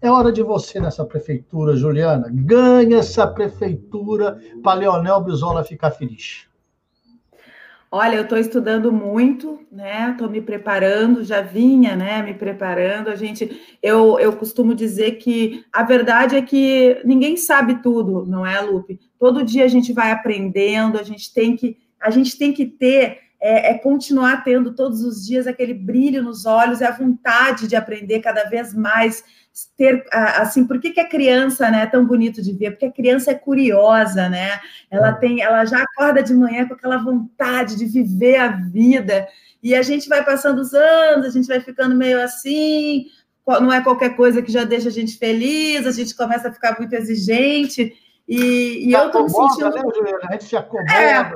É 0.00 0.10
hora 0.10 0.32
de 0.32 0.42
você 0.42 0.80
nessa 0.80 1.04
prefeitura, 1.04 1.76
Juliana. 1.76 2.28
Ganhe 2.30 2.94
essa 2.94 3.26
prefeitura 3.26 4.40
para 4.62 4.80
Leonel 4.80 5.20
Brizola 5.20 5.64
ficar 5.64 5.90
feliz. 5.90 6.46
Olha, 7.94 8.16
eu 8.16 8.22
estou 8.22 8.38
estudando 8.38 8.90
muito, 8.90 9.60
né? 9.70 10.12
Estou 10.12 10.30
me 10.30 10.40
preparando, 10.40 11.22
já 11.22 11.42
vinha, 11.42 11.94
né? 11.94 12.22
Me 12.22 12.32
preparando. 12.32 13.08
A 13.08 13.14
gente, 13.14 13.60
eu, 13.82 14.18
eu 14.18 14.32
costumo 14.32 14.74
dizer 14.74 15.18
que 15.18 15.62
a 15.70 15.82
verdade 15.82 16.34
é 16.34 16.40
que 16.40 17.02
ninguém 17.04 17.36
sabe 17.36 17.82
tudo, 17.82 18.24
não 18.24 18.46
é, 18.46 18.58
Lupe? 18.62 18.98
Todo 19.18 19.44
dia 19.44 19.66
a 19.66 19.68
gente 19.68 19.92
vai 19.92 20.10
aprendendo, 20.10 20.98
a 20.98 21.02
gente 21.02 21.34
tem 21.34 21.54
que, 21.54 21.76
a 22.00 22.08
gente 22.08 22.38
tem 22.38 22.50
que 22.50 22.64
ter 22.64 23.18
é, 23.38 23.72
é, 23.72 23.74
continuar 23.78 24.42
tendo 24.42 24.74
todos 24.74 25.02
os 25.02 25.26
dias 25.26 25.46
aquele 25.46 25.74
brilho 25.74 26.22
nos 26.22 26.46
olhos 26.46 26.80
e 26.80 26.84
a 26.84 26.92
vontade 26.92 27.68
de 27.68 27.76
aprender 27.76 28.20
cada 28.20 28.44
vez 28.44 28.72
mais 28.72 29.22
ter 29.76 30.04
assim, 30.10 30.66
por 30.66 30.80
que, 30.80 30.90
que 30.90 31.00
a 31.00 31.08
criança 31.08 31.70
né, 31.70 31.82
é 31.82 31.86
tão 31.86 32.06
bonito 32.06 32.40
de 32.42 32.52
ver? 32.52 32.70
Porque 32.70 32.86
a 32.86 32.92
criança 32.92 33.30
é 33.30 33.34
curiosa, 33.34 34.28
né? 34.28 34.60
Ela 34.90 35.10
é. 35.10 35.12
tem, 35.12 35.40
ela 35.42 35.64
já 35.64 35.82
acorda 35.82 36.22
de 36.22 36.34
manhã 36.34 36.66
com 36.66 36.74
aquela 36.74 36.96
vontade 36.96 37.76
de 37.76 37.84
viver 37.84 38.36
a 38.36 38.48
vida. 38.48 39.28
E 39.62 39.74
a 39.74 39.82
gente 39.82 40.08
vai 40.08 40.24
passando 40.24 40.60
os 40.60 40.72
anos, 40.72 41.26
a 41.26 41.30
gente 41.30 41.46
vai 41.46 41.60
ficando 41.60 41.94
meio 41.94 42.22
assim, 42.22 43.06
não 43.46 43.72
é 43.72 43.82
qualquer 43.82 44.16
coisa 44.16 44.42
que 44.42 44.50
já 44.50 44.64
deixa 44.64 44.88
a 44.88 44.92
gente 44.92 45.18
feliz, 45.18 45.86
a 45.86 45.92
gente 45.92 46.16
começa 46.16 46.48
a 46.48 46.52
ficar 46.52 46.78
muito 46.78 46.94
exigente. 46.94 47.94
E, 48.26 48.88
e 48.88 48.92
eu 48.92 49.10
tô 49.10 49.24
me 49.24 49.30
sentindo. 49.30 49.70
Né? 49.70 49.82
A 50.22 50.32
gente 50.32 50.44
se 50.44 50.56
acomoda. 50.56 50.92
É. 50.92 51.32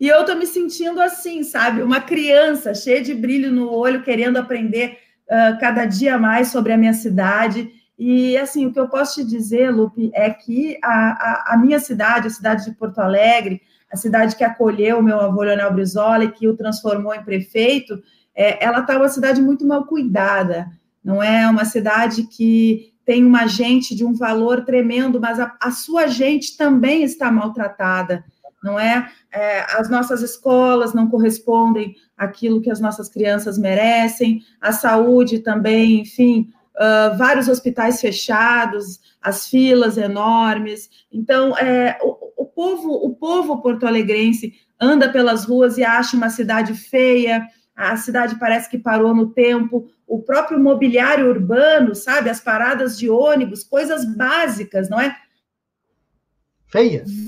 E 0.00 0.08
eu 0.08 0.24
tô 0.24 0.34
me 0.34 0.46
sentindo 0.46 1.00
assim, 1.00 1.44
sabe? 1.44 1.82
Uma 1.82 2.00
criança 2.00 2.74
cheia 2.74 3.00
de 3.02 3.14
brilho 3.14 3.52
no 3.52 3.70
olho, 3.70 4.02
querendo 4.02 4.36
aprender 4.36 4.98
uh, 5.32 5.58
cada 5.58 5.86
dia 5.86 6.18
mais 6.18 6.48
sobre 6.48 6.72
a 6.72 6.76
minha 6.76 6.92
cidade. 6.92 7.70
E, 7.98 8.36
assim, 8.36 8.66
o 8.66 8.72
que 8.72 8.78
eu 8.78 8.88
posso 8.88 9.14
te 9.14 9.26
dizer, 9.26 9.70
Lupe, 9.70 10.10
é 10.14 10.28
que 10.30 10.76
a, 10.82 11.50
a, 11.50 11.54
a 11.54 11.56
minha 11.56 11.80
cidade, 11.80 12.26
a 12.26 12.30
cidade 12.30 12.64
de 12.64 12.72
Porto 12.72 12.98
Alegre, 12.98 13.62
a 13.90 13.96
cidade 13.96 14.36
que 14.36 14.44
acolheu 14.44 14.98
o 14.98 15.02
meu 15.02 15.20
avô 15.20 15.42
Leonel 15.42 15.72
Brizola 15.72 16.24
e 16.24 16.32
que 16.32 16.48
o 16.48 16.56
transformou 16.56 17.14
em 17.14 17.22
prefeito, 17.22 18.02
é, 18.34 18.64
ela 18.64 18.80
está 18.80 18.96
uma 18.96 19.08
cidade 19.08 19.40
muito 19.40 19.66
mal 19.66 19.84
cuidada, 19.84 20.66
não 21.04 21.22
é 21.22 21.48
uma 21.48 21.64
cidade 21.64 22.24
que 22.24 22.92
tem 23.04 23.24
uma 23.24 23.46
gente 23.46 23.94
de 23.94 24.04
um 24.04 24.14
valor 24.14 24.64
tremendo, 24.64 25.20
mas 25.20 25.38
a, 25.38 25.54
a 25.60 25.70
sua 25.70 26.06
gente 26.06 26.56
também 26.56 27.02
está 27.02 27.30
maltratada 27.30 28.24
não 28.62 28.78
é? 28.78 29.10
é? 29.32 29.60
As 29.76 29.90
nossas 29.90 30.22
escolas 30.22 30.94
não 30.94 31.08
correspondem 31.08 31.94
àquilo 32.16 32.60
que 32.60 32.70
as 32.70 32.80
nossas 32.80 33.08
crianças 33.08 33.58
merecem, 33.58 34.42
a 34.60 34.72
saúde 34.72 35.40
também, 35.40 36.00
enfim, 36.00 36.48
uh, 36.76 37.16
vários 37.16 37.48
hospitais 37.48 38.00
fechados, 38.00 39.00
as 39.20 39.48
filas 39.48 39.96
enormes. 39.96 40.88
Então, 41.10 41.56
é, 41.58 41.98
o, 42.02 42.42
o, 42.42 42.46
povo, 42.46 42.90
o 42.92 43.14
povo 43.14 43.60
porto-alegrense 43.60 44.54
anda 44.80 45.08
pelas 45.08 45.44
ruas 45.44 45.78
e 45.78 45.84
acha 45.84 46.16
uma 46.16 46.30
cidade 46.30 46.74
feia, 46.74 47.46
a 47.74 47.96
cidade 47.96 48.38
parece 48.38 48.68
que 48.68 48.78
parou 48.78 49.14
no 49.14 49.30
tempo, 49.30 49.90
o 50.06 50.20
próprio 50.20 50.60
mobiliário 50.60 51.28
urbano, 51.28 51.94
sabe? 51.94 52.28
As 52.28 52.40
paradas 52.40 52.98
de 52.98 53.08
ônibus, 53.08 53.64
coisas 53.64 54.04
básicas, 54.04 54.90
não 54.90 55.00
é? 55.00 55.16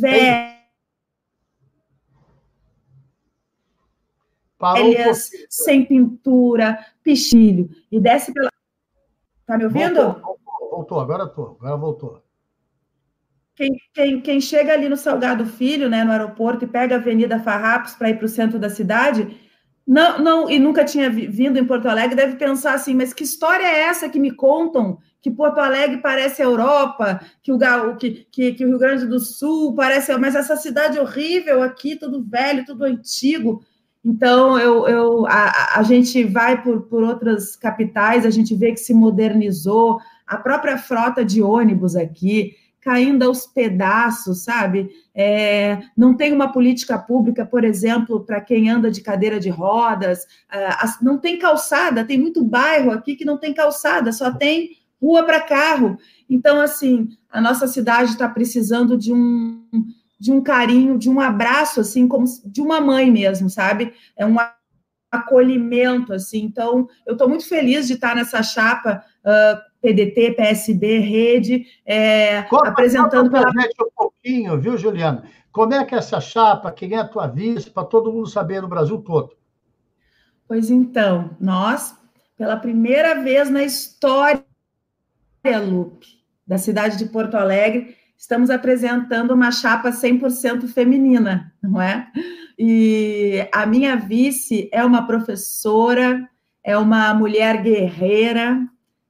Feia. 0.00 0.53
Um 4.72 5.14
sem 5.48 5.84
pintura, 5.84 6.78
pichilho. 7.02 7.68
E 7.90 8.00
desce 8.00 8.32
pela. 8.32 8.50
Tá 9.46 9.58
me 9.58 9.64
ouvindo? 9.64 9.94
Voltou, 9.94 10.22
voltou, 10.22 10.70
voltou. 10.70 11.00
agora 11.00 11.26
tô, 11.26 11.42
agora 11.60 11.76
voltou. 11.76 12.24
Quem, 13.54 13.76
quem, 13.92 14.20
quem, 14.20 14.40
chega 14.40 14.72
ali 14.72 14.88
no 14.88 14.96
Salgado 14.96 15.46
Filho, 15.46 15.88
né, 15.88 16.02
no 16.02 16.10
aeroporto, 16.10 16.64
e 16.64 16.68
pega 16.68 16.96
a 16.96 16.98
Avenida 16.98 17.38
Farrapos 17.38 17.94
para 17.94 18.10
ir 18.10 18.16
para 18.16 18.26
o 18.26 18.28
centro 18.28 18.58
da 18.58 18.68
cidade, 18.68 19.38
não, 19.86 20.18
não, 20.18 20.50
e 20.50 20.58
nunca 20.58 20.82
tinha 20.84 21.10
vindo 21.10 21.58
em 21.58 21.66
Porto 21.66 21.86
Alegre, 21.86 22.16
deve 22.16 22.36
pensar 22.36 22.72
assim, 22.74 22.94
mas 22.94 23.12
que 23.12 23.22
história 23.22 23.66
é 23.66 23.80
essa 23.80 24.08
que 24.08 24.18
me 24.18 24.30
contam 24.30 24.98
que 25.20 25.30
Porto 25.30 25.58
Alegre 25.58 25.98
parece 25.98 26.42
a 26.42 26.46
Europa, 26.46 27.20
que 27.42 27.52
o, 27.52 27.58
que, 27.96 28.26
que, 28.30 28.54
que 28.54 28.64
o 28.64 28.68
Rio 28.68 28.78
Grande 28.78 29.06
do 29.06 29.20
Sul 29.20 29.74
parece, 29.74 30.16
mas 30.16 30.34
essa 30.34 30.56
cidade 30.56 30.98
horrível 30.98 31.62
aqui, 31.62 31.96
tudo 31.96 32.22
velho, 32.22 32.64
tudo 32.64 32.84
antigo. 32.84 33.62
Então, 34.04 34.58
eu, 34.58 34.86
eu, 34.86 35.26
a, 35.26 35.78
a 35.78 35.82
gente 35.82 36.22
vai 36.24 36.62
por, 36.62 36.82
por 36.82 37.02
outras 37.02 37.56
capitais, 37.56 38.26
a 38.26 38.30
gente 38.30 38.54
vê 38.54 38.72
que 38.72 38.80
se 38.80 38.92
modernizou, 38.92 39.98
a 40.26 40.36
própria 40.36 40.76
frota 40.76 41.24
de 41.24 41.40
ônibus 41.40 41.96
aqui, 41.96 42.54
caindo 42.84 43.22
aos 43.22 43.46
pedaços, 43.46 44.44
sabe? 44.44 44.90
É, 45.14 45.80
não 45.96 46.14
tem 46.14 46.34
uma 46.34 46.52
política 46.52 46.98
pública, 46.98 47.46
por 47.46 47.64
exemplo, 47.64 48.20
para 48.20 48.42
quem 48.42 48.68
anda 48.68 48.90
de 48.90 49.00
cadeira 49.00 49.40
de 49.40 49.48
rodas, 49.48 50.26
é, 50.52 50.68
não 51.00 51.18
tem 51.18 51.38
calçada, 51.38 52.04
tem 52.04 52.18
muito 52.18 52.44
bairro 52.44 52.90
aqui 52.90 53.16
que 53.16 53.24
não 53.24 53.38
tem 53.38 53.54
calçada, 53.54 54.12
só 54.12 54.30
tem 54.30 54.72
rua 55.00 55.24
para 55.24 55.40
carro. 55.40 55.96
Então, 56.28 56.60
assim, 56.60 57.08
a 57.30 57.40
nossa 57.40 57.66
cidade 57.66 58.10
está 58.10 58.28
precisando 58.28 58.98
de 58.98 59.14
um, 59.14 59.64
de 60.24 60.32
um 60.32 60.42
carinho, 60.42 60.96
de 60.96 61.10
um 61.10 61.20
abraço, 61.20 61.80
assim, 61.80 62.08
como 62.08 62.24
de 62.46 62.62
uma 62.62 62.80
mãe 62.80 63.10
mesmo, 63.10 63.50
sabe? 63.50 63.92
É 64.16 64.24
um 64.24 64.36
acolhimento, 65.12 66.14
assim. 66.14 66.44
Então, 66.44 66.88
eu 67.04 67.12
estou 67.12 67.28
muito 67.28 67.46
feliz 67.46 67.86
de 67.86 67.92
estar 67.92 68.16
nessa 68.16 68.42
chapa 68.42 69.04
uh, 69.22 69.60
PDT, 69.82 70.30
PSB, 70.30 70.98
Rede, 71.00 71.66
é, 71.84 72.40
conta, 72.44 72.70
apresentando 72.70 73.30
conta 73.30 73.50
pela. 73.50 73.62
Gente 73.62 73.76
um 73.82 73.90
pouquinho, 73.94 74.58
viu, 74.58 74.78
Juliana? 74.78 75.24
Como 75.52 75.74
é 75.74 75.84
que 75.84 75.94
é 75.94 75.98
essa 75.98 76.18
chapa, 76.22 76.72
quem 76.72 76.94
é 76.94 77.00
a 77.00 77.06
tua 77.06 77.26
vice, 77.26 77.68
para 77.68 77.84
todo 77.84 78.10
mundo 78.10 78.26
saber 78.26 78.62
no 78.62 78.68
Brasil 78.68 78.96
todo? 79.02 79.36
Pois 80.48 80.70
então, 80.70 81.36
nós, 81.38 81.94
pela 82.34 82.56
primeira 82.56 83.22
vez 83.22 83.50
na 83.50 83.62
história, 83.62 84.42
Lupe, 85.62 86.06
da 86.46 86.56
cidade 86.56 86.96
de 86.96 87.04
Porto 87.04 87.34
Alegre, 87.34 87.94
estamos 88.24 88.48
apresentando 88.48 89.34
uma 89.34 89.52
chapa 89.52 89.90
100% 89.90 90.66
feminina, 90.68 91.52
não 91.62 91.80
é? 91.80 92.08
E 92.58 93.46
a 93.52 93.66
minha 93.66 93.96
vice 93.96 94.66
é 94.72 94.82
uma 94.82 95.06
professora, 95.06 96.26
é 96.64 96.76
uma 96.78 97.12
mulher 97.12 97.62
guerreira, 97.62 98.58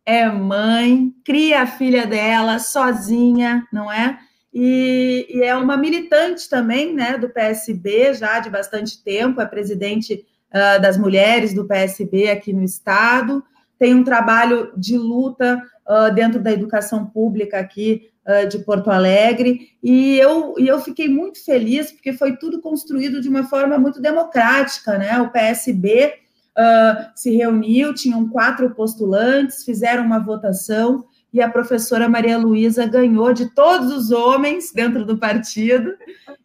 é 0.05 0.29
mãe, 0.29 1.15
cria 1.25 1.63
a 1.63 1.67
filha 1.67 2.05
dela 2.09 2.59
sozinha, 2.59 3.65
não 3.73 3.91
é? 3.91 4.19
E, 4.53 5.29
e, 5.31 5.43
é 5.45 5.55
uma 5.55 5.77
militante 5.77 6.49
também, 6.49 6.93
né, 6.93 7.17
do 7.17 7.29
PSB, 7.29 8.15
já 8.15 8.41
de 8.41 8.51
bastante 8.51 9.03
tempo, 9.03 9.41
é 9.41 9.47
presidente 9.47 10.27
uh, 10.51 10.83
das 10.83 10.99
mulheres 10.99 11.55
do 11.55 11.67
PSB 11.67 12.31
aqui 12.31 12.53
no 12.53 12.65
estado, 12.65 13.45
tem 13.79 13.95
um 13.95 14.05
trabalho 14.05 14.73
de 14.77 14.99
luta 14.99 15.63
uh, 15.89 16.13
dentro 16.13 16.41
da 16.41 16.53
educação 16.53 17.07
pública 17.07 17.59
aqui 17.61 18.13
uh, 18.27 18.49
de 18.49 18.59
Porto 18.61 18.91
Alegre, 18.91 19.71
e 19.83 20.19
eu, 20.19 20.55
e 20.59 20.67
eu 20.67 20.81
fiquei 20.81 21.09
muito 21.09 21.45
feliz, 21.45 21.93
porque 21.93 22.13
foi 22.13 22.37
tudo 22.37 22.61
construído 22.61 23.21
de 23.21 23.29
uma 23.29 23.45
forma 23.45 23.79
muito 23.79 24.01
democrática, 24.01 24.99
né, 24.99 25.21
o 25.21 25.31
PSB 25.31 26.15
uh, 26.59 27.11
se 27.15 27.37
reuniu, 27.37 27.95
tinham 27.95 28.29
quatro 28.29 28.75
postulantes, 28.75 29.65
fizeram 29.65 30.05
uma 30.05 30.19
votação 30.19 31.05
e 31.35 31.43
a 31.43 31.51
professora 31.51 32.09
Maria 32.09 32.39
Luísa 32.39 32.87
ganhou 32.87 33.33
de 33.33 33.53
todos 33.53 33.93
os 33.93 34.13
homens 34.13 34.73
dentro 34.73 35.05
do 35.05 35.19
partido. 35.19 35.93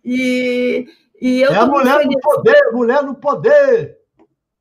E, 0.04 0.88
e 1.22 1.42
eu 1.42 1.52
é 1.52 1.58
a 1.58 1.66
mulher 1.68 2.00
feliz. 2.00 2.16
no 2.16 2.20
poder, 2.22 2.72
mulher 2.74 3.04
no 3.04 3.14
poder. 3.14 3.98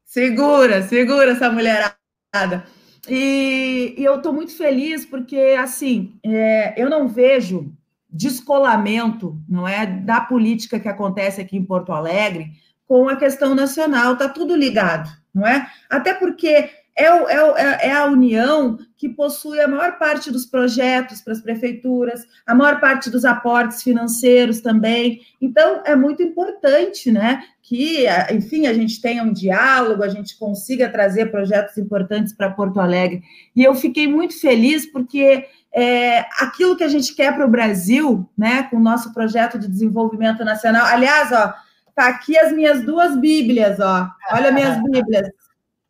Segura, 0.05 0.83
segura 0.83 1.31
essa 1.31 1.51
mulherada. 1.51 2.67
E, 3.09 3.95
e 3.97 4.05
eu 4.05 4.17
estou 4.17 4.33
muito 4.33 4.57
feliz 4.57 5.05
porque, 5.05 5.57
assim, 5.59 6.15
é, 6.25 6.75
eu 6.81 6.91
não 6.91 7.09
vejo 7.09 7.73
descolamento, 8.11 9.39
não 9.49 9.67
é, 9.69 9.87
da 9.87 10.21
política 10.21 10.81
que 10.81 10.89
acontece 10.89 11.41
aqui 11.41 11.57
em 11.57 11.65
Porto 11.65 11.93
Alegre 11.93 12.53
com 12.87 13.09
a 13.09 13.17
questão 13.17 13.55
nacional, 13.55 14.15
está 14.15 14.29
tudo 14.29 14.57
ligado 14.57 15.11
não 15.39 15.47
é? 15.47 15.71
Até 15.89 16.15
porque 16.15 16.71
é, 16.99 17.15
o, 17.15 17.29
é, 17.29 17.63
é, 17.63 17.89
é, 17.89 17.93
a 17.93 18.07
União 18.07 18.77
que 18.97 19.09
possui 19.09 19.61
a 19.61 19.69
maior 19.69 19.99
parte 19.99 20.33
dos 20.33 20.45
projetos 20.45 21.21
para 21.21 21.33
as 21.33 21.41
prefeituras, 21.41 22.27
a 22.45 22.55
maior 22.55 22.81
parte 22.81 23.09
dos 23.09 23.25
aportes 23.25 23.83
financeiros 23.83 24.61
também. 24.61 25.21
Então, 25.41 25.83
é 25.85 25.95
muito 25.95 26.21
importante, 26.21 27.13
né? 27.13 27.45
Que, 27.63 28.07
enfim, 28.33 28.67
a 28.67 28.75
gente 28.75 29.01
tenha 29.01 29.23
um 29.23 29.33
diálogo, 29.33 30.03
a 30.03 30.09
gente 30.09 30.37
consiga 30.37 30.89
trazer 30.89 31.31
projetos 31.31 31.79
importantes 31.79 32.33
para 32.33 32.51
Porto 32.51 32.81
Alegre. 32.81 33.23
E 33.55 33.63
eu 33.63 33.75
fiquei 33.77 34.09
muito 34.09 34.39
feliz 34.41 34.85
porque 34.91 35.47
é, 35.73 36.27
aquilo 36.41 36.77
que 36.77 36.83
a 36.83 36.89
gente 36.89 37.15
quer 37.15 37.33
para 37.33 37.47
o 37.47 37.51
Brasil, 37.51 38.29
né, 38.37 38.65
com 38.65 38.79
o 38.79 38.83
nosso 38.83 39.15
projeto 39.15 39.59
de 39.59 39.69
desenvolvimento 39.69 40.45
nacional. 40.45 40.87
Aliás, 40.87 41.31
ó, 41.31 41.55
Tá 41.99 42.07
aqui 42.07 42.39
as 42.39 42.53
minhas 42.53 42.85
duas 42.85 43.17
Bíblias, 43.19 43.81
ó. 43.81 44.09
Olha 44.31 44.53
minhas 44.53 44.81
Bíblias. 44.85 45.31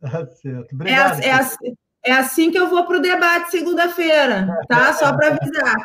Tá 0.11 0.27
certo. 0.27 0.75
Obrigado. 0.75 1.21
É, 1.21 1.27
é, 1.27 1.33
assim, 1.33 1.75
é 2.05 2.13
assim 2.13 2.51
que 2.51 2.59
eu 2.59 2.69
vou 2.69 2.87
para 2.87 2.99
o 2.99 3.03
debate 3.03 3.51
segunda-feira, 3.51 4.47
tá? 4.69 4.93
Só 4.95 5.13
para 5.17 5.29
avisar. 5.29 5.77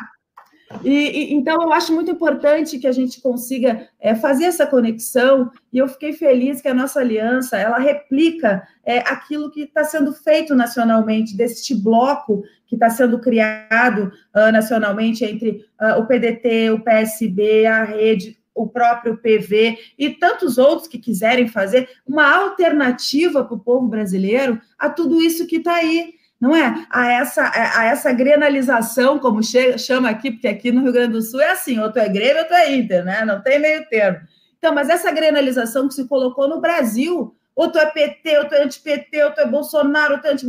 E, 0.82 0.90
e, 0.90 1.34
então, 1.34 1.60
eu 1.62 1.72
acho 1.72 1.92
muito 1.92 2.10
importante 2.10 2.78
que 2.78 2.86
a 2.86 2.92
gente 2.92 3.20
consiga 3.20 3.88
é, 4.00 4.14
fazer 4.14 4.44
essa 4.44 4.66
conexão, 4.66 5.50
e 5.72 5.78
eu 5.78 5.86
fiquei 5.86 6.12
feliz 6.12 6.60
que 6.60 6.68
a 6.68 6.74
nossa 6.74 7.00
aliança, 7.00 7.56
ela 7.56 7.78
replica 7.78 8.66
é, 8.84 8.98
aquilo 8.98 9.50
que 9.50 9.62
está 9.62 9.84
sendo 9.84 10.12
feito 10.12 10.54
nacionalmente, 10.54 11.36
deste 11.36 11.74
bloco 11.74 12.42
que 12.66 12.74
está 12.74 12.90
sendo 12.90 13.20
criado 13.20 14.10
uh, 14.34 14.50
nacionalmente 14.50 15.24
entre 15.24 15.64
uh, 15.80 16.00
o 16.00 16.06
PDT, 16.06 16.70
o 16.70 16.80
PSB, 16.80 17.66
a 17.66 17.84
rede, 17.84 18.36
o 18.54 18.68
próprio 18.68 19.16
PV 19.16 19.78
e 19.98 20.10
tantos 20.10 20.58
outros 20.58 20.86
que 20.86 20.98
quiserem 20.98 21.48
fazer 21.48 21.88
uma 22.06 22.32
alternativa 22.32 23.44
para 23.44 23.54
o 23.54 23.60
povo 23.60 23.88
brasileiro 23.88 24.60
a 24.78 24.88
tudo 24.88 25.20
isso 25.20 25.46
que 25.46 25.56
está 25.56 25.74
aí, 25.74 26.14
não 26.40 26.54
é? 26.54 26.86
A 26.90 27.10
essa, 27.10 27.50
a 27.54 27.84
essa 27.86 28.12
grenalização, 28.12 29.18
como 29.18 29.40
chama 29.42 30.10
aqui, 30.10 30.30
porque 30.30 30.48
aqui 30.48 30.70
no 30.70 30.82
Rio 30.82 30.92
Grande 30.92 31.12
do 31.14 31.22
Sul 31.22 31.40
é 31.40 31.50
assim, 31.50 31.78
ou 31.78 31.92
tu 31.92 31.98
é 31.98 32.08
Grêmio 32.08 32.42
ou 32.42 32.48
tu 32.48 32.54
é 32.54 32.74
Inter, 32.74 33.04
né? 33.04 33.24
Não 33.24 33.42
tem 33.42 33.58
meio 33.58 33.88
termo. 33.88 34.20
Então, 34.58 34.74
mas 34.74 34.88
essa 34.88 35.10
grenalização 35.10 35.88
que 35.88 35.94
se 35.94 36.06
colocou 36.06 36.48
no 36.48 36.60
Brasil, 36.60 37.36
ou 37.54 37.70
tu 37.70 37.78
é 37.78 37.86
PT, 37.86 38.38
ou 38.38 38.48
tu 38.48 38.54
é 38.54 38.62
anti-PT, 38.62 39.24
ou 39.24 39.30
tu 39.30 39.40
é 39.40 39.46
Bolsonaro, 39.46 40.14
ou 40.14 40.20
tu 40.20 40.26
é 40.26 40.32
anti 40.32 40.46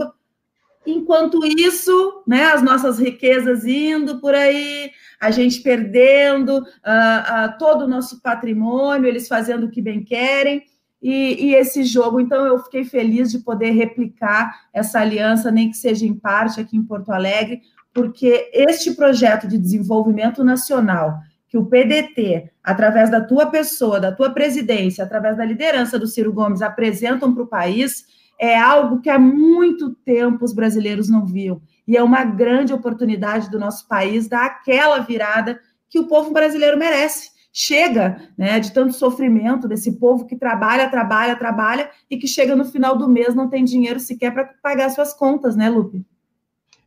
Enquanto 0.86 1.46
isso, 1.46 2.24
né, 2.28 2.46
as 2.46 2.62
nossas 2.62 3.00
riquezas 3.00 3.66
indo 3.66 4.20
por 4.20 4.36
aí, 4.36 4.92
a 5.20 5.32
gente 5.32 5.62
perdendo 5.62 6.60
uh, 6.60 6.62
uh, 6.62 7.58
todo 7.58 7.84
o 7.84 7.88
nosso 7.88 8.22
patrimônio, 8.22 9.08
eles 9.08 9.28
fazendo 9.28 9.66
o 9.66 9.72
que 9.72 9.82
bem 9.82 10.04
querem, 10.04 10.64
e, 11.02 11.50
e, 11.50 11.56
esse 11.56 11.84
jogo. 11.84 12.20
Então, 12.20 12.46
eu 12.46 12.58
fiquei 12.60 12.84
feliz 12.84 13.32
de 13.32 13.40
poder 13.40 13.72
replicar 13.72 14.62
essa 14.74 15.00
aliança, 15.00 15.52
nem 15.52 15.70
que 15.70 15.78
seja 15.78 16.06
em 16.06 16.16
parte 16.16 16.60
aqui 16.60 16.76
em 16.76 16.84
Porto 16.84 17.12
Alegre, 17.12 17.62
porque 17.94 18.50
este 18.52 18.92
projeto 18.96 19.48
de 19.48 19.58
desenvolvimento 19.58 20.44
nacional 20.44 21.20
que 21.48 21.58
o 21.58 21.66
PDT, 21.66 22.52
através 22.64 23.10
da 23.10 23.22
tua 23.22 23.46
pessoa, 23.46 24.00
da 24.00 24.12
tua 24.12 24.32
presidência, 24.32 25.04
através 25.04 25.38
da 25.38 25.46
liderança 25.46 25.98
do 25.98 26.08
Ciro 26.08 26.34
Gomes, 26.34 26.62
apresentam 26.62 27.34
para 27.34 27.44
o 27.44 27.48
país, 27.48 28.06
é 28.40 28.58
algo 28.58 29.02
que 29.02 29.10
há 29.10 29.18
muito 29.18 29.94
tempo 29.94 30.44
os 30.44 30.54
brasileiros 30.54 31.10
não 31.10 31.26
viam. 31.26 31.62
E 31.88 31.96
é 31.96 32.04
uma 32.04 32.24
grande 32.24 32.74
oportunidade 32.74 33.50
do 33.50 33.60
nosso 33.60 33.88
país 33.88 34.28
dar 34.28 34.46
aquela 34.46 35.00
virada 35.00 35.60
que 35.90 36.00
o 36.00 36.08
povo 36.08 36.32
brasileiro 36.32 36.78
merece. 36.78 37.30
Chega 37.54 38.30
né, 38.38 38.60
de 38.60 38.74
tanto 38.74 38.94
sofrimento 38.94 39.68
desse 39.68 39.98
povo 39.98 40.26
que 40.26 40.36
trabalha, 40.36 40.90
trabalha, 40.90 41.38
trabalha 41.38 41.90
e 42.10 42.18
que 42.18 42.28
chega 42.28 42.56
no 42.56 42.66
final 42.66 42.98
do 42.98 43.08
mês 43.08 43.34
não 43.34 43.50
tem 43.50 43.64
dinheiro 43.64 44.00
sequer 44.00 44.34
para 44.34 44.46
pagar 44.62 44.90
suas 44.90 45.14
contas, 45.14 45.56
né, 45.56 45.70
Lupe? 45.70 46.06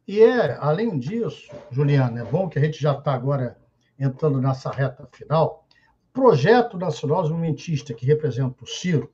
E 0.06 0.20
é, 0.20 0.58
além 0.60 0.98
disso, 0.98 1.50
Juliana, 1.70 2.20
é 2.20 2.24
bom 2.24 2.48
que 2.48 2.58
a 2.58 2.62
gente 2.62 2.80
já 2.80 2.92
está 2.92 3.14
agora 3.14 3.56
entrando 3.98 4.40
nessa 4.40 4.70
reta 4.70 5.08
final. 5.12 5.66
projeto 6.12 6.76
nacional 6.76 7.22
desenvolvimentista 7.22 7.94
que 7.94 8.04
representa 8.04 8.62
o 8.62 8.66
Ciro 8.66 9.10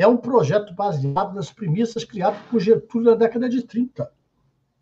é 0.00 0.06
um 0.06 0.16
projeto 0.16 0.74
baseado 0.74 1.34
nas 1.34 1.52
premissas 1.52 2.04
criadas 2.04 2.40
por 2.50 2.58
Getúlio 2.58 3.10
na 3.10 3.16
década 3.16 3.50
de 3.50 3.62
30. 3.62 4.10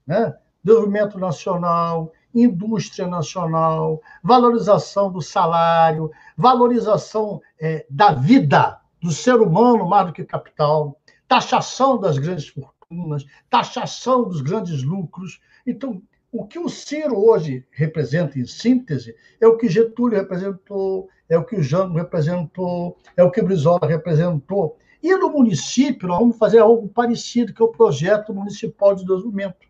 Né? 0.06 0.32
Desenvolvimento 0.62 1.18
nacional, 1.18 2.12
indústria 2.32 3.08
nacional, 3.08 4.00
valorização 4.22 5.10
do 5.10 5.20
salário, 5.20 6.08
valorização 6.36 7.42
é, 7.60 7.84
da 7.90 8.12
vida 8.12 8.80
do 9.02 9.10
ser 9.10 9.34
humano 9.40 9.88
mais 9.88 10.06
do 10.06 10.12
que 10.12 10.24
capital, 10.24 11.00
taxação 11.26 11.98
das 11.98 12.16
grandes 12.16 12.48
fortunas, 12.48 13.24
taxação 13.50 14.22
dos 14.22 14.40
grandes 14.40 14.84
lucros. 14.84 15.40
Então, 15.66 16.00
o 16.30 16.46
que 16.46 16.60
o 16.60 16.68
Ciro 16.68 17.18
hoje 17.18 17.66
representa, 17.72 18.38
em 18.38 18.46
síntese, 18.46 19.16
é 19.40 19.48
o 19.48 19.56
que 19.56 19.68
Getúlio 19.68 20.18
representou, 20.18 21.08
é 21.28 21.36
o 21.36 21.44
que 21.44 21.56
o 21.56 21.62
Jango 21.62 21.96
representou, 21.96 22.96
é 23.16 23.24
o 23.24 23.32
que 23.32 23.42
Brizola 23.42 23.86
representou. 23.86 24.78
E 25.03 25.14
no 25.16 25.30
município, 25.30 26.09
nós 26.09 26.18
vamos 26.18 26.36
fazer 26.36 26.59
algo 26.59 26.88
parecido, 26.88 27.53
que 27.53 27.62
é 27.62 27.64
o 27.64 27.68
projeto 27.68 28.34
municipal 28.34 28.94
de 28.94 29.05
desenvolvimento 29.05 29.68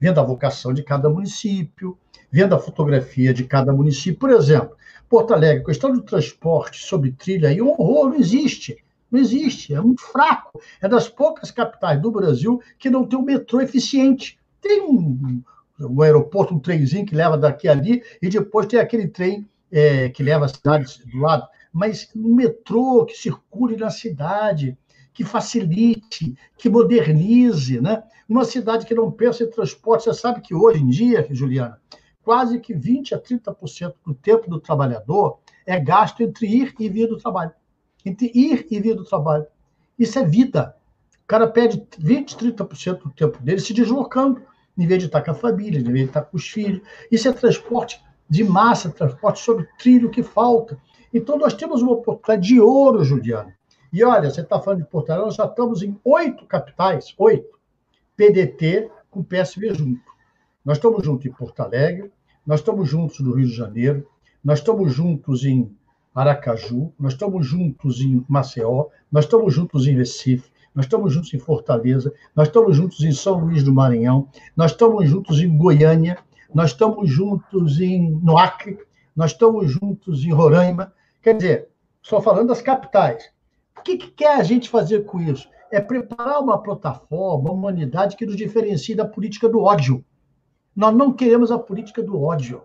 vendo 0.00 0.20
a 0.20 0.24
vocação 0.24 0.72
de 0.72 0.82
cada 0.82 1.08
município, 1.08 1.98
vendo 2.30 2.54
a 2.54 2.58
fotografia 2.58 3.34
de 3.34 3.44
cada 3.44 3.72
município. 3.72 4.18
Por 4.18 4.30
exemplo, 4.30 4.76
Porto 5.08 5.34
Alegre, 5.34 5.64
questão 5.64 5.92
do 5.92 6.02
transporte 6.02 6.84
sobre 6.84 7.12
trilha 7.12 7.52
um 7.62 7.68
horror, 7.68 8.10
não 8.10 8.16
existe. 8.16 8.76
Não 9.10 9.18
existe, 9.18 9.74
é 9.74 9.80
muito 9.80 10.02
fraco. 10.02 10.60
É 10.82 10.88
das 10.88 11.08
poucas 11.08 11.50
capitais 11.50 12.00
do 12.00 12.10
Brasil 12.10 12.60
que 12.78 12.90
não 12.90 13.06
tem 13.06 13.18
um 13.18 13.24
metrô 13.24 13.60
eficiente. 13.60 14.38
Tem 14.60 14.82
um, 14.82 15.42
um 15.80 16.02
aeroporto, 16.02 16.54
um 16.54 16.58
trenzinho 16.58 17.06
que 17.06 17.14
leva 17.14 17.38
daqui 17.38 17.68
a 17.68 17.72
ali, 17.72 18.02
e 18.20 18.28
depois 18.28 18.66
tem 18.66 18.78
aquele 18.78 19.08
trem 19.08 19.48
é, 19.72 20.10
que 20.10 20.22
leva 20.22 20.44
a 20.44 20.48
cidade 20.48 20.86
do 21.06 21.18
lado. 21.18 21.48
Mas 21.78 22.10
um 22.16 22.34
metrô 22.34 23.06
que 23.06 23.16
circule 23.16 23.76
na 23.76 23.88
cidade, 23.88 24.76
que 25.14 25.22
facilite, 25.22 26.36
que 26.56 26.68
modernize, 26.68 27.80
né? 27.80 28.02
Uma 28.28 28.44
cidade 28.44 28.84
que 28.84 28.96
não 28.96 29.12
pensa 29.12 29.44
em 29.44 29.50
transporte, 29.50 30.02
você 30.02 30.14
sabe 30.14 30.40
que 30.40 30.52
hoje 30.52 30.82
em 30.82 30.88
dia, 30.88 31.24
Juliana, 31.30 31.80
quase 32.24 32.58
que 32.58 32.74
20 32.74 33.14
a 33.14 33.20
30% 33.20 33.94
do 34.04 34.12
tempo 34.12 34.50
do 34.50 34.58
trabalhador 34.58 35.38
é 35.64 35.78
gasto 35.78 36.20
entre 36.20 36.48
ir 36.48 36.74
e 36.80 36.88
vir 36.88 37.06
do 37.06 37.16
trabalho. 37.16 37.52
Entre 38.04 38.28
ir 38.34 38.66
e 38.68 38.80
vir 38.80 38.96
do 38.96 39.04
trabalho. 39.04 39.46
Isso 39.96 40.18
é 40.18 40.24
vida. 40.24 40.74
O 41.22 41.28
cara 41.28 41.46
perde 41.46 41.86
20, 41.96 42.36
30% 42.36 43.02
do 43.02 43.10
tempo 43.10 43.40
dele 43.40 43.60
se 43.60 43.72
deslocando, 43.72 44.42
em 44.76 44.84
vez 44.84 44.98
de 44.98 45.06
estar 45.06 45.22
com 45.22 45.30
a 45.30 45.34
família, 45.34 45.78
em 45.78 45.84
vez 45.84 45.98
de 45.98 46.04
estar 46.06 46.22
com 46.22 46.36
os 46.36 46.48
filhos. 46.48 46.82
Isso 47.08 47.28
é 47.28 47.32
transporte 47.32 48.02
de 48.28 48.42
massa, 48.42 48.90
transporte 48.90 49.38
sobre 49.38 49.68
trilho 49.78 50.10
que 50.10 50.24
falta. 50.24 50.76
Então, 51.12 51.38
nós 51.38 51.54
temos 51.54 51.82
uma 51.82 51.92
oportunidade 51.92 52.48
de 52.48 52.60
ouro, 52.60 53.04
Juliana. 53.04 53.56
E 53.92 54.04
olha, 54.04 54.30
você 54.30 54.42
está 54.42 54.60
falando 54.60 54.82
de 54.82 54.88
Porto 54.88 55.10
Alegre, 55.10 55.26
nós 55.26 55.34
já 55.34 55.46
estamos 55.46 55.82
em 55.82 55.98
oito 56.04 56.44
capitais, 56.44 57.14
oito, 57.16 57.58
PDT 58.16 58.90
com 59.10 59.22
PSB 59.22 59.74
junto. 59.74 60.02
Nós 60.64 60.76
estamos 60.76 61.04
juntos 61.04 61.24
em 61.24 61.32
Porto 61.32 61.60
Alegre, 61.60 62.10
nós 62.46 62.60
estamos 62.60 62.88
juntos 62.88 63.20
no 63.20 63.34
Rio 63.34 63.46
de 63.46 63.54
Janeiro, 63.54 64.06
nós 64.44 64.58
estamos 64.58 64.92
juntos 64.92 65.44
em 65.44 65.74
Aracaju, 66.14 66.92
nós 66.98 67.12
estamos 67.12 67.46
juntos 67.46 68.00
em 68.00 68.24
Maceió, 68.28 68.86
nós 69.10 69.24
estamos 69.24 69.54
juntos 69.54 69.86
em 69.86 69.96
Recife, 69.96 70.50
nós 70.74 70.84
estamos 70.84 71.12
juntos 71.12 71.32
em 71.32 71.38
Fortaleza, 71.38 72.12
nós 72.34 72.48
estamos 72.48 72.76
juntos 72.76 73.00
em 73.02 73.12
São 73.12 73.38
Luís 73.38 73.62
do 73.62 73.72
Maranhão, 73.72 74.28
nós 74.56 74.72
estamos 74.72 75.08
juntos 75.08 75.40
em 75.40 75.56
Goiânia, 75.56 76.18
nós 76.52 76.70
estamos 76.70 77.08
juntos 77.10 77.80
em, 77.80 78.10
no 78.22 78.36
Acre, 78.36 78.78
nós 79.18 79.32
estamos 79.32 79.70
juntos 79.70 80.24
em 80.24 80.32
Roraima. 80.32 80.94
Quer 81.22 81.36
dizer, 81.36 81.68
só 82.00 82.22
falando 82.22 82.48
das 82.48 82.62
capitais. 82.62 83.30
O 83.76 83.82
que, 83.82 83.98
que 83.98 84.10
quer 84.12 84.40
a 84.40 84.42
gente 84.42 84.70
fazer 84.70 85.04
com 85.04 85.20
isso? 85.20 85.46
é 85.70 85.80
preparar 85.80 86.40
uma 86.40 86.62
plataforma, 86.62 87.50
uma 87.50 87.52
humanidade 87.52 88.16
que 88.16 88.26
nos 88.26 88.36
diferencie 88.36 88.94
da 88.94 89.04
política 89.04 89.48
do 89.48 89.60
ódio. 89.60 90.04
Nós 90.74 90.94
não 90.94 91.12
queremos 91.12 91.50
a 91.50 91.58
política 91.58 92.02
do 92.02 92.20
ódio. 92.20 92.62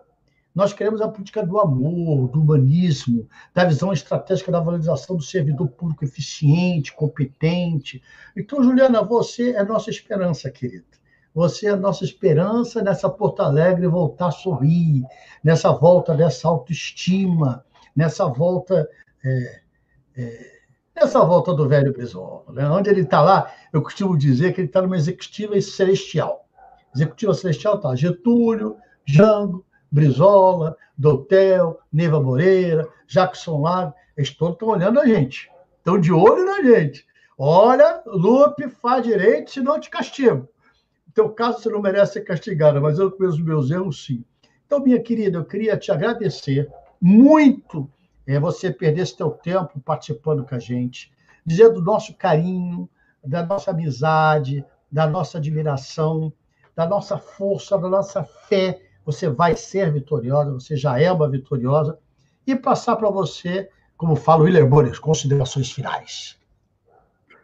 Nós 0.54 0.72
queremos 0.72 1.00
a 1.00 1.08
política 1.08 1.44
do 1.44 1.58
amor, 1.58 2.28
do 2.28 2.40
humanismo, 2.40 3.28
da 3.52 3.64
visão 3.64 3.92
estratégica 3.92 4.52
da 4.52 4.60
valorização 4.60 5.16
do 5.16 5.22
servidor 5.22 5.68
público 5.68 6.04
eficiente, 6.04 6.94
competente. 6.94 8.00
Então, 8.36 8.62
Juliana, 8.62 9.02
você 9.02 9.50
é 9.50 9.64
nossa 9.64 9.90
esperança, 9.90 10.50
querida. 10.50 10.84
Você 11.34 11.66
é 11.66 11.70
a 11.70 11.76
nossa 11.76 12.04
esperança 12.04 12.80
nessa 12.80 13.10
Porto 13.10 13.40
Alegre 13.40 13.88
voltar 13.88 14.28
a 14.28 14.30
sorrir, 14.30 15.02
nessa 15.42 15.72
volta 15.72 16.14
dessa 16.14 16.46
autoestima, 16.46 17.64
nessa 17.96 18.26
volta 18.26 18.88
é, 19.24 19.60
é, 20.16 20.54
essa 20.94 21.24
volta 21.24 21.52
do 21.52 21.68
velho 21.68 21.92
Brizola, 21.92 22.44
né? 22.52 22.68
onde 22.70 22.88
ele 22.88 23.00
está 23.00 23.20
lá, 23.20 23.52
eu 23.72 23.82
costumo 23.82 24.16
dizer 24.16 24.52
que 24.52 24.60
ele 24.60 24.68
está 24.68 24.80
numa 24.80 24.96
executiva 24.96 25.60
celestial. 25.60 26.46
Executiva 26.94 27.34
celestial 27.34 27.76
está 27.76 27.96
Getúlio, 27.96 28.76
Jango, 29.04 29.66
Brizola, 29.90 30.76
Doutel, 30.96 31.80
Neiva 31.92 32.22
Moreira, 32.22 32.88
Jackson 33.08 33.60
Lago, 33.60 33.92
eles 34.16 34.30
todos 34.30 34.54
estão 34.54 34.68
olhando 34.68 35.00
a 35.00 35.06
gente, 35.06 35.50
estão 35.78 36.00
de 36.00 36.12
olho 36.12 36.44
na 36.44 36.62
gente. 36.62 37.04
Olha, 37.36 38.00
Lupe, 38.06 38.68
faz 38.68 39.02
direito, 39.02 39.50
senão 39.50 39.74
eu 39.74 39.80
te 39.80 39.90
castigo. 39.90 40.48
Teu 41.14 41.28
caso, 41.30 41.60
você 41.60 41.70
não 41.70 41.80
merece 41.80 42.14
ser 42.14 42.22
castigada, 42.22 42.80
mas 42.80 42.98
eu 42.98 43.10
com 43.10 43.24
os 43.24 43.40
meus 43.40 43.70
erros, 43.70 44.04
sim. 44.04 44.24
Então, 44.66 44.80
minha 44.80 45.00
querida, 45.00 45.38
eu 45.38 45.44
queria 45.44 45.76
te 45.76 45.92
agradecer 45.92 46.68
muito 47.00 47.88
é, 48.26 48.40
você 48.40 48.70
perder 48.70 49.06
teu 49.14 49.30
tempo 49.30 49.78
participando 49.80 50.44
com 50.44 50.54
a 50.54 50.58
gente, 50.58 51.12
dizer 51.46 51.68
do 51.68 51.80
nosso 51.80 52.14
carinho, 52.14 52.88
da 53.22 53.44
nossa 53.44 53.70
amizade, 53.70 54.64
da 54.90 55.06
nossa 55.06 55.38
admiração, 55.38 56.32
da 56.74 56.86
nossa 56.86 57.16
força, 57.16 57.78
da 57.78 57.88
nossa 57.88 58.24
fé. 58.24 58.80
Você 59.04 59.28
vai 59.28 59.54
ser 59.54 59.92
vitoriosa, 59.92 60.52
você 60.52 60.76
já 60.76 61.00
é 61.00 61.12
uma 61.12 61.28
vitoriosa. 61.28 61.98
E 62.46 62.56
passar 62.56 62.96
para 62.96 63.10
você, 63.10 63.68
como 63.96 64.16
fala 64.16 64.42
o 64.42 64.44
Willer 64.44 64.66
Boris, 64.66 64.98
considerações 64.98 65.70
finais. 65.70 66.36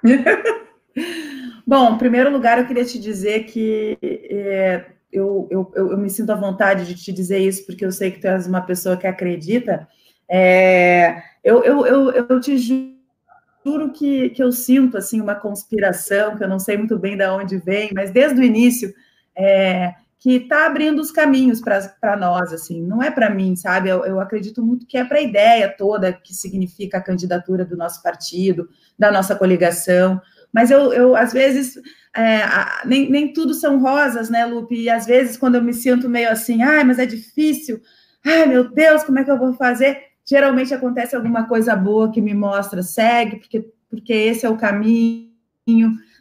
Bom, 1.71 1.95
em 1.95 1.99
primeiro 1.99 2.33
lugar, 2.33 2.59
eu 2.59 2.67
queria 2.67 2.85
te 2.85 2.99
dizer 2.99 3.45
que 3.45 3.97
é, 4.03 4.87
eu, 5.13 5.47
eu, 5.53 5.73
eu, 5.77 5.97
me 5.97 6.11
sinto 6.11 6.31
à 6.31 6.35
vontade 6.35 6.85
de 6.85 6.97
te 6.97 7.13
dizer 7.13 7.39
isso, 7.39 7.65
porque 7.65 7.85
eu 7.85 7.93
sei 7.93 8.11
que 8.11 8.19
tu 8.19 8.27
és 8.27 8.45
uma 8.45 8.61
pessoa 8.61 8.97
que 8.97 9.07
acredita 9.07 9.87
é, 10.29 11.23
eu, 11.45 11.63
eu, 11.63 11.87
eu, 11.87 12.11
eu 12.11 12.41
te 12.41 12.59
juro 12.59 13.93
que, 13.93 14.31
que 14.31 14.43
eu 14.43 14.51
sinto 14.51 14.99
assim 14.99 15.21
uma 15.21 15.37
conspiração, 15.37 16.37
que 16.37 16.43
eu 16.43 16.49
não 16.49 16.59
sei 16.59 16.77
muito 16.77 16.99
bem 16.99 17.17
de 17.17 17.29
onde 17.29 17.57
vem, 17.59 17.91
mas 17.95 18.11
desde 18.11 18.41
o 18.41 18.43
início 18.43 18.93
é, 19.37 19.95
que 20.19 20.39
está 20.39 20.67
abrindo 20.67 20.99
os 20.99 21.13
caminhos 21.13 21.61
para 21.61 22.17
nós, 22.17 22.53
assim, 22.53 22.83
não 22.83 23.01
é 23.01 23.13
para 23.13 23.31
mim, 23.31 23.55
sabe? 23.55 23.91
Eu, 23.91 24.05
eu, 24.05 24.19
acredito 24.19 24.61
muito 24.61 24.87
que 24.89 24.99
é 24.99 25.05
para 25.05 25.19
a 25.19 25.23
ideia 25.23 25.69
toda 25.69 26.13
que 26.13 26.35
significa 26.35 26.99
a 26.99 27.01
candidatura 27.01 27.65
do 27.65 27.77
nosso 27.77 28.03
partido, 28.03 28.69
da 28.99 29.13
nossa 29.13 29.37
coligação. 29.37 30.21
Mas 30.53 30.71
eu, 30.71 30.93
eu 30.93 31.17
às 31.17 31.33
vezes, 31.33 31.79
é, 32.17 32.43
nem, 32.85 33.11
nem 33.11 33.33
tudo 33.33 33.55
são 33.55 33.79
rosas, 33.79 34.29
né, 34.29 34.45
Lupe? 34.45 34.75
E 34.75 34.91
às 34.91 35.07
vezes, 35.07 35.37
quando 35.37 35.55
eu 35.57 35.63
me 35.63 35.73
sinto 35.73 36.09
meio 36.09 36.31
assim, 36.31 36.63
ai, 36.63 36.85
mas 36.85 36.99
é 36.99 37.07
difícil, 37.07 37.81
ai, 38.25 38.47
meu 38.47 38.71
Deus, 38.71 39.05
como 39.05 39.19
é 39.19 39.25
que 39.25 39.31
eu 39.31 39.39
vou 39.39 39.53
fazer? 39.55 40.11
geralmente 40.31 40.73
acontece 40.73 41.17
alguma 41.17 41.49
coisa 41.49 41.75
boa 41.75 42.13
que 42.13 42.21
me 42.21 42.33
mostra, 42.33 42.85
segue, 42.85 43.37
porque, 43.37 43.69
porque 43.89 44.13
esse 44.13 44.47
é 44.47 44.49
o 44.49 44.57
caminho, 44.57 45.29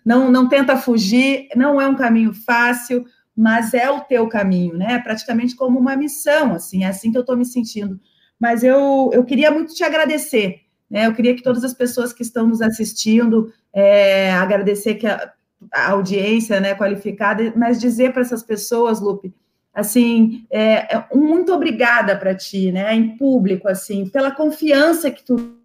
não, 0.04 0.32
não 0.32 0.50
tenta 0.50 0.76
fugir, 0.76 1.48
não 1.56 1.80
é 1.80 1.88
um 1.88 1.96
caminho 1.96 2.34
fácil, 2.34 3.06
mas 3.36 3.74
é 3.76 3.90
o 3.90 4.02
teu 4.02 4.28
caminho, 4.28 4.76
né? 4.76 4.94
É 4.94 5.00
praticamente 5.00 5.56
como 5.56 5.80
uma 5.80 5.96
missão, 5.96 6.56
assim, 6.56 6.84
é 6.84 6.88
assim 6.88 7.12
que 7.12 7.18
eu 7.18 7.22
estou 7.22 7.38
me 7.38 7.46
sentindo. 7.46 8.00
Mas 8.40 8.64
eu, 8.64 9.12
eu 9.14 9.24
queria 9.24 9.52
muito 9.52 9.76
te 9.76 9.84
agradecer, 9.84 10.62
né? 10.90 11.06
Eu 11.06 11.14
queria 11.14 11.36
que 11.36 11.44
todas 11.44 11.64
as 11.64 11.74
pessoas 11.74 12.12
que 12.12 12.24
estão 12.24 12.48
nos 12.48 12.62
assistindo, 12.62 13.54
é, 13.74 14.32
agradecer 14.32 14.96
que 14.96 15.06
a, 15.06 15.32
a 15.74 15.92
audiência 15.92 16.60
né, 16.60 16.74
qualificada, 16.74 17.54
mas 17.56 17.80
dizer 17.80 18.14
para 18.14 18.22
essas 18.22 18.42
pessoas, 18.44 19.00
Lupe, 19.00 19.34
assim, 19.74 20.46
é, 20.50 20.96
é 20.96 21.06
muito 21.14 21.54
obrigada 21.54 22.16
para 22.16 22.34
ti, 22.34 22.72
né, 22.72 22.94
em 22.96 23.18
público, 23.18 23.68
assim, 23.68 24.08
pela 24.08 24.32
confiança 24.32 25.12
que 25.12 25.24
tu 25.24 25.59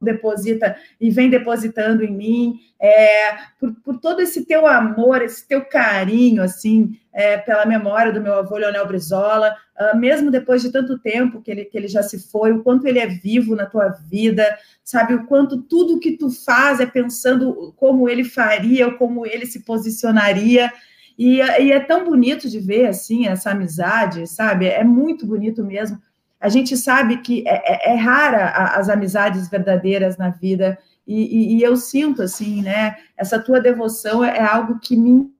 deposita 0.00 0.76
e 1.00 1.10
vem 1.10 1.30
depositando 1.30 2.04
em 2.04 2.12
mim, 2.12 2.60
é, 2.78 3.36
por, 3.58 3.74
por, 3.82 3.98
todo 3.98 4.20
esse 4.20 4.44
teu 4.44 4.66
amor, 4.66 5.22
esse 5.22 5.46
teu 5.48 5.64
carinho, 5.64 6.42
assim, 6.42 6.98
é, 7.12 7.38
pela 7.38 7.64
memória 7.64 8.12
do 8.12 8.20
meu 8.20 8.34
avô 8.34 8.56
Leonel 8.56 8.86
Brizola, 8.86 9.56
uh, 9.80 9.96
mesmo 9.96 10.30
depois 10.30 10.60
de 10.60 10.70
tanto 10.70 10.98
tempo 10.98 11.40
que 11.40 11.50
ele, 11.50 11.64
que 11.64 11.76
ele 11.76 11.88
já 11.88 12.02
se 12.02 12.18
foi, 12.30 12.52
o 12.52 12.62
quanto 12.62 12.86
ele 12.86 12.98
é 12.98 13.06
vivo 13.06 13.56
na 13.56 13.64
tua 13.64 13.88
vida, 13.88 14.58
sabe, 14.84 15.14
o 15.14 15.24
quanto 15.24 15.62
tudo 15.62 15.98
que 15.98 16.18
tu 16.18 16.30
faz 16.30 16.78
é 16.78 16.86
pensando 16.86 17.72
como 17.76 18.08
ele 18.08 18.24
faria, 18.24 18.92
como 18.92 19.26
ele 19.26 19.46
se 19.46 19.60
posicionaria, 19.60 20.70
e, 21.18 21.36
e, 21.38 21.72
é 21.72 21.80
tão 21.80 22.04
bonito 22.04 22.46
de 22.48 22.60
ver, 22.60 22.86
assim, 22.86 23.26
essa 23.26 23.50
amizade, 23.50 24.26
sabe? 24.26 24.66
É 24.66 24.84
muito 24.84 25.26
bonito 25.26 25.64
mesmo. 25.64 25.98
A 26.40 26.48
gente 26.48 26.76
sabe 26.76 27.18
que 27.18 27.42
é, 27.46 27.90
é, 27.90 27.92
é 27.92 27.94
rara 27.94 28.46
a, 28.46 28.76
as 28.76 28.88
amizades 28.88 29.48
verdadeiras 29.48 30.16
na 30.16 30.30
vida, 30.30 30.78
e, 31.06 31.22
e, 31.22 31.56
e, 31.56 31.62
eu 31.62 31.76
sinto, 31.76 32.22
assim, 32.22 32.62
né, 32.62 32.96
essa 33.16 33.38
tua 33.38 33.60
devoção 33.60 34.24
é, 34.24 34.40
algo 34.40 34.80
que 34.80 34.96
me 34.96 35.30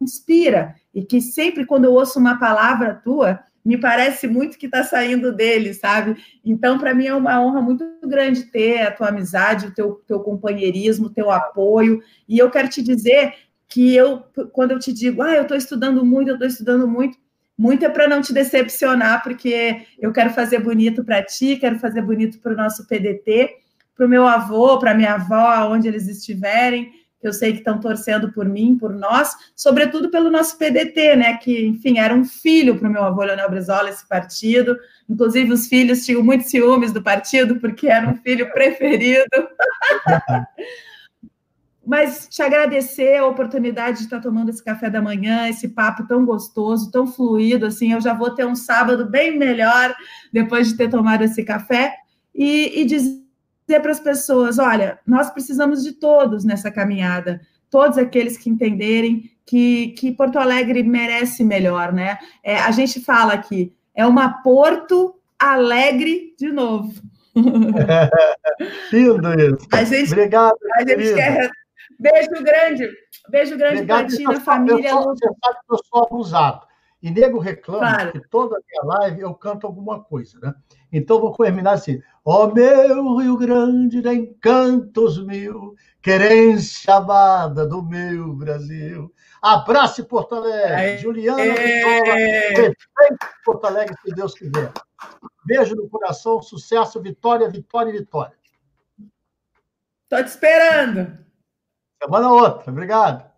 inspira, 0.00 0.74
e 0.94 1.04
que 1.04 1.20
sempre 1.20 1.66
quando 1.66 1.84
eu 1.84 1.92
ouço 1.92 2.18
uma 2.18 2.38
palavra 2.38 2.94
tua, 2.94 3.38
me 3.64 3.76
parece 3.76 4.26
muito 4.26 4.58
que 4.58 4.66
está 4.66 4.82
saindo 4.82 5.32
dele, 5.32 5.74
sabe? 5.74 6.16
Então, 6.44 6.78
para 6.78 6.94
mim 6.94 7.06
é 7.06 7.14
uma 7.14 7.40
honra 7.40 7.60
muito 7.60 7.84
grande 8.02 8.44
ter 8.44 8.82
a 8.82 8.90
tua 8.90 9.08
amizade, 9.08 9.66
o 9.66 9.74
teu, 9.74 10.02
teu 10.06 10.20
companheirismo, 10.20 11.06
o 11.06 11.10
teu 11.10 11.30
apoio. 11.30 12.02
E 12.26 12.38
eu 12.38 12.50
quero 12.50 12.68
te 12.68 12.82
dizer 12.82 13.34
que 13.68 13.94
eu, 13.94 14.24
quando 14.52 14.72
eu 14.72 14.78
te 14.78 14.92
digo, 14.92 15.22
ah, 15.22 15.34
eu 15.34 15.42
estou 15.42 15.56
estudando 15.56 16.04
muito, 16.04 16.28
eu 16.28 16.34
estou 16.34 16.48
estudando 16.48 16.88
muito, 16.88 17.18
muito 17.60 17.84
é 17.84 17.90
para 17.90 18.08
não 18.08 18.22
te 18.22 18.32
decepcionar, 18.32 19.22
porque 19.22 19.82
eu 19.98 20.12
quero 20.12 20.30
fazer 20.30 20.60
bonito 20.60 21.04
para 21.04 21.22
ti, 21.22 21.56
quero 21.56 21.78
fazer 21.78 22.00
bonito 22.00 22.38
para 22.38 22.54
o 22.54 22.56
nosso 22.56 22.86
PDT, 22.86 23.50
para 23.94 24.06
o 24.06 24.08
meu 24.08 24.26
avô, 24.26 24.78
para 24.78 24.94
minha 24.94 25.14
avó, 25.14 25.68
onde 25.70 25.86
eles 25.86 26.08
estiverem 26.08 26.90
eu 27.22 27.34
sei 27.34 27.52
que 27.52 27.58
estão 27.58 27.78
torcendo 27.78 28.32
por 28.32 28.48
mim, 28.48 28.78
por 28.78 28.94
nós, 28.94 29.34
sobretudo 29.54 30.10
pelo 30.10 30.30
nosso 30.30 30.56
PDT, 30.56 31.16
né? 31.16 31.36
Que, 31.36 31.66
enfim, 31.66 31.98
era 31.98 32.14
um 32.14 32.24
filho 32.24 32.78
para 32.78 32.88
o 32.88 32.90
meu 32.90 33.02
avô 33.02 33.22
Leonel 33.22 33.50
Brizola, 33.50 33.90
esse 33.90 34.08
partido. 34.08 34.74
Inclusive, 35.08 35.52
os 35.52 35.66
filhos 35.68 36.04
tinham 36.04 36.22
muitos 36.22 36.48
ciúmes 36.48 36.92
do 36.92 37.02
partido, 37.02 37.60
porque 37.60 37.88
era 37.88 38.08
um 38.08 38.16
filho 38.16 38.50
preferido. 38.52 39.28
Mas 41.86 42.28
te 42.28 42.42
agradecer 42.42 43.16
a 43.16 43.26
oportunidade 43.26 43.98
de 43.98 44.04
estar 44.04 44.20
tomando 44.20 44.50
esse 44.50 44.62
café 44.62 44.90
da 44.90 45.00
manhã, 45.00 45.48
esse 45.48 45.68
papo 45.68 46.06
tão 46.06 46.24
gostoso, 46.24 46.90
tão 46.90 47.06
fluido, 47.06 47.66
assim, 47.66 47.92
eu 47.92 48.00
já 48.00 48.12
vou 48.12 48.30
ter 48.34 48.46
um 48.46 48.54
sábado 48.54 49.08
bem 49.08 49.38
melhor 49.38 49.94
depois 50.32 50.68
de 50.68 50.76
ter 50.76 50.90
tomado 50.90 51.22
esse 51.22 51.42
café 51.42 51.94
e, 52.34 52.80
e 52.80 52.84
dizer 52.84 53.80
para 53.80 53.92
as 53.92 54.00
pessoas: 54.00 54.58
olha, 54.58 54.98
nós 55.06 55.30
precisamos 55.30 55.82
de 55.82 55.92
todos 55.92 56.44
nessa 56.44 56.70
caminhada, 56.70 57.40
todos 57.70 57.96
aqueles 57.96 58.36
que 58.36 58.50
entenderem 58.50 59.30
que, 59.46 59.88
que 59.98 60.12
Porto 60.12 60.38
Alegre 60.38 60.82
merece 60.82 61.42
melhor, 61.42 61.92
né? 61.92 62.18
É, 62.42 62.56
a 62.58 62.70
gente 62.70 63.00
fala 63.00 63.32
aqui, 63.32 63.72
é 63.94 64.06
uma 64.06 64.42
Porto 64.42 65.14
Alegre 65.38 66.34
de 66.38 66.52
novo. 66.52 66.92
Lindo 68.92 69.32
isso. 69.40 69.68
A 69.72 69.84
gente, 69.84 70.12
Obrigado. 70.12 70.56
A 70.76 70.84
gente 70.84 71.14
quer. 71.14 71.50
Beijo 72.00 72.42
grande. 72.42 72.90
Beijo 73.28 73.58
grande 73.58 73.84
para 73.84 74.06
ti, 74.06 74.22
na 74.24 74.40
família. 74.40 74.88
Eu 74.88 75.02
sou, 75.02 75.14
você 75.14 75.26
sabe 75.26 75.58
que 75.66 75.74
eu 75.74 75.78
sou 75.84 76.04
abusado. 76.04 76.66
E 77.02 77.10
nego 77.10 77.38
reclama 77.38 77.94
claro. 77.94 78.12
que 78.12 78.28
toda 78.28 78.56
a 78.56 78.60
minha 78.60 78.98
live 78.98 79.20
eu 79.20 79.34
canto 79.34 79.66
alguma 79.66 80.02
coisa, 80.02 80.38
né? 80.40 80.54
Então 80.92 81.20
vou 81.20 81.32
terminar 81.32 81.72
assim. 81.72 82.02
Ó 82.24 82.44
oh, 82.44 82.54
meu 82.54 83.16
Rio 83.16 83.36
Grande 83.36 84.02
de 84.02 84.12
encantos 84.12 85.22
mil, 85.24 85.74
querência 86.02 86.94
amada 86.94 87.66
do 87.66 87.82
meu 87.82 88.34
Brasil. 88.34 89.12
Abraço 89.40 90.04
Porto 90.04 90.34
Alegre, 90.34 90.74
Aê. 90.74 90.98
Juliana 90.98 91.42
Vitória, 91.42 92.74
Porto 93.44 93.64
Alegre, 93.66 93.96
se 94.02 94.14
Deus 94.14 94.34
quiser. 94.34 94.72
Beijo 95.46 95.74
no 95.74 95.88
coração, 95.88 96.42
sucesso, 96.42 97.00
vitória, 97.00 97.48
vitória, 97.48 97.92
vitória. 97.92 98.34
Estou 100.04 100.22
te 100.22 100.28
esperando. 100.28 101.29
Semana 102.02 102.30
outra, 102.32 102.70
obrigado. 102.70 103.29